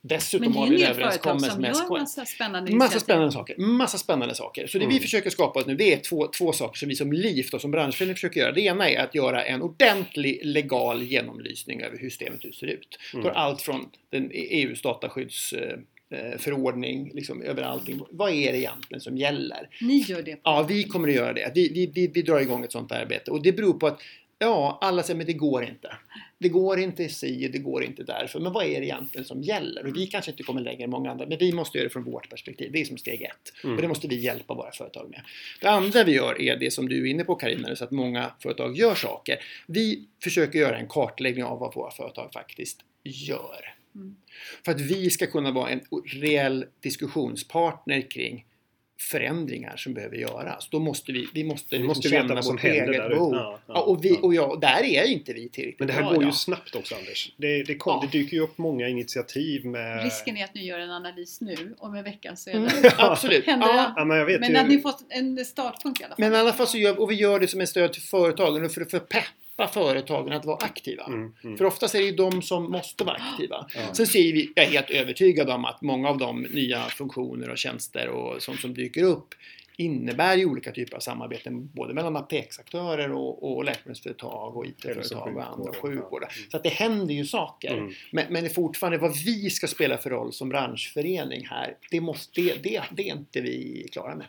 Dessutom 0.04 0.56
har 0.56 0.68
vi 0.68 0.82
en 0.82 0.90
överenskommelse 0.90 1.58
med 1.58 1.76
SKL. 1.76 1.92
Massa 1.92 2.24
spännande 2.24 2.74
massa 2.74 3.00
spännande 3.00 3.32
saker. 3.32 3.56
Massa 3.58 3.98
spännande 3.98 4.34
saker. 4.34 4.66
Så 4.66 4.78
det 4.78 4.84
mm. 4.84 4.94
vi 4.94 5.00
försöker 5.00 5.30
skapa 5.30 5.62
nu 5.66 5.74
det 5.74 5.92
är 5.92 5.98
två, 5.98 6.26
två 6.26 6.52
saker 6.52 6.78
som 6.78 6.88
vi 6.88 6.94
som 6.94 7.12
LIF 7.12 7.54
och 7.54 7.60
som 7.60 7.70
branschförening 7.70 8.14
försöker 8.14 8.40
göra. 8.40 8.52
Det 8.52 8.60
ena 8.60 8.90
är 8.90 9.04
att 9.04 9.14
göra 9.14 9.44
en 9.44 9.62
ordentlig 9.62 10.40
legal 10.44 11.02
genomlysning 11.02 11.82
över 11.82 11.98
hur 11.98 12.10
systemet 12.10 12.54
ser 12.54 12.66
ut. 12.66 12.98
Mm. 13.12 13.22
För 13.22 13.30
allt 13.30 13.62
från 13.62 13.88
den 14.10 14.30
EUs 14.32 14.82
dataskyddsförordning, 14.82 17.10
liksom 17.14 17.42
över 17.42 17.62
allting. 17.62 18.00
Vad 18.10 18.32
är 18.32 18.52
det 18.52 18.58
egentligen 18.58 19.00
som 19.00 19.16
gäller? 19.16 19.68
Ni 19.80 19.98
gör 19.98 20.22
det? 20.22 20.40
Ja, 20.42 20.66
vi 20.68 20.84
kommer 20.84 21.08
att 21.08 21.14
göra 21.14 21.32
det. 21.32 21.52
Vi, 21.54 21.68
vi, 21.68 21.86
vi, 21.86 22.06
vi 22.06 22.22
drar 22.22 22.40
igång 22.40 22.64
ett 22.64 22.72
sånt 22.72 22.92
arbete 22.92 23.30
och 23.30 23.42
det 23.42 23.52
beror 23.52 23.72
på 23.72 23.86
att 23.86 24.00
Ja, 24.42 24.78
alla 24.80 25.02
säger 25.02 25.18
men 25.18 25.26
det 25.26 25.32
går 25.32 25.64
inte. 25.64 25.96
Det 26.38 26.48
går 26.48 26.78
inte 26.78 27.08
si, 27.08 27.48
det 27.48 27.58
går 27.58 27.84
inte 27.84 28.02
därför. 28.02 28.40
Men 28.40 28.52
vad 28.52 28.64
är 28.64 28.80
det 28.80 28.86
egentligen 28.86 29.24
som 29.24 29.42
gäller? 29.42 29.86
Och 29.86 29.96
vi 29.96 30.06
kanske 30.06 30.30
inte 30.30 30.42
kommer 30.42 30.60
längre 30.60 30.84
än 30.84 30.90
många 30.90 31.10
andra, 31.10 31.26
men 31.26 31.38
vi 31.38 31.52
måste 31.52 31.78
göra 31.78 31.88
det 31.88 31.92
från 31.92 32.04
vårt 32.04 32.30
perspektiv. 32.30 32.72
Det 32.72 32.80
är 32.80 32.84
som 32.84 32.98
steg 32.98 33.22
ett. 33.22 33.64
Mm. 33.64 33.76
Och 33.76 33.82
det 33.82 33.88
måste 33.88 34.08
vi 34.08 34.16
hjälpa 34.16 34.54
våra 34.54 34.72
företag 34.72 35.10
med. 35.10 35.20
Det 35.60 35.68
andra 35.68 36.04
vi 36.04 36.12
gör 36.12 36.40
är 36.40 36.56
det 36.56 36.70
som 36.70 36.88
du 36.88 37.06
är 37.06 37.10
inne 37.10 37.24
på 37.24 37.34
Carina, 37.34 37.76
så 37.76 37.84
att 37.84 37.90
många 37.90 38.32
företag 38.42 38.76
gör 38.76 38.94
saker. 38.94 39.38
Vi 39.66 40.04
försöker 40.22 40.58
göra 40.58 40.78
en 40.78 40.88
kartläggning 40.88 41.44
av 41.44 41.58
vad 41.58 41.74
våra 41.74 41.90
företag 41.90 42.32
faktiskt 42.32 42.80
gör. 43.02 43.74
Mm. 43.94 44.16
För 44.64 44.72
att 44.72 44.80
vi 44.80 45.10
ska 45.10 45.26
kunna 45.26 45.50
vara 45.50 45.68
en 45.68 45.80
reell 46.04 46.64
diskussionspartner 46.80 48.10
kring 48.10 48.44
förändringar 49.00 49.76
som 49.76 49.94
behöver 49.94 50.16
göras. 50.16 50.68
Då 50.70 50.78
måste 50.78 51.12
vi, 51.12 51.28
vi 51.34 51.44
måste, 51.44 51.78
vi 51.78 51.84
måste 51.84 52.08
känna 52.08 52.22
veta 52.22 52.34
vad 52.34 52.44
som 52.44 52.58
händer 52.58 52.92
där 52.92 53.08
behov. 53.08 53.34
Ja, 53.34 53.58
ja, 53.66 53.80
och, 53.80 54.04
vi, 54.04 54.18
och 54.22 54.34
ja, 54.34 54.58
där 54.60 54.84
är 54.84 55.04
inte 55.04 55.32
vi 55.32 55.48
tillräckligt 55.48 55.78
Men 55.78 55.88
det 55.88 55.94
här 55.94 56.02
bra, 56.02 56.12
går 56.12 56.24
ju 56.24 56.32
snabbt 56.32 56.74
också 56.74 56.94
Anders. 56.94 57.32
Det, 57.36 57.62
det, 57.62 57.74
kom, 57.74 58.00
ja. 58.02 58.08
det 58.12 58.18
dyker 58.18 58.36
ju 58.36 58.42
upp 58.42 58.58
många 58.58 58.88
initiativ 58.88 59.66
med... 59.66 60.04
Risken 60.04 60.36
är 60.36 60.44
att 60.44 60.54
ni 60.54 60.64
gör 60.64 60.78
en 60.78 60.90
analys 60.90 61.40
nu, 61.40 61.74
om 61.78 61.94
en 61.94 62.04
vecka 62.04 62.36
så 62.36 62.50
är 62.50 62.54
det... 62.54 62.58
Mm, 62.58 62.92
absolut. 62.98 63.46
Händer 63.46 63.66
ja. 63.66 63.94
ja. 63.96 64.04
men 64.04 64.16
jag 64.16 64.26
vet 64.26 64.40
men 64.40 64.50
ju... 64.50 64.56
att 64.56 64.68
ni 64.68 64.80
fått 64.80 65.04
en 65.08 65.44
startpunkt 65.44 66.00
i 66.00 66.04
alla 66.04 66.14
fall. 66.14 66.24
Men 66.24 66.34
i 66.34 66.36
alla 66.36 66.52
fall 66.52 66.66
så 66.66 66.78
gör, 66.78 67.00
och 67.00 67.10
vi 67.10 67.14
gör 67.14 67.40
det 67.40 67.48
som 67.48 67.60
ett 67.60 67.68
stöd 67.68 67.92
till 67.92 68.02
företagen 68.02 68.64
och 68.64 68.72
för, 68.72 68.84
för 68.84 68.98
pepp 68.98 69.24
hjälpa 69.62 69.72
företagen 69.72 70.32
att 70.32 70.44
vara 70.44 70.56
aktiva. 70.56 71.04
Mm, 71.04 71.32
mm. 71.44 71.56
För 71.56 71.64
oftast 71.64 71.94
är 71.94 71.98
det 71.98 72.04
ju 72.04 72.16
de 72.16 72.42
som 72.42 72.70
måste 72.70 73.04
vara 73.04 73.16
aktiva. 73.16 73.66
Ja. 73.74 73.94
Sen 73.94 74.06
ser 74.06 74.32
vi, 74.32 74.52
jag 74.54 74.64
är 74.64 74.70
helt 74.70 74.90
övertygad 74.90 75.50
om 75.50 75.64
att 75.64 75.82
många 75.82 76.08
av 76.08 76.18
de 76.18 76.42
nya 76.42 76.82
funktioner 76.82 77.50
och 77.50 77.58
tjänster 77.58 78.08
och 78.08 78.42
sånt 78.42 78.60
som 78.60 78.74
dyker 78.74 79.02
upp 79.02 79.34
innebär 79.76 80.36
ju 80.36 80.46
olika 80.46 80.72
typer 80.72 80.96
av 80.96 81.00
samarbeten 81.00 81.70
både 81.74 81.94
mellan 81.94 82.16
apoteksaktörer 82.16 83.12
och, 83.12 83.52
och 83.52 83.64
läkemedelsföretag 83.64 84.56
och 84.56 84.66
IT-företag 84.66 85.36
och 85.36 85.52
andra 85.52 85.72
sjukvård. 85.72 86.22
Mm. 86.22 86.50
Så 86.50 86.56
att 86.56 86.62
det 86.62 86.68
händer 86.68 87.14
ju 87.14 87.24
saker. 87.24 87.74
Mm. 87.76 87.92
Men, 88.12 88.24
men 88.30 88.42
det 88.42 88.50
är 88.50 88.54
fortfarande 88.54 88.98
vad 88.98 89.16
vi 89.24 89.50
ska 89.50 89.66
spela 89.66 89.98
för 89.98 90.10
roll 90.10 90.32
som 90.32 90.48
branschförening 90.48 91.46
här, 91.46 91.76
det, 91.90 92.00
måste, 92.00 92.40
det, 92.40 92.62
det, 92.62 92.82
det 92.90 93.08
är 93.08 93.14
inte 93.14 93.40
vi 93.40 93.88
klara 93.92 94.14
med. 94.14 94.26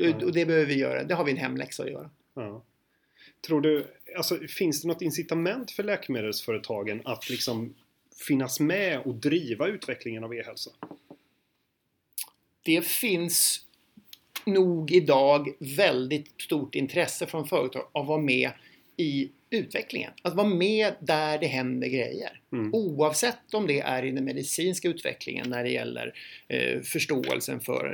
Mm. 0.00 0.24
Och 0.24 0.32
det 0.32 0.46
behöver 0.46 0.66
vi 0.66 0.78
göra, 0.78 1.04
det 1.04 1.14
har 1.14 1.24
vi 1.24 1.30
en 1.30 1.38
hemläxa 1.38 1.82
att 1.82 1.90
göra. 1.90 2.10
Ja. 2.34 2.62
Tror 3.46 3.60
du, 3.60 3.86
alltså, 4.16 4.38
finns 4.48 4.82
det 4.82 4.88
något 4.88 5.02
incitament 5.02 5.70
för 5.70 5.82
läkemedelsföretagen 5.82 7.02
att 7.04 7.30
liksom 7.30 7.74
finnas 8.26 8.60
med 8.60 9.00
och 9.00 9.14
driva 9.14 9.66
utvecklingen 9.66 10.24
av 10.24 10.34
e-hälsa? 10.34 10.70
Det 12.62 12.86
finns 12.86 13.66
nog 14.46 14.90
idag 14.90 15.48
väldigt 15.58 16.40
stort 16.40 16.74
intresse 16.74 17.26
från 17.26 17.46
företag 17.46 17.88
att 17.92 18.06
vara 18.06 18.20
med 18.20 18.50
i 18.96 19.30
utvecklingen. 19.50 20.12
Att 20.22 20.34
vara 20.34 20.48
med 20.48 20.94
där 21.00 21.38
det 21.38 21.46
händer 21.46 21.88
grejer. 21.88 22.41
Mm. 22.52 22.74
Oavsett 22.74 23.54
om 23.54 23.66
det 23.66 23.80
är 23.80 24.02
i 24.04 24.10
den 24.10 24.24
medicinska 24.24 24.88
utvecklingen 24.88 25.50
när 25.50 25.64
det 25.64 25.70
gäller 25.70 26.14
eh, 26.48 26.80
förståelsen 26.80 27.60
för 27.60 27.84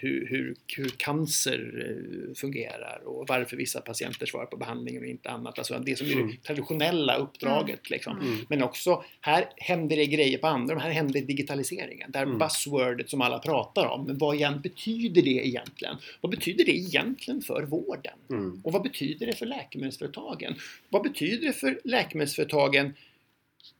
hur, 0.00 0.26
hur, 0.30 0.54
hur, 0.66 0.88
cancer 0.96 1.86
eh, 1.86 2.34
fungerar 2.34 3.02
och 3.04 3.28
varför 3.28 3.56
vissa 3.56 3.80
patienter 3.80 4.26
svarar 4.26 4.46
på 4.46 4.56
behandlingen 4.56 5.02
och 5.02 5.08
inte 5.08 5.30
annat. 5.30 5.58
Alltså 5.58 5.78
det 5.78 5.96
som 5.96 6.06
är 6.06 6.12
mm. 6.12 6.28
det 6.28 6.36
traditionella 6.46 7.16
uppdraget. 7.16 7.68
Mm. 7.68 7.90
Liksom. 7.90 8.18
Mm. 8.20 8.38
Men 8.48 8.62
också, 8.62 9.04
här 9.20 9.44
händer 9.56 9.96
det 9.96 10.06
grejer 10.06 10.38
på 10.38 10.46
andra, 10.46 10.78
här 10.78 10.90
händer 10.90 11.20
digitaliseringen. 11.20 12.10
Det 12.10 12.18
här 12.18 12.26
mm. 12.26 12.38
buzzwordet 12.38 13.10
som 13.10 13.20
alla 13.20 13.38
pratar 13.38 13.86
om. 13.86 14.06
Men 14.06 14.18
vad 14.18 14.34
igen 14.34 14.60
betyder 14.60 15.22
det 15.22 15.46
egentligen? 15.46 15.96
Vad 16.20 16.30
betyder 16.30 16.64
det 16.64 16.76
egentligen 16.76 17.40
för 17.40 17.62
vården? 17.62 18.18
Mm. 18.30 18.60
Och 18.64 18.72
vad 18.72 18.82
betyder 18.82 19.26
det 19.26 19.32
för 19.32 19.46
läkemedelsföretagen? 19.46 20.54
Vad 20.88 21.02
betyder 21.02 21.46
det 21.46 21.52
för 21.52 21.80
läkemedelsföretagen 21.84 22.94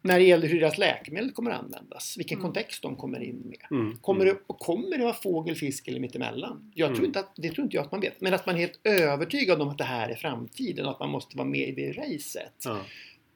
när 0.03 0.19
det 0.19 0.25
gäller 0.25 0.49
hur 0.49 0.61
deras 0.61 0.79
läkemedel 0.79 1.31
kommer 1.31 1.51
att 1.51 1.61
användas, 1.61 2.15
vilken 2.19 2.39
mm. 2.39 2.43
kontext 2.43 2.83
de 2.83 2.97
kommer 2.97 3.23
in 3.23 3.43
med. 3.45 3.79
Mm. 3.81 3.99
Kommer, 3.99 4.25
det, 4.25 4.37
kommer 4.47 4.99
det 4.99 5.05
vara 5.05 5.15
fågel, 5.15 5.55
fisk 5.55 5.89
eller 5.89 6.01
mittemellan? 6.01 6.73
Jag 6.75 6.89
tror 6.89 6.99
mm. 6.99 7.07
inte 7.07 7.21
att, 7.21 7.33
det 7.37 7.51
tror 7.51 7.65
inte 7.65 7.77
jag 7.77 7.85
att 7.85 7.93
man 7.93 8.01
vet. 8.01 8.21
Men 8.21 8.35
att 8.35 8.47
man 8.47 8.55
är 8.55 8.59
helt 8.59 8.81
övertygad 8.85 9.63
om 9.63 9.69
att 9.69 9.79
det 9.79 9.85
här 9.85 10.09
är 10.09 10.15
framtiden 10.15 10.87
och 10.87 10.93
att 10.93 11.01
man 11.01 11.11
måste 11.11 11.37
vara 11.37 11.49
med 11.49 11.69
i 11.69 11.73
det 11.73 11.93
racet. 11.93 12.65
Ja. 12.65 12.79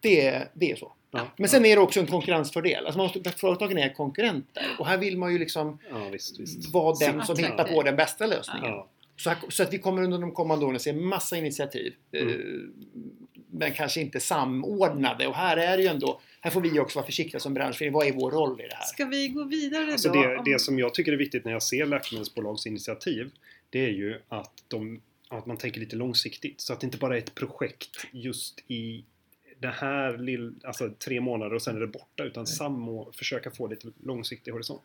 Det, 0.01 0.49
det 0.55 0.71
är 0.71 0.77
så. 0.77 0.93
Ja, 1.11 1.27
Men 1.37 1.49
sen 1.49 1.65
är 1.65 1.77
det 1.77 1.83
också 1.83 2.01
en 2.01 2.07
konkurrensfördel. 2.07 2.87
Alltså 2.87 2.99
man 2.99 3.05
måste, 3.05 3.31
företagen 3.31 3.79
är 3.79 3.95
konkurrenter 3.95 4.65
och 4.79 4.87
här 4.87 4.99
vill 4.99 5.19
man 5.19 5.33
ju 5.33 5.39
liksom 5.39 5.79
visst, 6.13 6.41
visst. 6.41 6.73
vara 6.73 6.95
den 6.95 7.27
som 7.27 7.37
hittar 7.37 7.65
på 7.65 7.83
den 7.83 7.97
bästa 7.97 8.27
lösningen. 8.27 8.73
Så, 9.49 9.63
att 9.63 9.73
vi 9.73 9.79
kommer 9.79 10.03
under 10.03 10.19
de 10.19 10.33
kommande 10.33 10.67
åren 10.67 10.81
se 10.81 10.93
massa 10.93 11.37
initiativ. 11.37 11.95
Mm. 12.13 12.73
Men 13.63 13.73
kanske 13.73 14.01
inte 14.01 14.21
samordnade. 14.21 15.27
Och 15.27 15.35
här 15.35 15.57
är 15.57 15.77
det 15.77 15.83
ju 15.83 15.89
ändå 15.89 16.21
här 16.41 16.51
får 16.51 16.61
vi 16.61 16.81
också 16.81 16.99
vara 16.99 17.07
försiktiga 17.07 17.41
som 17.41 17.55
branschförening. 17.55 17.95
Vad 17.95 18.07
är 18.07 18.13
vår 18.13 18.31
roll 18.31 18.61
i 18.61 18.69
det 18.69 18.75
här? 18.75 18.85
Ska 18.85 19.05
vi 19.05 19.29
gå 19.29 19.45
vidare 19.45 19.93
alltså 19.93 20.09
då? 20.09 20.23
Det, 20.23 20.43
det 20.45 20.59
som 20.59 20.79
jag 20.79 20.95
tycker 20.95 21.13
är 21.13 21.17
viktigt 21.17 21.45
när 21.45 21.53
jag 21.53 21.63
ser 21.63 21.87
läkemedelsbolags 21.87 22.67
initiativ 22.67 23.31
det 23.71 23.85
är 23.85 23.91
ju 23.91 24.21
att, 24.29 24.65
de, 24.69 25.01
att 25.29 25.47
man 25.47 25.57
tänker 25.57 25.81
lite 25.81 25.97
långsiktigt. 25.97 26.61
Så 26.61 26.73
att 26.73 26.81
det 26.81 26.85
inte 26.85 26.99
bara 26.99 27.15
är 27.15 27.19
ett 27.19 27.35
projekt 27.35 28.07
just 28.11 28.65
i 28.69 29.05
det 29.59 29.69
här 29.69 30.19
lill, 30.19 30.55
alltså 30.65 30.91
tre 30.99 31.21
månader 31.21 31.55
och 31.55 31.63
sen 31.63 31.77
är 31.77 31.81
det 31.81 31.87
borta 31.87 32.25
utan 32.25 32.47
samå, 32.47 33.13
försöka 33.13 33.51
få 33.51 33.67
lite 33.67 33.89
långsiktig 34.05 34.53
horisont. 34.53 34.83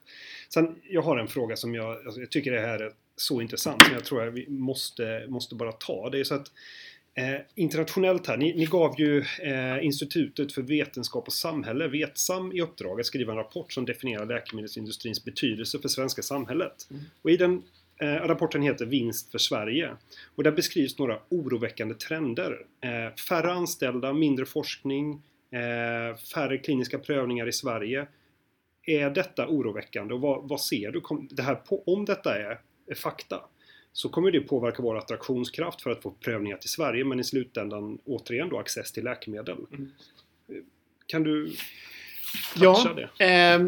Sen, 0.49 0.75
jag 0.89 1.01
har 1.01 1.17
en 1.17 1.27
fråga 1.27 1.55
som 1.55 1.75
jag, 1.75 2.05
alltså 2.05 2.19
jag 2.19 2.31
tycker 2.31 2.51
det 2.51 2.61
här 2.61 2.79
är 2.79 2.93
så 3.15 3.41
intressant 3.41 3.83
som 3.83 3.93
jag 3.93 4.05
tror 4.05 4.27
att 4.27 4.33
vi 4.33 4.49
måste, 4.49 5.25
måste 5.27 5.55
bara 5.55 5.71
ta. 5.71 6.09
Det 6.09 6.19
är 6.19 6.23
så 6.23 6.35
att 6.35 6.51
Eh, 7.17 7.39
internationellt 7.55 8.27
här, 8.27 8.37
ni, 8.37 8.53
ni 8.53 8.65
gav 8.65 8.95
ju 8.99 9.19
eh, 9.41 9.85
Institutet 9.85 10.53
för 10.53 10.61
vetenskap 10.61 11.27
och 11.27 11.33
samhälle, 11.33 11.87
Vetsam, 11.87 12.51
i 12.51 12.61
uppdrag 12.61 12.99
att 12.99 13.05
skriva 13.05 13.31
en 13.31 13.37
rapport 13.37 13.73
som 13.73 13.85
definierar 13.85 14.25
läkemedelsindustrins 14.25 15.25
betydelse 15.25 15.79
för 15.79 15.89
svenska 15.89 16.21
samhället. 16.21 16.87
Mm. 16.91 17.03
Och 17.21 17.31
i 17.31 17.37
den 17.37 17.63
eh, 18.01 18.07
rapporten 18.07 18.61
heter 18.61 18.85
Vinst 18.85 19.31
för 19.31 19.37
Sverige. 19.37 19.91
Och 20.35 20.43
där 20.43 20.51
beskrivs 20.51 20.97
några 20.97 21.19
oroväckande 21.29 21.95
trender. 21.95 22.65
Eh, 22.81 23.15
färre 23.15 23.51
anställda, 23.51 24.13
mindre 24.13 24.45
forskning, 24.45 25.21
eh, 25.51 26.17
färre 26.33 26.57
kliniska 26.57 26.99
prövningar 26.99 27.47
i 27.47 27.53
Sverige. 27.53 28.07
Är 28.85 29.09
detta 29.09 29.47
oroväckande 29.47 30.13
och 30.13 30.21
vad, 30.21 30.49
vad 30.49 30.61
ser 30.61 30.91
du? 30.91 31.01
Det 31.29 31.43
här 31.43 31.55
på, 31.55 31.83
om 31.85 32.05
detta 32.05 32.35
är, 32.35 32.59
är 32.87 32.95
fakta, 32.95 33.41
så 33.97 34.09
kommer 34.09 34.31
det 34.31 34.39
påverka 34.39 34.81
vår 34.81 34.97
attraktionskraft 34.97 35.81
för 35.81 35.89
att 35.89 36.01
få 36.01 36.11
prövningar 36.11 36.57
till 36.57 36.69
Sverige 36.69 37.05
men 37.05 37.19
i 37.19 37.23
slutändan 37.23 37.99
återigen 38.05 38.49
då 38.49 38.59
access 38.59 38.91
till 38.91 39.03
läkemedel. 39.03 39.57
Mm. 39.73 39.91
Kan 41.07 41.23
du 41.23 41.53
ja, 42.55 42.95
det? 43.17 43.25
Eh, 43.25 43.67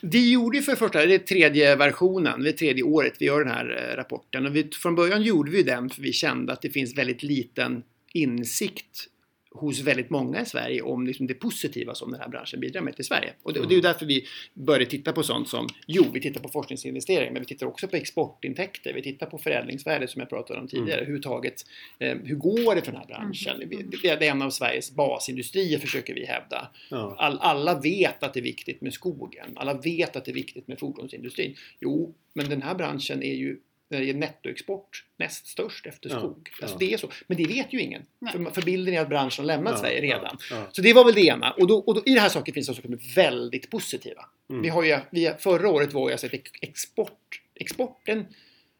vi 0.00 0.32
gjorde 0.32 0.62
för 0.62 0.72
det 0.72 0.78
första, 0.78 1.06
det 1.06 1.14
är 1.14 1.18
tredje 1.18 1.76
versionen, 1.76 2.42
det 2.42 2.50
är 2.50 2.52
tredje 2.52 2.82
året 2.82 3.12
vi 3.18 3.26
gör 3.26 3.44
den 3.44 3.52
här 3.52 3.90
eh, 3.90 3.96
rapporten. 3.96 4.46
Och 4.46 4.56
vi, 4.56 4.70
från 4.82 4.94
början 4.94 5.22
gjorde 5.22 5.50
vi 5.50 5.62
den 5.62 5.90
för 5.90 6.02
vi 6.02 6.12
kände 6.12 6.52
att 6.52 6.62
det 6.62 6.70
finns 6.70 6.98
väldigt 6.98 7.22
liten 7.22 7.82
insikt 8.12 9.06
hos 9.50 9.80
väldigt 9.80 10.10
många 10.10 10.42
i 10.42 10.46
Sverige 10.46 10.82
om 10.82 11.06
liksom 11.06 11.26
det 11.26 11.34
positiva 11.34 11.94
som 11.94 12.10
den 12.10 12.20
här 12.20 12.28
branschen 12.28 12.60
bidrar 12.60 12.80
med 12.80 12.96
till 12.96 13.04
Sverige. 13.04 13.32
Och 13.42 13.52
det, 13.52 13.60
och 13.60 13.68
det 13.68 13.74
är 13.74 13.76
ju 13.76 13.82
därför 13.82 14.06
vi 14.06 14.24
började 14.54 14.86
titta 14.86 15.12
på 15.12 15.22
sånt 15.22 15.48
som, 15.48 15.68
jo, 15.86 16.04
vi 16.12 16.20
tittar 16.20 16.40
på 16.40 16.48
forskningsinvesteringar, 16.48 17.32
men 17.32 17.42
vi 17.42 17.46
tittar 17.46 17.66
också 17.66 17.88
på 17.88 17.96
exportintäkter, 17.96 18.92
vi 18.94 19.02
tittar 19.02 19.26
på 19.26 19.38
förädlingsvärde 19.38 20.08
som 20.08 20.20
jag 20.20 20.28
pratade 20.28 20.60
om 20.60 20.68
tidigare, 20.68 20.92
mm. 20.92 20.98
överhuvudtaget, 20.98 21.66
eh, 21.98 22.16
hur 22.24 22.36
går 22.36 22.74
det 22.74 22.82
för 22.82 22.92
den 22.92 23.00
här 23.00 23.06
branschen? 23.06 23.62
Mm. 23.62 23.90
Det 24.02 24.08
är 24.08 24.22
en 24.22 24.42
av 24.42 24.50
Sveriges 24.50 24.90
basindustrier 24.90 25.78
försöker 25.78 26.14
vi 26.14 26.26
hävda. 26.26 26.70
Ja. 26.90 27.14
All, 27.18 27.38
alla 27.38 27.80
vet 27.80 28.22
att 28.22 28.34
det 28.34 28.40
är 28.40 28.44
viktigt 28.44 28.80
med 28.80 28.92
skogen, 28.92 29.52
alla 29.56 29.74
vet 29.74 30.16
att 30.16 30.24
det 30.24 30.30
är 30.30 30.34
viktigt 30.34 30.68
med 30.68 30.78
fordonsindustrin. 30.78 31.54
Jo, 31.80 32.14
men 32.32 32.48
den 32.48 32.62
här 32.62 32.74
branschen 32.74 33.22
är 33.22 33.34
ju 33.34 33.60
när 33.90 34.00
det 34.00 34.10
är 34.10 34.14
nettoexport 34.14 35.04
näst 35.16 35.46
störst 35.46 35.86
efter 35.86 36.10
Ja, 36.10 36.18
skog. 36.18 36.50
Alltså 36.62 36.74
ja. 36.74 36.78
det 36.78 36.92
är 36.94 36.96
så. 36.98 37.10
Men 37.26 37.36
det 37.36 37.44
vet 37.46 37.72
ju 37.72 37.80
ingen. 37.80 38.02
För, 38.32 38.44
för 38.50 38.62
bilden 38.62 38.94
är 38.94 39.00
att 39.00 39.08
branschen 39.08 39.42
har 39.42 39.46
lämnat 39.46 39.72
Ja, 39.72 39.78
Sverige 39.78 40.00
redan. 40.00 40.38
Ja, 40.50 40.56
ja. 40.56 40.68
Så 40.72 40.82
det 40.82 40.92
var 40.92 41.04
väl 41.04 41.14
det 41.14 41.20
ena. 41.26 41.50
Och, 41.52 41.66
då, 41.66 41.78
och 41.78 41.94
då, 41.94 42.02
i 42.06 42.14
det 42.14 42.20
här 42.20 42.28
saken 42.28 42.54
finns 42.54 42.66
det 42.66 42.74
saker 42.74 42.88
som 42.88 42.92
är 42.92 43.14
väldigt 43.14 43.70
positiva. 43.70 44.28
Mm. 44.50 44.62
Vi 44.62 44.68
har 44.68 44.82
ju, 44.84 44.98
vi, 45.10 45.32
förra 45.38 45.68
året 45.68 45.92
var 45.92 46.08
ju 46.08 46.12
alltså 46.12 46.28
export, 46.62 47.40
exporten 47.54 48.26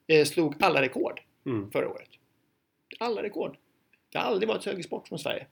eh, 0.06 0.24
slog 0.24 0.54
alla 0.60 0.82
rekord 0.82 1.20
Mm. 1.46 1.70
förra 1.70 1.88
året. 1.88 2.08
Alla 2.98 3.22
rekord. 3.22 3.56
Det 4.12 4.18
har 4.18 4.24
aldrig 4.24 4.48
varit 4.48 4.62
så 4.62 4.70
hög 4.70 4.78
export 4.78 5.08
från 5.08 5.18
Sverige 5.18 5.46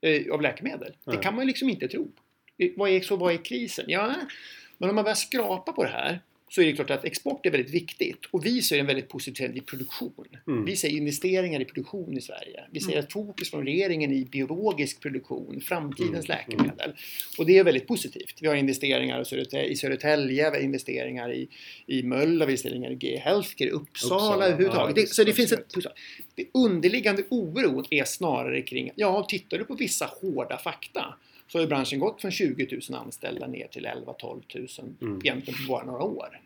eh, 0.00 0.32
av 0.34 0.42
läkemedel. 0.42 0.94
Nej. 1.04 1.16
Det 1.16 1.22
kan 1.22 1.34
man 1.34 1.44
ju 1.44 1.46
liksom 1.46 1.68
inte 1.70 1.88
tro. 1.88 2.12
Eh, 2.58 2.70
Vad 2.76 2.90
är, 2.90 3.00
så 3.00 3.16
vad 3.16 3.32
är 3.34 3.44
krisen? 3.44 3.84
Ja, 3.88 4.14
men 4.78 4.88
om 4.88 4.94
man 4.94 5.04
börjar 5.04 5.14
skrapa 5.14 5.72
på 5.72 5.82
det 5.84 5.90
här 5.90 6.20
så 6.54 6.60
är 6.62 6.66
det 6.66 6.72
klart 6.72 6.90
att 6.90 7.04
export 7.04 7.46
är 7.46 7.50
väldigt 7.50 7.74
viktigt 7.74 8.18
och 8.30 8.46
vi 8.46 8.62
ser 8.62 8.78
en 8.78 8.86
väldigt 8.86 9.08
positiv 9.08 9.32
trend 9.44 9.56
i 9.56 9.60
produktion. 9.60 10.26
Mm. 10.46 10.64
Vi 10.64 10.76
ser 10.76 10.88
investeringar 10.88 11.60
i 11.60 11.64
produktion 11.64 12.16
i 12.18 12.20
Sverige. 12.20 12.64
Vi 12.70 12.80
ser 12.80 12.92
Mm. 12.92 13.04
ett 13.04 13.12
fokus 13.12 13.50
från 13.50 13.64
regeringen 13.64 14.12
i 14.12 14.24
biologisk 14.24 15.00
produktion, 15.00 15.60
framtidens 15.60 16.28
Mm. 16.28 16.38
läkemedel. 16.38 16.92
Och 17.38 17.46
det 17.46 17.58
är 17.58 17.64
väldigt 17.64 17.86
positivt. 17.86 18.38
Vi 18.40 18.46
har 18.48 18.54
investeringar 18.54 19.20
i 19.70 19.76
Södertälje, 19.76 20.50
vi 20.50 20.58
har 20.58 20.60
investeringar 20.64 21.32
i, 21.32 21.48
i 21.86 22.02
Mölndal, 22.02 22.38
vi 22.38 22.40
har 22.44 22.48
investeringar 22.50 22.90
i 22.90 22.94
G 22.94 23.16
Healthcare, 23.24 23.70
Uppsala, 23.70 24.14
Uppsala, 24.14 24.46
överhuvudtaget. 24.46 24.96
ja, 24.96 25.02
det, 25.02 25.08
så 25.08 25.24
det 25.24 25.32
finns 25.32 25.52
ett, 25.52 25.74
det 26.34 26.46
underliggande 26.54 27.22
oron 27.30 27.84
är 27.90 28.04
snarare 28.04 28.62
kring, 28.62 28.90
ja, 28.96 29.26
tittar 29.28 29.58
du 29.58 29.64
på 29.64 29.74
vissa 29.74 30.10
hårda 30.20 30.58
fakta 30.58 31.14
så 31.48 31.58
har 31.60 31.66
branschen 31.66 31.98
gått 31.98 32.20
från 32.20 32.30
20 32.30 32.80
000 32.90 32.98
anställda 33.00 33.46
ner 33.46 33.66
till 33.66 33.86
11-12 33.86 34.42
000 34.80 34.94
Mm. 35.02 35.20
egentligen 35.24 35.58
på 35.66 35.72
bara 35.72 35.84
några 35.84 36.02
år. 36.02 36.40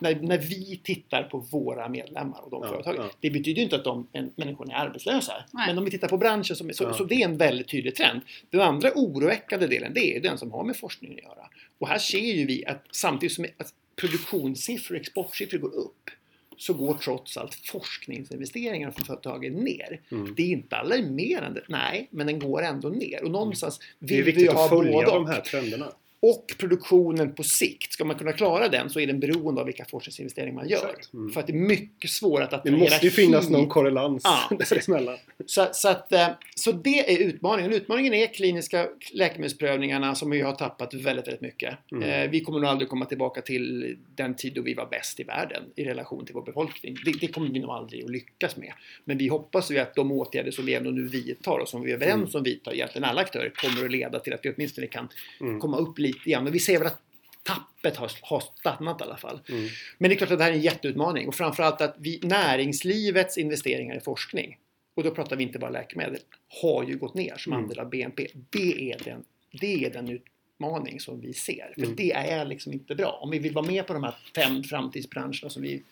När, 0.00 0.14
när 0.14 0.38
vi 0.38 0.80
tittar 0.84 1.22
på 1.22 1.38
våra 1.38 1.88
medlemmar 1.88 2.40
och 2.44 2.50
de 2.50 2.62
Ja, 2.62 2.68
företagen. 2.68 2.96
ja. 2.98 3.10
Det 3.20 3.30
betyder 3.30 3.56
ju 3.58 3.62
inte 3.62 3.76
att 3.76 3.84
de 3.84 4.06
en, 4.12 4.32
människorna 4.36 4.74
är 4.74 4.86
arbetslösa. 4.86 5.32
Nej. 5.52 5.66
Men 5.66 5.78
om 5.78 5.84
vi 5.84 5.90
tittar 5.90 6.08
på 6.08 6.16
branschen 6.18 6.56
som 6.56 6.68
är, 6.68 6.72
så, 6.72 6.84
Ja. 6.84 6.94
så 6.94 7.04
det 7.04 7.14
är 7.14 7.24
en 7.24 7.36
väldigt 7.36 7.68
tydlig 7.68 7.94
trend. 7.94 8.20
Den 8.50 8.60
andra 8.60 8.90
oroväckande 8.94 9.66
delen 9.66 9.92
det 9.94 10.16
är 10.16 10.20
den 10.20 10.38
som 10.38 10.52
har 10.52 10.64
med 10.64 10.76
forskningen 10.76 11.18
att 11.18 11.24
göra. 11.24 11.48
Och 11.78 11.88
här 11.88 11.98
ser 11.98 12.18
ju 12.36 12.46
vi 12.46 12.66
att 12.66 12.84
samtidigt 12.90 13.32
som 13.36 13.46
att 13.56 13.72
produktionssiffror 13.96 14.94
och 14.96 15.00
exportsiffror 15.00 15.58
går 15.58 15.74
upp 15.74 16.10
så 16.58 16.74
går 16.74 16.94
trots 16.94 17.36
allt 17.36 17.54
forskningsinvesteringar 17.54 18.90
från 18.90 19.04
företagen 19.04 19.52
ner. 19.52 20.00
Mm. 20.10 20.34
Det 20.34 20.42
är 20.42 20.46
inte 20.46 20.76
alarmerande, 20.76 21.62
nej, 21.68 22.08
men 22.10 22.26
den 22.26 22.38
går 22.38 22.62
ändå 22.62 22.88
ner. 22.88 23.24
Och 23.24 23.30
någonstans 23.30 23.80
Det 23.98 24.14
är 24.14 24.16
vill 24.16 24.24
vi 24.24 24.32
viktigt 24.32 24.52
ha 24.52 24.64
att 24.64 24.70
följa 24.70 24.92
både 24.92 25.06
de 25.06 25.26
här 25.26 25.40
trenderna. 25.40 25.92
Och 26.20 26.46
produktionen 26.58 27.32
på 27.34 27.42
sikt, 27.42 27.92
ska 27.92 28.04
man 28.04 28.16
kunna 28.18 28.32
klara 28.32 28.68
den 28.68 28.90
så 28.90 29.00
är 29.00 29.06
den 29.06 29.20
beroende 29.20 29.60
av 29.60 29.66
vilka 29.66 29.84
forskningsinvesteringar 29.84 30.54
man 30.54 30.68
gör. 30.68 30.94
Mm. 31.14 31.32
För 31.32 31.40
att 31.40 31.46
det 31.46 31.52
är 31.52 31.58
mycket 31.58 32.10
svårare 32.10 32.44
att 32.44 32.50
Det 32.50 32.56
attrahera 32.56 32.78
måste 32.78 33.06
ju 33.06 33.10
finnas 33.10 33.44
hit. 33.44 33.50
någon 33.50 33.68
korrelans 33.68 34.22
Ja, 34.24 34.56
däremellan. 34.70 35.16
Så, 35.46 35.68
så, 35.72 35.88
att, 35.88 36.12
eh, 36.12 36.28
så 36.54 36.72
det 36.72 37.14
är 37.14 37.18
utmaningen. 37.28 37.72
Utmaningen 37.72 38.14
är 38.14 38.26
kliniska 38.26 38.88
läkemedelsprövningarna 39.12 40.14
som 40.14 40.30
vi 40.30 40.40
har 40.40 40.52
tappat 40.52 40.94
väldigt, 40.94 41.26
väldigt 41.26 41.40
mycket. 41.40 41.74
Mm. 41.92 42.02
Eh, 42.24 42.30
vi 42.30 42.40
kommer 42.40 42.58
nog 42.60 42.70
aldrig 42.70 42.88
komma 42.88 43.04
tillbaka 43.04 43.40
till 43.42 43.96
den 44.14 44.34
tid 44.36 44.52
då 44.54 44.62
vi 44.62 44.74
var 44.74 44.86
bäst 44.86 45.20
i 45.20 45.22
världen 45.22 45.62
i 45.76 45.84
relation 45.84 46.24
till 46.26 46.34
vår 46.34 46.42
befolkning. 46.42 46.96
Det, 47.04 47.12
det 47.20 47.26
kommer 47.26 47.48
vi 47.48 47.58
nog 47.60 47.70
aldrig 47.70 48.04
att 48.04 48.10
lyckas 48.10 48.56
med. 48.56 48.72
Men 49.04 49.18
vi 49.18 49.28
hoppas 49.28 49.70
ju 49.70 49.78
att 49.78 49.94
de 49.94 50.12
åtgärder 50.12 50.50
som 50.50 50.66
vi 50.66 50.74
ändå 50.74 50.90
nu 50.90 51.08
vidtar 51.08 51.58
och 51.58 51.68
som 51.68 51.82
vi 51.82 51.90
är 51.90 51.94
överens 51.94 52.34
om 52.34 52.42
vidtar, 52.42 52.72
egentligen 52.74 53.04
alla 53.04 53.20
aktörer, 53.20 53.50
kommer 53.50 53.84
att 53.84 53.90
leda 53.92 54.18
till 54.18 54.32
att 54.32 54.40
vi 54.42 54.52
åtminstone 54.56 54.86
kan 54.86 55.08
Mm. 55.40 55.60
komma 55.60 55.76
upp 55.78 55.98
lite 55.98 56.07
igen. 56.26 56.44
Men 56.44 56.52
vi 56.52 56.58
ser 56.60 56.78
väl 56.78 56.86
att 56.86 57.02
tappet 57.42 57.96
har, 57.96 58.10
har 58.22 58.40
stannat 58.58 59.00
i 59.00 59.04
alla 59.04 59.16
fall. 59.16 59.40
Mm. 59.48 59.68
Men 59.98 60.08
det 60.10 60.14
är 60.14 60.16
klart 60.16 60.30
att 60.30 60.38
det 60.38 60.44
här 60.44 60.50
är 60.50 60.56
en 60.56 60.60
jätteutmaning 60.62 61.28
och 61.28 61.34
framförallt 61.34 61.80
att 61.80 61.94
vi, 61.98 62.20
näringslivets 62.22 63.38
investeringar 63.38 63.96
i 63.96 64.00
forskning, 64.00 64.58
och 64.94 65.04
då 65.04 65.10
pratar 65.10 65.36
vi 65.36 65.42
inte 65.44 65.58
bara 65.58 65.70
läkemedel, 65.70 66.18
har 66.62 66.84
ju 66.84 66.96
gått 66.98 67.14
ner 67.14 67.36
som 67.36 67.52
Mm. 67.52 67.64
andel 67.64 67.78
av 67.78 67.90
BNP. 67.90 68.26
Det 68.50 68.92
är 68.92 69.04
den, 69.04 69.24
det 69.60 69.84
är 69.84 69.90
den 69.90 70.08
utmaning 70.08 71.00
som 71.00 71.20
vi 71.20 71.32
ser. 71.32 71.72
För 71.74 71.82
Mm. 71.82 71.96
det 71.96 72.12
är 72.12 72.44
liksom 72.44 72.72
inte 72.72 72.94
bra. 72.94 73.18
Om 73.22 73.30
vi 73.30 73.38
vill 73.38 73.52
vara 73.52 73.66
med 73.66 73.86
på 73.86 73.92
de 73.92 74.04
här 74.04 74.14
fem 74.34 74.62
framtidsbranscherna 74.62 75.50
som 75.50 75.62
vi, 75.62 75.82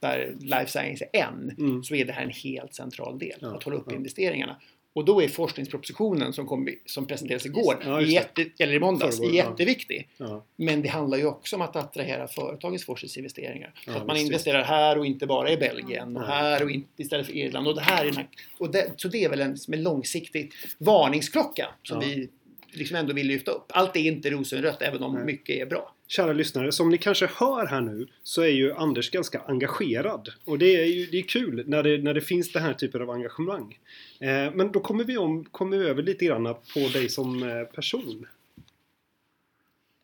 där 0.00 0.34
life 0.40 0.66
science 0.66 1.08
är 1.12 1.22
en, 1.22 1.54
Mm. 1.58 1.84
så 1.84 1.94
är 1.94 2.04
det 2.04 2.12
här 2.12 2.22
en 2.22 2.30
helt 2.30 2.74
central 2.74 3.18
del. 3.18 3.38
Ja, 3.40 3.56
att 3.56 3.62
hålla 3.62 3.76
upp 3.76 3.84
ja. 3.88 3.94
investeringarna. 3.96 4.56
Och 4.94 5.04
då 5.04 5.22
är 5.22 5.28
forskningspropositionen 5.28 6.32
som, 6.32 6.46
kom, 6.46 6.68
som 6.86 7.06
presenterades 7.06 7.46
igår, 7.46 7.82
Ja, 7.84 8.00
jätte, 8.00 8.46
eller 8.58 8.74
i 8.74 8.80
måndags, 8.80 9.16
Förrgår, 9.16 9.34
jätteviktig. 9.34 10.08
Ja. 10.16 10.44
Men 10.56 10.82
det 10.82 10.88
handlar 10.88 11.18
ju 11.18 11.26
också 11.26 11.56
om 11.56 11.62
att 11.62 11.76
attrahera 11.76 12.28
företagens 12.28 12.84
forskningsinvesteringar. 12.84 13.72
Så 13.84 13.90
Ja, 13.90 13.96
att 13.96 14.06
man 14.06 14.14
visst, 14.14 14.26
investerar 14.26 14.62
här 14.62 14.98
och 14.98 15.06
inte 15.06 15.26
bara 15.26 15.50
i 15.50 15.56
Belgien 15.56 16.16
och 16.16 16.26
här 16.26 16.64
och 16.64 16.70
inte 16.70 17.02
istället 17.02 17.26
för 17.26 17.36
Irland. 17.36 17.68
Och 17.68 17.74
det 17.74 17.80
här 17.80 18.04
är 18.04 18.28
och 18.58 18.70
det, 18.70 18.92
så 18.96 19.08
det 19.08 19.24
är 19.24 19.28
väl 19.28 19.40
en, 19.40 19.56
en 19.72 19.82
långsiktig 19.82 20.52
varningsklocka 20.78 21.68
som 21.82 22.00
vi 22.00 22.28
liksom 22.70 22.96
ändå 22.96 23.12
vill 23.12 23.26
lyfta 23.26 23.50
upp. 23.50 23.66
Allt 23.68 23.96
är 23.96 24.00
inte 24.00 24.30
rosenrött 24.30 24.82
även 24.82 25.02
om 25.02 25.24
mycket 25.24 25.56
är 25.56 25.66
bra. 25.66 25.93
Kära 26.16 26.32
lyssnare, 26.32 26.72
som 26.72 26.88
ni 26.88 26.98
kanske 26.98 27.26
hör 27.26 27.66
här 27.66 27.80
nu 27.80 28.08
så 28.22 28.42
är 28.42 28.48
ju 28.48 28.72
Anders 28.72 29.10
ganska 29.10 29.40
engagerad. 29.40 30.28
Och 30.44 30.58
det 30.58 30.76
är 30.76 30.84
ju 30.84 31.06
det 31.06 31.18
är 31.18 31.22
kul 31.22 31.64
när 31.66 31.82
det, 31.82 32.02
när 32.02 32.14
det 32.14 32.20
finns 32.20 32.52
den 32.52 32.62
här 32.62 32.74
typen 32.74 33.02
av 33.02 33.10
engagemang. 33.10 33.78
Eh, 34.20 34.54
men 34.54 34.72
då 34.72 34.80
kommer 34.80 35.04
vi, 35.04 35.16
om, 35.16 35.44
kommer 35.44 35.76
vi 35.76 35.86
över 35.86 36.02
lite 36.02 36.24
grann 36.24 36.44
på 36.44 36.88
dig 36.92 37.08
som 37.08 37.42
eh, 37.42 37.64
person. 37.64 38.26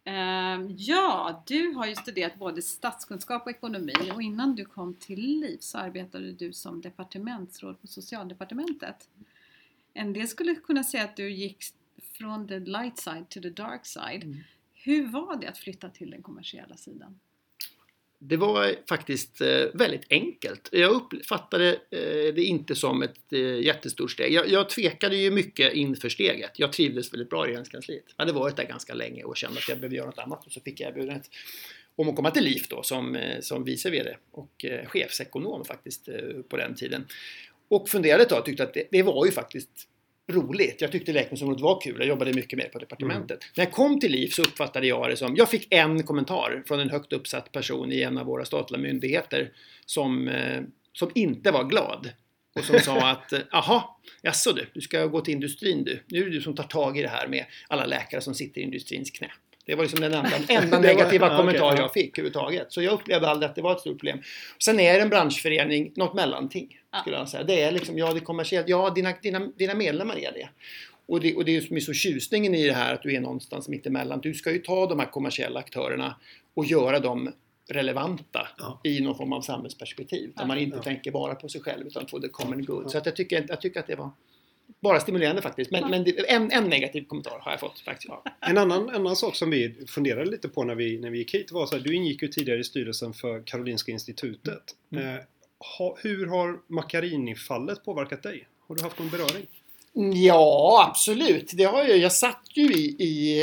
Ehm, 0.04 0.74
ja, 0.78 1.42
du 1.46 1.72
har 1.72 1.86
ju 1.86 1.94
studerat 1.94 2.34
både 2.34 2.62
statskunskap 2.62 3.42
och 3.42 3.50
ekonomi 3.50 3.94
och 4.14 4.22
innan 4.22 4.54
du 4.54 4.64
kom 4.64 4.94
till 4.94 5.40
LIV 5.40 5.58
så 5.61 5.78
arbetade 5.78 6.32
du 6.32 6.52
som 6.52 6.80
departementsråd 6.80 7.80
på 7.80 7.86
Socialdepartementet. 7.86 9.08
En 9.94 10.12
del 10.12 10.28
skulle 10.28 10.54
kunna 10.54 10.84
säga 10.84 11.04
att 11.04 11.16
du 11.16 11.30
gick 11.30 11.64
från 12.12 12.48
the 12.48 12.58
light 12.58 12.98
side 12.98 13.28
to 13.28 13.40
the 13.40 13.50
dark 13.50 13.86
side. 13.86 14.24
Mm. 14.24 14.38
Hur 14.85 15.07
var 15.07 15.37
det 15.41 15.47
att 15.47 15.59
flytta 15.59 15.89
till 15.89 16.11
den 16.11 16.22
kommersiella 16.22 16.76
sidan? 16.76 17.20
Det 18.22 18.37
var 18.37 18.74
faktiskt 18.89 19.41
eh, 19.41 19.64
väldigt 19.74 20.07
enkelt. 20.11 20.68
Jag 20.72 20.91
uppfattade 20.91 21.68
eh, 21.72 22.35
det 22.35 22.43
inte 22.43 22.74
som 22.74 23.03
ett 23.03 23.33
eh, 23.33 23.41
jättestort 23.41 24.11
steg. 24.11 24.33
Jag, 24.33 24.49
jag 24.49 24.68
tvekade 24.68 25.16
ju 25.16 25.31
mycket 25.31 25.72
inför 25.72 26.09
steget. 26.09 26.51
Jag 26.59 26.72
trivdes 26.72 27.12
väldigt 27.12 27.31
bra 27.31 27.45
i 27.45 27.49
Regeringskansliet. 27.49 28.05
Jag 28.16 28.24
hade 28.24 28.39
varit 28.39 28.57
där 28.57 28.64
ganska 28.64 28.95
länge 28.95 29.24
och 29.24 29.37
kände 29.37 29.59
att 29.59 29.68
jag 29.68 29.78
behövde 29.78 29.97
göra 29.97 30.07
något 30.07 30.18
annat 30.18 30.47
och 30.47 30.53
så 30.53 30.61
fick 30.61 30.81
jag 30.81 30.91
erbjudandet 30.91 31.31
om 31.97 32.09
att 32.09 32.16
komma 32.16 32.31
till 32.31 32.45
LIF 32.45 32.68
då 32.68 32.83
som, 32.83 33.18
som 33.41 33.64
vice 33.64 33.91
VD 33.91 34.16
och 34.31 34.64
chefsekonom 34.87 35.64
faktiskt 35.64 36.09
på 36.49 36.57
den 36.57 36.74
tiden. 36.74 37.07
Och 37.68 37.89
funderade 37.89 38.22
ett 38.22 38.28
tag 38.28 38.39
och 38.39 38.45
tyckte 38.45 38.62
att 38.62 38.74
det, 38.74 38.89
det 38.91 39.03
var 39.03 39.26
ju 39.26 39.33
faktiskt 39.33 39.89
roligt. 40.31 40.81
Jag 40.81 40.93
tyckte 40.93 41.12
läkemedelsområdet 41.12 41.62
var 41.62 41.81
kul. 41.81 41.97
Jag 41.99 42.09
jobbade 42.09 42.33
mycket 42.33 42.57
med 42.57 42.66
det 42.66 42.70
på 42.70 42.78
departementet. 42.78 43.39
När 43.57 43.64
jag 43.64 43.72
kom 43.72 44.01
till 44.01 44.12
LIF 44.12 44.35
så 44.35 44.43
uppfattade 44.43 44.87
jag 44.87 45.11
det 45.11 45.16
som, 45.16 45.37
jag 45.37 45.51
fick 45.51 45.66
en 45.70 46.03
kommentar 46.03 46.62
från 46.66 46.81
en 46.81 46.91
högt 46.91 47.12
uppsatt 47.12 47.53
person 47.53 47.93
i 47.93 48.03
en 48.03 48.18
av 48.18 48.26
våra 48.26 48.45
statliga 48.45 48.81
myndigheter 48.81 49.53
som, 49.87 50.28
eh, 50.28 50.62
som 50.93 51.11
inte 51.14 51.51
var 51.51 51.64
glad. 51.64 52.11
Och 52.55 52.64
som 52.64 52.81
sa 52.81 53.11
att, 53.11 53.33
eh, 53.33 53.41
aha, 53.53 54.01
jaså 54.22 54.53
du, 54.53 54.66
du 54.74 54.81
ska 54.81 55.07
gå 55.07 55.20
till 55.20 55.35
industrin 55.35 55.85
du. 55.85 56.03
Nu 56.07 56.20
är 56.20 56.24
det 56.24 56.31
du 56.31 56.41
som 56.41 56.55
tar 56.55 56.64
tag 56.64 56.99
i 56.99 57.03
det 57.03 57.09
här 57.09 57.28
med 57.28 57.45
alla 57.68 57.87
läkare 57.87 58.20
som 58.20 58.35
sitter 58.35 58.61
i 58.61 58.64
industrins 58.64 59.11
knä. 59.11 59.31
Det 59.70 59.76
var 59.76 59.84
liksom 59.84 60.00
den 60.00 60.12
enda, 60.14 60.30
enda 60.48 60.76
var- 60.76 60.82
negativa 60.84 61.26
okej, 61.26 61.36
kommentar 61.38 61.74
ja. 61.76 61.76
jag 61.80 61.92
fick 61.92 62.18
överhuvudtaget. 62.18 62.72
Så 62.72 62.82
jag 62.82 62.92
upplevde 62.92 63.28
aldrig 63.28 63.48
att 63.50 63.54
det 63.54 63.62
var 63.62 63.72
ett 63.72 63.80
stort 63.80 63.98
problem. 63.98 64.18
Sen 64.64 64.80
är 64.80 64.94
det 64.94 65.00
en 65.00 65.08
branschförening, 65.08 65.92
något 65.96 66.14
mellanting. 66.14 66.78
Ja. 66.92 66.98
Skulle 66.98 67.16
jag 67.16 67.28
säga. 67.28 67.44
Det 67.44 67.60
är 67.62 67.72
liksom, 67.72 67.98
ja 67.98 68.12
det 68.12 68.18
är 68.18 68.20
kommersiellt, 68.20 68.68
ja 68.68 68.90
dina, 68.90 69.12
dina, 69.22 69.38
dina 69.56 69.74
medlemmar 69.74 70.18
är 70.18 70.32
det. 70.32 70.48
Och 71.06 71.20
det, 71.20 71.34
och 71.34 71.44
det 71.44 71.50
är 71.50 71.60
ju 71.60 71.60
som 71.60 71.76
är 71.76 71.80
så 71.80 71.92
tjusningen 71.92 72.54
i 72.54 72.66
det 72.66 72.72
här 72.72 72.94
att 72.94 73.02
du 73.02 73.14
är 73.14 73.20
någonstans 73.20 73.68
mittemellan. 73.68 74.20
Du 74.20 74.34
ska 74.34 74.52
ju 74.52 74.58
ta 74.58 74.86
de 74.86 74.98
här 74.98 75.06
kommersiella 75.06 75.60
aktörerna 75.60 76.16
och 76.54 76.64
göra 76.64 76.98
dem 77.00 77.32
relevanta 77.70 78.48
Ja. 78.58 78.80
i 78.84 79.00
någon 79.00 79.16
form 79.16 79.32
av 79.32 79.40
samhällsperspektiv. 79.40 80.32
Där 80.34 80.42
Ja. 80.42 80.46
man 80.46 80.58
inte 80.58 80.76
Ja. 80.76 80.82
tänker 80.82 81.10
bara 81.10 81.34
på 81.34 81.48
sig 81.48 81.60
själv 81.60 81.86
utan 81.86 82.06
på 82.06 82.20
the 82.20 82.28
common 82.28 82.64
good. 82.64 82.82
Ja. 82.84 82.88
Så 82.88 82.98
att 82.98 83.06
jag, 83.06 83.16
tycker, 83.16 83.44
jag 83.48 83.60
tycker 83.60 83.80
att 83.80 83.86
det 83.86 83.96
var 83.96 84.10
bara 84.80 85.00
stimulerande 85.00 85.42
faktiskt. 85.42 85.70
Men, 85.70 85.80
Ja. 85.80 85.88
men 85.88 86.04
det, 86.04 86.30
en, 86.30 86.50
en 86.50 86.64
negativ 86.64 87.04
kommentar 87.04 87.38
har 87.40 87.50
jag 87.50 87.60
fått 87.60 87.80
faktiskt. 87.80 88.08
Ja. 88.08 88.24
En 88.40 88.58
annan, 88.58 88.88
en 88.88 88.94
annan 88.94 89.16
sak 89.16 89.36
som 89.36 89.50
vi 89.50 89.86
funderade 89.88 90.30
lite 90.30 90.48
på 90.48 90.64
när 90.64 90.74
vi, 90.74 90.98
när 90.98 91.10
vi 91.10 91.18
gick 91.18 91.34
hit 91.34 91.52
var 91.52 91.66
så 91.66 91.76
här, 91.76 91.82
du 91.82 91.94
ingick 91.94 92.22
ju 92.22 92.28
tidigare 92.28 92.60
i 92.60 92.64
styrelsen 92.64 93.12
för 93.12 93.42
Karolinska 93.46 93.92
Institutet. 93.92 94.62
Mm. 94.92 95.08
Eh, 95.08 95.20
ha, 95.78 95.96
hur 96.02 96.26
har 96.26 96.58
Macchiarini-fallet 96.68 97.84
påverkat 97.84 98.22
dig? 98.22 98.46
Har 98.68 98.76
du 98.76 98.82
haft 98.82 98.98
någon 98.98 99.10
beröring? 99.10 99.46
Ja, 100.14 100.86
absolut. 100.90 101.50
Det 101.54 101.64
har 101.64 101.84
jag. 101.84 101.98
jag 101.98 102.12
satt 102.12 102.42
ju 102.54 102.72
i, 102.72 102.96
i 102.98 103.38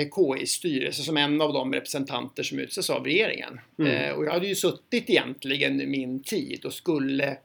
eh, 0.00 0.08
KIs 0.38 0.50
styrelse 0.50 1.02
som 1.02 1.16
en 1.16 1.40
av 1.40 1.52
de 1.52 1.72
representanter 1.72 2.42
som 2.42 2.58
utses 2.58 2.90
av 2.90 3.04
regeringen. 3.04 3.60
Mm. 3.78 3.92
Eh, 3.92 4.12
och 4.12 4.24
jag 4.24 4.32
hade 4.32 4.46
ju 4.46 4.54
suttit 4.54 5.10
egentligen 5.10 5.90
min 5.90 6.22
tid 6.22 6.64
och 6.64 6.72
skulle 6.72 7.36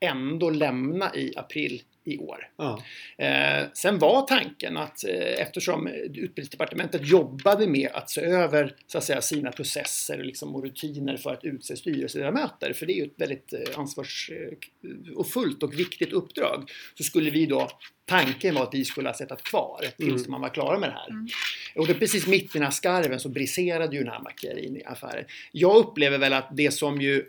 ändå 0.00 0.50
lämna 0.50 1.14
i 1.14 1.32
april 1.36 1.82
i 2.04 2.18
år. 2.18 2.50
Ja. 2.56 2.82
Eh, 3.18 3.64
sen 3.74 3.98
var 3.98 4.26
tanken 4.26 4.76
att 4.76 5.04
eh, 5.04 5.42
eftersom 5.42 5.86
Utbildningsdepartementet 5.86 7.08
jobbade 7.08 7.66
med 7.66 7.90
att 7.92 8.10
se 8.10 8.20
över 8.20 8.74
så 8.86 8.98
att 8.98 9.04
säga, 9.04 9.20
sina 9.20 9.52
processer 9.52 10.24
liksom, 10.24 10.54
och 10.54 10.62
rutiner 10.62 11.16
för 11.16 11.32
att 11.32 11.44
utse 11.44 11.76
styrelseledamöter, 11.76 12.72
för 12.72 12.86
det 12.86 12.92
är 12.92 12.96
ju 12.96 13.04
ett 13.04 13.20
väldigt 13.20 13.52
eh, 13.52 13.78
ansvars 13.78 14.30
eh, 14.30 15.16
och 15.62 15.78
viktigt 15.78 16.12
uppdrag, 16.12 16.70
så 16.94 17.04
skulle 17.04 17.30
vi 17.30 17.46
då 17.46 17.70
Tanken 18.06 18.54
var 18.54 18.62
att 18.62 18.74
vi 18.74 18.84
skulle 18.84 19.08
ha 19.08 19.14
suttit 19.14 19.42
kvar 19.42 19.80
tills 19.96 20.20
Mm. 20.20 20.30
man 20.30 20.40
var 20.40 20.48
klara 20.48 20.78
med 20.78 20.88
det 20.88 20.92
här. 20.92 21.10
Mm. 21.10 21.26
Och 21.74 21.86
det 21.86 21.94
precis 21.94 22.26
mitt 22.26 22.44
i 22.44 22.48
den 22.52 22.62
här 22.62 22.70
skarven 22.70 23.20
så 23.20 23.28
briserade 23.28 23.96
ju 23.96 24.04
den 24.04 24.12
här 24.12 24.20
Macchiarini-affären. 24.20 25.24
Jag 25.52 25.76
upplever 25.76 26.18
väl 26.18 26.32
att 26.32 26.48
det 26.52 26.70
som 26.70 27.00
ju 27.00 27.24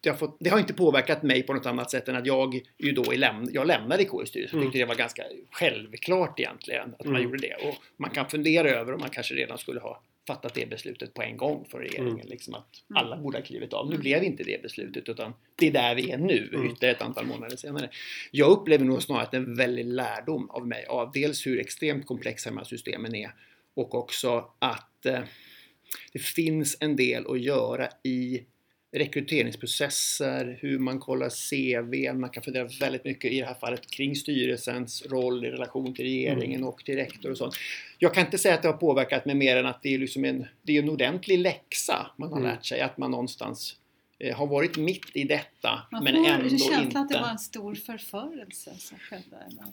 det, 0.00 0.08
har 0.08 0.14
fått, 0.16 0.36
det 0.40 0.50
har 0.50 0.58
inte 0.58 0.74
påverkat 0.74 1.22
mig 1.22 1.42
på 1.42 1.54
något 1.54 1.66
annat 1.66 1.90
sätt 1.90 2.08
än 2.08 2.16
att 2.16 2.26
jag 2.26 2.60
ju 2.78 2.92
då 2.92 3.14
i 3.14 3.16
läm, 3.16 3.48
jag 3.52 3.66
lämnade 3.66 4.04
KU-styrelsen. 4.04 4.58
Jag 4.58 4.62
Mm. 4.62 4.66
tyckte 4.72 4.78
det 4.78 4.84
var 4.88 4.94
ganska 4.94 5.22
självklart 5.50 6.40
egentligen 6.40 6.94
att 6.98 7.04
man 7.06 7.14
Mm. 7.16 7.22
gjorde 7.24 7.38
det. 7.38 7.54
Och 7.68 7.74
man 7.96 8.10
kan 8.10 8.28
fundera 8.30 8.70
över 8.70 8.92
om 8.94 9.00
man 9.00 9.10
kanske 9.10 9.34
redan 9.34 9.58
skulle 9.58 9.80
ha 9.80 10.02
fattat 10.26 10.54
det 10.54 10.66
beslutet 10.70 11.14
på 11.14 11.22
en 11.22 11.36
gång 11.36 11.66
för 11.70 11.78
regeringen. 11.78 12.14
Mm. 12.14 12.26
Liksom 12.28 12.54
att 12.54 12.82
Mm. 12.90 13.02
alla 13.02 13.16
borde 13.16 13.38
ha 13.38 13.44
klivit 13.44 13.72
av. 13.72 13.86
Nu 13.86 13.92
Mm. 13.92 14.00
blev 14.02 14.24
inte 14.24 14.42
det 14.44 14.62
beslutet 14.62 15.08
utan 15.08 15.32
det 15.56 15.66
är 15.66 15.72
där 15.72 15.94
vi 15.94 16.10
är 16.10 16.18
nu, 16.18 16.50
Mm. 16.54 16.66
ytterligare 16.70 16.96
ett 16.96 17.02
antal 17.02 17.26
månader 17.26 17.56
senare. 17.56 17.90
Jag 18.30 18.50
upplever 18.50 18.84
nog 18.84 19.02
snarare 19.02 19.22
att 19.22 19.34
en 19.34 19.54
väldig 19.56 19.84
lärdom 19.84 20.50
av 20.50 20.66
mig 20.66 20.86
av 20.86 21.10
dels 21.12 21.46
hur 21.46 21.60
extremt 21.60 22.06
komplexa 22.06 22.50
de 22.50 22.56
här 22.56 22.64
systemen 22.64 23.14
är 23.14 23.30
och 23.74 23.94
också 23.94 24.50
att 24.58 25.06
eh, 25.06 25.20
det 26.12 26.18
finns 26.18 26.76
en 26.80 26.96
del 26.96 27.26
att 27.26 27.40
göra 27.40 27.88
i 28.02 28.42
rekryteringsprocesser, 28.96 30.58
hur 30.60 30.78
man 30.78 31.00
kollar 31.00 31.28
CV, 31.30 32.18
man 32.18 32.30
kan 32.30 32.42
fundera 32.42 32.68
väldigt 32.80 33.04
mycket 33.04 33.32
i 33.32 33.40
det 33.40 33.46
här 33.46 33.54
fallet 33.54 33.90
kring 33.90 34.16
styrelsens 34.16 35.06
roll 35.06 35.44
i 35.44 35.50
relation 35.50 35.94
till 35.94 36.04
regeringen 36.04 36.64
och 36.64 36.84
till 36.84 36.96
rektor 36.96 37.30
och 37.30 37.38
sånt. 37.38 37.54
Jag 37.98 38.14
kan 38.14 38.24
inte 38.24 38.38
säga 38.38 38.54
att 38.54 38.62
det 38.62 38.68
har 38.68 38.76
påverkat 38.76 39.24
mig 39.26 39.34
mer 39.34 39.56
än 39.56 39.66
att 39.66 39.82
det 39.82 39.94
är, 39.94 39.98
liksom 39.98 40.24
en, 40.24 40.46
det 40.62 40.76
är 40.76 40.82
en 40.82 40.90
ordentlig 40.90 41.38
läxa 41.38 42.10
man 42.16 42.28
har 42.32 42.38
Mm. 42.38 42.50
lärt 42.50 42.64
sig, 42.64 42.80
att 42.80 42.98
man 42.98 43.10
någonstans 43.10 43.76
eh, 44.18 44.36
har 44.36 44.46
varit 44.46 44.76
mitt 44.76 45.16
i 45.16 45.24
detta 45.24 45.82
Man 45.92 46.04
men 46.04 46.14
får 46.14 46.26
ändå 46.30 46.48
känslan 46.48 46.82
inte... 46.82 46.98
att 46.98 47.08
det 47.08 47.20
var 47.20 47.28
en 47.30 47.38
stor 47.38 47.74
förförelse 47.74 48.74
som 48.78 48.98
skedde. 48.98 49.36
Eller? 49.50 49.64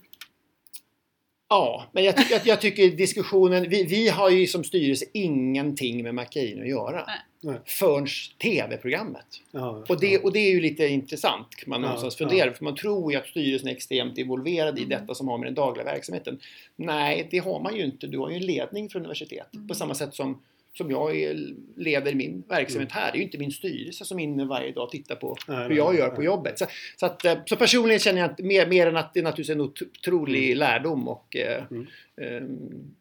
Ja, 1.50 1.90
men 1.92 2.04
jag 2.04 2.18
tycker, 2.18 2.42
jag 2.46 2.62
tycker 2.62 2.92
diskussionen, 2.92 3.70
vi, 3.70 3.84
vi 3.84 4.10
har 4.10 4.30
ju 4.30 4.48
som 4.48 4.64
styrelse 4.64 5.06
ingenting 5.14 6.04
med 6.04 6.16
Mackin 6.16 6.62
att 6.62 6.68
göra. 6.68 7.04
Nej. 7.08 7.20
Nej. 7.44 7.56
Förrän 7.66 8.08
TV-programmet. 8.42 9.26
Ja. 9.52 9.86
Och 9.90 10.00
det, 10.00 10.18
och 10.18 10.34
det 10.34 10.40
är 10.40 10.52
ju 10.52 10.62
lite 10.62 10.88
intressant 10.88 11.56
kan 11.56 11.70
man 11.70 11.82
Ja, 11.82 11.88
någonstans 11.88 12.20
ja. 12.20 12.28
fundera 12.30 12.54
För 12.54 12.64
man 12.64 12.76
tror 12.76 13.12
ju 13.12 13.18
att 13.18 13.28
styrelsen 13.28 13.70
är 13.70 13.74
extremt 13.74 14.18
involverad 14.18 14.80
i 14.80 14.84
Mm. 14.84 14.90
detta 15.00 15.16
som 15.16 15.28
har 15.28 15.38
med 15.38 15.48
den 15.48 15.54
dagliga 15.56 15.86
verksamheten. 15.86 16.40
Nej, 16.76 17.28
det 17.32 17.38
har 17.38 17.60
man 17.60 17.76
ju 17.76 17.84
inte. 17.86 18.08
Du 18.08 18.18
har 18.18 18.30
ju 18.30 18.36
en 18.36 18.46
ledning 18.46 18.90
för 18.90 19.00
universitetet. 19.00 19.54
Mm. 19.56 19.68
På 19.68 19.74
samma 19.76 19.96
sätt 19.96 20.14
som, 20.16 20.42
som 20.78 20.92
jag 20.92 21.16
är, 21.18 21.54
leder 21.76 22.14
min 22.14 22.44
verksamhet 22.50 22.92
Mm. 22.92 23.04
här. 23.04 23.12
Det 23.12 23.16
är 23.18 23.20
ju 23.20 23.24
inte 23.26 23.38
min 23.38 23.52
styrelse 23.52 24.06
som 24.06 24.20
är 24.20 24.24
inne 24.24 24.46
varje 24.46 24.72
dag 24.72 24.84
och 24.84 24.92
tittar 24.92 25.16
på 25.16 25.36
Nej, 25.48 25.58
hur 25.62 25.70
nej, 25.70 25.78
jag 25.78 25.96
gör 25.96 26.08
nej. 26.08 26.16
på 26.16 26.24
jobbet. 26.24 26.60
Så, 26.60 26.66
så, 27.00 27.06
att, 27.06 27.26
eh, 27.26 27.38
så 27.46 27.56
personligen 27.56 28.00
känner 28.00 28.22
jag 28.22 28.30
inte, 28.32 28.44
mer, 28.44 28.68
mer 28.68 28.88
än 28.88 28.98
att 28.98 29.14
det 29.14 29.20
är 29.20 29.24
naturligtvis 29.24 29.56
en 29.56 29.62
otrolig 29.62 30.58
lärdom 30.58 31.08
och 31.08 31.36
eh, 31.36 31.64
Mm. 31.72 31.88
ehm, 32.22 32.94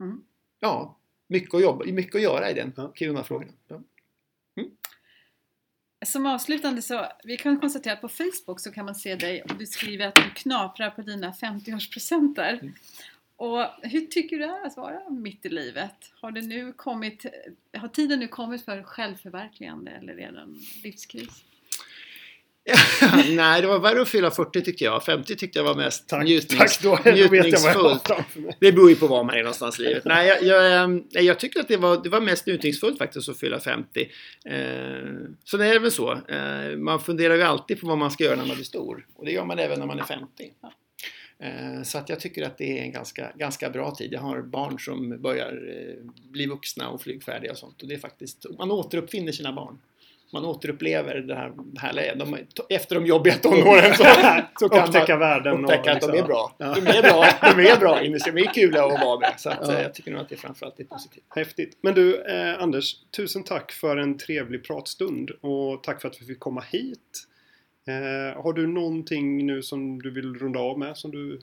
Mm. 0.00 0.20
ja, 0.60 0.96
mycket 1.30 1.54
att, 1.54 1.62
jobba, 1.62 1.84
mycket 1.84 2.14
att 2.14 2.22
göra 2.22 2.50
i 2.50 2.54
den 2.54 2.72
Ja. 2.76 2.92
Kiruna-frågan. 2.94 3.52
Ja. 3.68 3.80
Som 6.06 6.26
avslutande 6.26 6.82
så, 6.82 7.06
vi 7.24 7.36
kan 7.36 7.60
konstatera 7.60 7.92
att 7.92 8.00
på 8.00 8.08
Facebook 8.08 8.60
så 8.60 8.72
kan 8.72 8.84
man 8.84 8.94
se 8.94 9.14
dig 9.14 9.42
och 9.42 9.54
du 9.58 9.66
skriver 9.66 10.06
att 10.06 10.14
du 10.14 10.30
knaprar 10.34 10.90
på 10.90 11.02
dina 11.02 11.30
50-årspresenter. 11.30 12.58
Mm. 12.60 12.72
Och 13.36 13.66
hur 13.82 14.06
tycker 14.06 14.38
du 14.38 14.42
det 14.42 14.50
är 14.50 14.66
att 14.66 14.76
vara 14.76 15.10
mitt 15.10 15.46
i 15.46 15.48
livet? 15.48 16.12
Har, 16.20 16.30
det 16.30 16.42
nu 16.42 16.72
kommit, 16.72 17.26
har 17.72 17.88
tiden 17.88 18.18
nu 18.18 18.28
kommit 18.28 18.64
för 18.64 18.82
självförverkligande 18.82 19.90
eller 19.90 20.12
är 20.12 20.32
det 20.32 20.40
en 20.40 20.58
livskris? 20.84 21.44
Nej, 23.36 23.62
det 23.62 23.66
var 23.66 23.78
värre 23.78 24.02
att 24.02 24.08
fylla 24.08 24.30
40 24.30 24.62
tyckte 24.62 24.84
jag. 24.84 25.04
50 25.04 25.36
tyckte 25.36 25.58
jag 25.58 25.64
var 25.64 25.74
mest 25.74 26.08
Tack, 26.08 26.24
njutnings, 26.24 26.78
tack 26.78 26.82
då, 26.82 26.88
då 27.04 27.10
jag 27.10 27.18
jag 27.18 27.30
njutningsfullt. 27.30 28.10
Det 28.60 28.72
beror 28.72 28.90
ju 28.90 28.96
på 28.96 29.06
var 29.06 29.24
man 29.24 29.34
är 29.34 29.42
någonstans 29.42 29.80
i 29.80 29.82
livet. 29.82 30.04
Nej, 30.04 30.28
jag, 30.28 30.42
jag, 30.42 30.82
ehm, 30.82 31.04
nej, 31.10 31.24
jag 31.24 31.38
tycker 31.38 31.60
att 31.60 31.68
det 31.68 31.76
var, 31.76 32.02
det 32.02 32.08
var 32.08 32.20
mest 32.20 32.46
njutningsfullt 32.46 32.98
faktiskt 32.98 33.28
att 33.28 33.38
fylla 33.38 33.60
50. 33.60 34.00
Eh, 34.44 34.56
så 35.44 35.56
det 35.56 35.66
är 35.66 35.78
väl 35.78 35.90
så. 35.90 36.12
Eh, 36.12 36.76
man 36.76 37.00
funderar 37.00 37.34
ju 37.34 37.42
alltid 37.42 37.80
på 37.80 37.86
vad 37.86 37.98
man 37.98 38.10
ska 38.10 38.24
göra 38.24 38.36
när 38.36 38.46
man 38.46 38.56
blir 38.56 38.64
stor. 38.64 39.06
Och 39.14 39.24
det 39.24 39.32
gör 39.32 39.44
man 39.44 39.58
även 39.58 39.78
när 39.78 39.86
man 39.86 39.98
är 39.98 40.04
50. 40.04 40.26
Ja. 40.62 40.72
Eh, 41.42 41.82
så 41.82 41.98
att 41.98 42.08
jag 42.08 42.20
tycker 42.20 42.46
att 42.46 42.58
det 42.58 42.78
är 42.78 42.82
en 42.82 42.92
ganska, 42.92 43.32
ganska 43.36 43.70
bra 43.70 43.94
tid. 43.94 44.12
Jag 44.12 44.20
har 44.20 44.42
barn 44.42 44.78
som 44.78 45.22
börjar 45.22 45.52
eh, 45.52 46.10
bli 46.30 46.46
vuxna 46.46 46.90
och 46.90 47.02
flygfärdiga 47.02 47.52
och 47.52 47.58
sånt. 47.58 47.82
Och 47.82 47.88
det 47.88 47.94
är 47.94 47.98
faktiskt, 47.98 48.46
man 48.58 48.70
återuppfinner 48.70 49.32
sina 49.32 49.52
barn. 49.52 49.78
Man 50.32 50.44
återupplever 50.44 51.14
det 51.14 51.34
här 51.34 51.52
härliga. 51.78 52.14
De, 52.14 52.36
efter 52.68 52.94
de 52.94 53.06
jobbiga 53.06 53.34
tonåren 53.34 53.94
så, 53.94 54.04
så 54.60 54.68
kan 54.68 54.86
Upptäcka 54.88 55.12
man 55.12 55.18
världen. 55.20 55.52
och 55.52 55.60
upptäcka 55.60 55.92
att 55.92 56.00
de 56.00 56.06
liksom- 56.06 56.24
är 56.24 56.28
bra. 56.28 56.54
Ja. 56.58 56.74
De 56.74 56.80
är 56.86 57.02
bra, 57.02 57.24
de 57.56 57.66
är 57.68 57.80
bra 57.80 58.02
innerst 58.02 58.26
inne. 58.26 58.36
De 58.36 58.42
är 58.48 58.52
kul 58.54 58.76
att 58.76 59.00
vara 59.00 59.20
med. 59.20 59.32
Så 59.36 59.50
att, 59.50 59.58
Ja. 59.62 59.72
eh, 59.76 59.82
jag 59.82 59.94
tycker 59.94 60.10
nog 60.10 60.20
att 60.20 60.28
det 60.28 60.36
framförallt 60.36 60.80
är 60.80 60.84
positivt. 60.84 61.24
Häftigt. 61.34 61.78
Men 61.82 61.94
du, 61.94 62.22
eh, 62.24 62.62
Anders, 62.62 62.94
tusen 63.16 63.42
tack 63.44 63.72
för 63.72 63.96
en 63.96 64.18
trevlig 64.18 64.64
pratstund 64.64 65.30
och 65.30 65.82
tack 65.82 66.00
för 66.00 66.08
att 66.08 66.22
vi 66.22 66.26
fick 66.26 66.40
komma 66.40 66.60
hit. 66.72 67.26
Eh, 67.88 68.42
har 68.42 68.52
du 68.52 68.66
någonting 68.66 69.46
nu 69.46 69.62
som 69.62 70.02
du 70.02 70.10
vill 70.10 70.34
runda 70.34 70.58
av 70.60 70.78
med? 70.78 70.96
Som 70.96 71.10
du... 71.10 71.40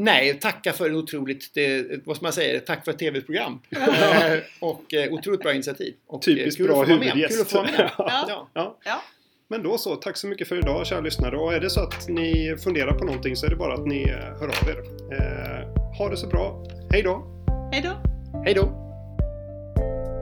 Nej, 0.00 0.38
tacka 0.40 0.72
för 0.72 0.88
en 0.88 0.96
otroligt, 0.96 1.54
det, 1.54 1.86
vad 2.04 2.16
ska 2.16 2.26
man 2.26 2.32
säga, 2.32 2.60
tack 2.60 2.84
för 2.84 2.92
ett 2.92 2.98
tv-program. 2.98 3.60
Eh, 3.70 4.38
och 4.60 4.94
eh, 4.94 5.12
otroligt 5.12 5.40
bra 5.40 5.54
initiativ. 5.54 5.94
Och, 6.06 6.22
Typiskt 6.22 6.60
eh, 6.60 6.64
kul 6.64 6.74
bra 6.74 6.84
huvudgäst. 6.84 7.34
Kul 7.34 7.40
att 7.42 7.50
få 7.50 7.58
vara 7.58 7.70
med. 7.70 7.90
Ja. 7.98 8.26
Ja. 8.28 8.48
Ja. 8.54 8.76
Ja. 8.84 9.02
Men 9.48 9.62
då 9.62 9.78
så, 9.78 9.96
tack 9.96 10.16
så 10.16 10.26
mycket 10.26 10.48
för 10.48 10.58
idag 10.58 10.86
kära 10.86 11.00
lyssnare. 11.00 11.36
Och 11.36 11.54
är 11.54 11.60
det 11.60 11.70
så 11.70 11.80
att 11.80 12.08
ni 12.08 12.56
funderar 12.64 12.92
på 12.92 13.04
någonting 13.04 13.36
så 13.36 13.46
är 13.46 13.50
det 13.50 13.56
bara 13.56 13.74
att 13.74 13.86
ni 13.86 14.02
eh, 14.02 14.16
hör 14.16 14.48
av 14.48 14.68
er. 14.68 14.78
Eh, 15.12 15.98
ha 15.98 16.08
det 16.10 16.16
så 16.16 16.26
bra. 16.26 16.64
Hej 16.90 17.02
då! 17.02 17.44
Hej 17.72 17.82
då! 17.82 18.10
Hej 18.44 18.54
då! 18.54 18.84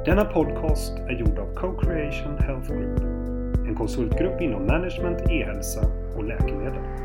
Denna 0.07 0.25
podcast 0.25 0.93
är 0.93 1.19
gjord 1.21 1.39
av 1.39 1.55
Co-Creation 1.55 2.39
Health 2.39 2.69
Group. 2.73 3.01
En 3.69 3.75
konsultgrupp 3.75 4.41
inom 4.41 4.67
management, 4.67 5.31
e-hälsa 5.31 5.81
och 6.17 6.25
läkemedel. 6.25 6.96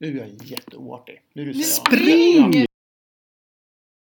Nu 0.00 0.18
är 0.18 0.26
jag 0.26 0.28
jätteoartig. 0.44 1.20
Nu 1.32 1.44
rusar 1.44 1.60
jag. 1.60 2.00
Spring! 2.00 2.66